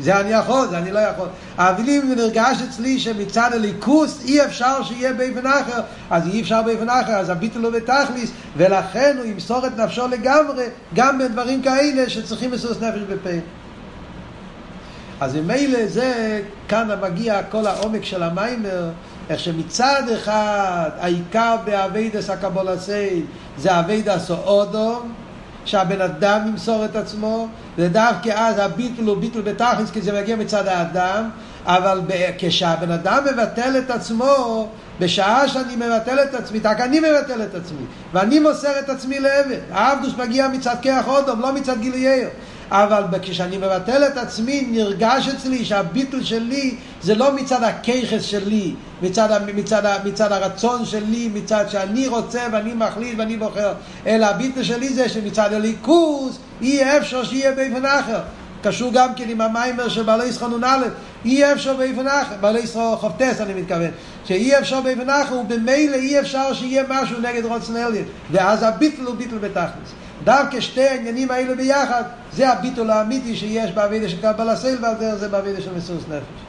זה 0.00 0.20
אני 0.20 0.30
יכול, 0.30 0.68
זה 0.68 0.78
אני 0.78 0.90
לא 0.92 0.98
יכול. 0.98 1.28
אבל 1.58 1.88
אם 1.88 2.12
נרגש 2.16 2.62
אצלי 2.68 2.98
שמצד 2.98 3.50
הליכוס 3.52 4.24
אי 4.24 4.44
אפשר 4.44 4.82
שיהיה 4.82 5.12
באופן 5.12 5.46
אחר, 5.46 5.80
אז 6.10 6.26
אי 6.26 6.40
אפשר 6.40 6.62
באופן 6.62 6.88
אחר, 6.88 7.12
אז 7.12 7.30
הביטול 7.30 7.64
הוא 7.64 7.72
בתכליס, 7.72 8.30
ולכן 8.56 9.16
הוא 9.18 9.26
ימסור 9.26 9.66
את 9.66 9.76
נפשו 9.76 10.08
לגמרי, 10.08 10.64
גם 10.94 11.18
בדברים 11.18 11.62
כאלה 11.62 12.10
שצריכים 12.10 12.52
לסוס 12.52 12.80
נפש 12.80 13.00
בפה. 13.00 13.30
אז 15.20 15.36
ממילא 15.36 15.86
זה, 15.86 16.42
כאן 16.68 16.88
מגיע 17.02 17.42
כל 17.42 17.66
העומק 17.66 18.04
של 18.04 18.22
המאמר, 18.22 18.90
איך 19.30 19.40
שמצד 19.40 20.02
אחד 20.14 20.90
העיקר 20.98 21.56
בעבודת 21.64 22.30
הקבלת 22.30 22.88
עול 22.88 23.22
זה 23.58 23.80
עבודת 23.80 24.30
האדם, 24.30 25.12
שהבן 25.68 26.00
אדם 26.00 26.40
ימסור 26.48 26.84
את 26.84 26.96
עצמו, 26.96 27.48
ודווקא 27.78 28.30
אז 28.36 28.58
הביטול 28.58 29.06
הוא 29.06 29.16
ביטול 29.16 29.42
בתכלס, 29.42 29.90
כי 29.90 30.02
זה 30.02 30.20
מגיע 30.20 30.36
מצד 30.36 30.66
האדם, 30.66 31.30
אבל 31.66 32.00
כשהבן 32.38 32.90
אדם 32.90 33.24
מבטל 33.32 33.78
את 33.78 33.90
עצמו, 33.90 34.68
בשעה 35.00 35.48
שאני 35.48 35.76
מבטל 35.76 36.18
את 36.22 36.34
עצמי, 36.34 36.58
רק 36.64 36.80
אני 36.80 37.00
מבטל 37.00 37.42
את 37.42 37.54
עצמי, 37.54 37.82
ואני 38.12 38.38
מוסר 38.38 38.78
את 38.78 38.88
עצמי 38.88 39.20
לעבד. 39.20 39.58
העבודה 39.70 40.12
מגיע 40.18 40.48
מצד 40.48 40.74
כח 40.82 41.06
האדם, 41.06 41.40
לא 41.40 41.52
מצד 41.52 41.80
גילוי 41.80 42.07
אור. 42.07 42.28
אבל 42.70 43.04
כשאני 43.22 43.56
מבטל 43.56 44.04
את 44.06 44.16
עצמי, 44.16 44.68
נרגש 44.70 45.28
אצלי 45.28 45.64
שהביטול 45.64 46.24
שלי 46.24 46.74
זה 47.02 47.14
לא 47.14 47.36
מצד 47.36 47.62
הכיכס 47.62 48.22
שלי, 48.22 48.74
מצד, 49.02 49.40
מצד, 49.54 49.82
מצד 50.04 50.32
הרצון 50.32 50.84
שלי, 50.84 51.30
מצד 51.34 51.64
שאני 51.68 52.06
רוצה 52.06 52.46
ואני 52.52 52.74
מחליט 52.74 53.18
ואני 53.18 53.36
בוחר, 53.36 53.72
אלא 54.06 54.26
הביטול 54.26 54.62
שלי 54.62 54.88
זה 54.88 55.08
שמצד 55.08 55.52
הליכוז 55.52 56.38
אי 56.62 56.98
אפשר 56.98 57.24
שיהיה 57.24 57.52
באופן 57.52 57.84
אחר. 57.86 58.20
קשור 58.62 58.92
גם 58.92 59.14
כן 59.14 59.28
עם 59.28 59.40
המיימר 59.40 59.88
של 59.88 60.02
בעלי 60.02 60.24
ישחנון 60.24 60.64
א', 60.64 60.86
אי 61.24 61.52
אפשר 61.52 61.76
באופן 61.76 62.06
אחר, 62.06 62.34
בעלי 62.40 62.58
ישחנון 62.58 62.96
חופטס 62.96 63.40
אני 63.40 63.54
מתכוון, 63.54 63.90
שאי 64.24 64.58
אפשר 64.58 64.80
באופן 64.80 65.10
אחר 65.10 65.34
ובמילא 65.34 65.96
אי 65.96 66.20
אפשר 66.20 66.54
שיהיה 66.54 66.84
משהו 66.88 67.20
נגד 67.20 67.44
רוצן 67.44 67.76
אליין, 67.76 68.04
ואז 68.30 68.62
הביטל 68.62 69.02
הוא 69.02 69.14
ביטל 69.14 69.38
בתכלס. 69.38 69.92
דווקא 70.24 70.60
שתי 70.60 70.84
העניינים 70.84 71.30
האלה 71.30 71.54
ביחד, 71.54 72.02
זה 72.32 72.48
הביטול 72.48 72.90
האמיתי 72.90 73.36
שיש 73.36 73.70
בעבידה 73.70 74.08
של 74.08 74.16
קבלה 74.22 74.56
סייל 74.56 74.78
ועל 74.82 74.94
דרך 74.94 75.14
זה 75.14 75.28
בעבידה 75.28 75.60
של 75.60 75.74
מסירות 75.76 76.08
נפש. 76.08 76.48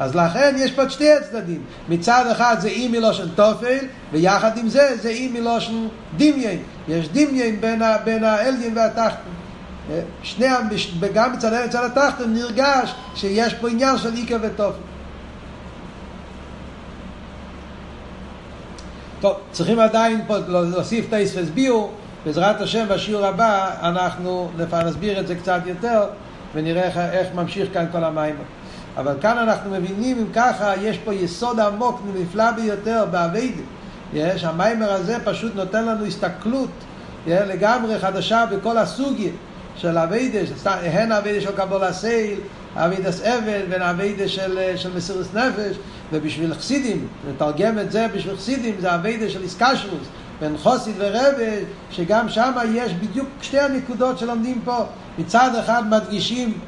אז 0.00 0.14
לכן 0.14 0.54
יש 0.58 0.72
פה 0.72 0.90
שתי 0.90 1.12
הצדדים. 1.12 1.62
מצד 1.88 2.24
אחד 2.32 2.56
זה 2.60 2.68
אי 2.68 2.88
מלושן 2.88 3.28
תופל, 3.34 3.78
ויחד 4.12 4.58
עם 4.58 4.68
זה 4.68 4.96
זה 5.02 5.08
אי 5.08 5.28
מלושן 5.28 5.88
דמיין. 6.16 6.62
יש 6.88 7.08
דמיין 7.08 7.60
בין, 7.60 7.82
בין 8.04 8.24
האלדין 8.24 8.76
והתחתון. 8.76 9.39
שני, 10.22 10.46
גם 11.14 11.32
מצד 11.32 11.52
האל 11.52 11.66
מצד 11.66 11.84
התחתון 11.84 12.34
נרגש 12.34 12.94
שיש 13.14 13.54
פה 13.54 13.68
עניין 13.68 13.98
של 13.98 14.14
איקר 14.14 14.36
ותופל. 14.42 14.78
טוב, 19.20 19.36
צריכים 19.52 19.78
עדיין 19.80 20.20
פה 20.26 20.38
להוסיף 20.48 21.10
טייס 21.10 21.36
והסביעו, 21.36 21.90
בעזרת 22.24 22.60
השם 22.60 22.84
בשיעור 22.88 23.26
הבא 23.26 23.70
אנחנו 23.82 24.50
נסביר 24.84 25.20
את 25.20 25.26
זה 25.26 25.34
קצת 25.34 25.60
יותר 25.66 26.04
ונראה 26.54 26.82
איך, 26.82 26.96
איך 26.96 27.28
ממשיך 27.34 27.68
כאן 27.72 27.86
כל 27.92 28.04
המים. 28.04 28.36
אבל 28.96 29.14
כאן 29.20 29.38
אנחנו 29.38 29.70
מבינים 29.70 30.18
אם 30.18 30.26
ככה 30.34 30.72
יש 30.82 30.98
פה 30.98 31.14
יסוד 31.14 31.60
עמוק 31.60 32.00
נפלא 32.14 32.50
ביותר 32.50 33.04
באביידה. 33.10 33.62
יש, 34.12 34.44
המיימר 34.44 34.92
הזה 34.92 35.16
פשוט 35.24 35.56
נותן 35.56 35.84
לנו 35.84 36.04
הסתכלות 36.04 36.70
לגמרי 37.26 37.98
חדשה 37.98 38.44
בכל 38.50 38.78
הסוגיה 38.78 39.30
של 39.80 39.98
אביידה, 39.98 40.38
הן 40.64 41.12
אביידה 41.12 41.40
של 41.40 41.52
קבול 41.52 41.84
הסייל, 41.84 42.38
אביידס 42.76 43.20
אבל, 43.22 43.62
בין 43.68 43.82
אביידה 43.82 44.28
של, 44.28 44.76
של 44.76 44.96
מסירות 44.96 45.34
נפש, 45.34 45.76
ובשביל 46.12 46.54
חסידים, 46.54 47.08
לתרגם 47.28 47.78
את 47.78 47.92
זה 47.92 48.06
בשביל 48.14 48.36
חסידים, 48.36 48.74
זה 48.80 48.94
אביידה 48.94 49.30
של 49.30 49.42
איסקשרוס, 49.42 50.08
בין 50.40 50.56
חוסיד 50.56 50.94
ורבה, 50.98 51.52
שגם 51.90 52.28
שם 52.28 52.52
יש 52.74 52.92
בדיוק 52.92 53.28
שתי 53.42 53.60
הנקודות 53.60 54.18
שלומדים 54.18 54.60
פה. 54.64 54.84
מצד 55.18 55.50
אחד 55.60 55.82
מדגישים 55.90 56.58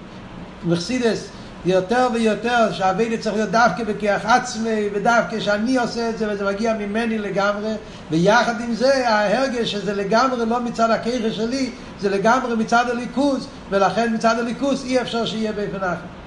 מחסידס 0.64 1.28
יותר 1.64 2.08
ויותר 2.14 2.72
שהאביידה 2.72 3.22
צריך 3.22 3.34
להיות 3.34 3.50
דווקא 3.50 3.84
בכיח 3.84 4.26
עצמי 4.26 4.88
ודווקא 4.94 5.40
שאני 5.40 5.76
עושה 5.76 6.10
את 6.10 6.18
זה 6.18 6.32
וזה 6.32 6.44
מגיע 6.44 6.74
ממני 6.74 7.18
לגמרי. 7.18 7.72
ויחד 8.10 8.60
עם 8.60 8.74
זה 8.74 9.08
ההרגש 9.08 9.72
שזה 9.72 9.94
לגמרי 9.94 10.46
לא 10.46 10.60
מצד 10.60 10.90
הכיחה 10.90 11.30
שלי 11.30 11.70
זה 12.00 12.10
לגמרי 12.10 12.56
מצד 12.56 12.84
הליכוז 12.90 13.48
ולכן 13.70 14.14
מצד 14.14 14.38
הליכוז 14.38 14.84
אי 14.84 15.00
אפשר 15.00 15.26
שיהיה 15.26 15.52
באופן 15.52 15.76
אחר 15.76 16.21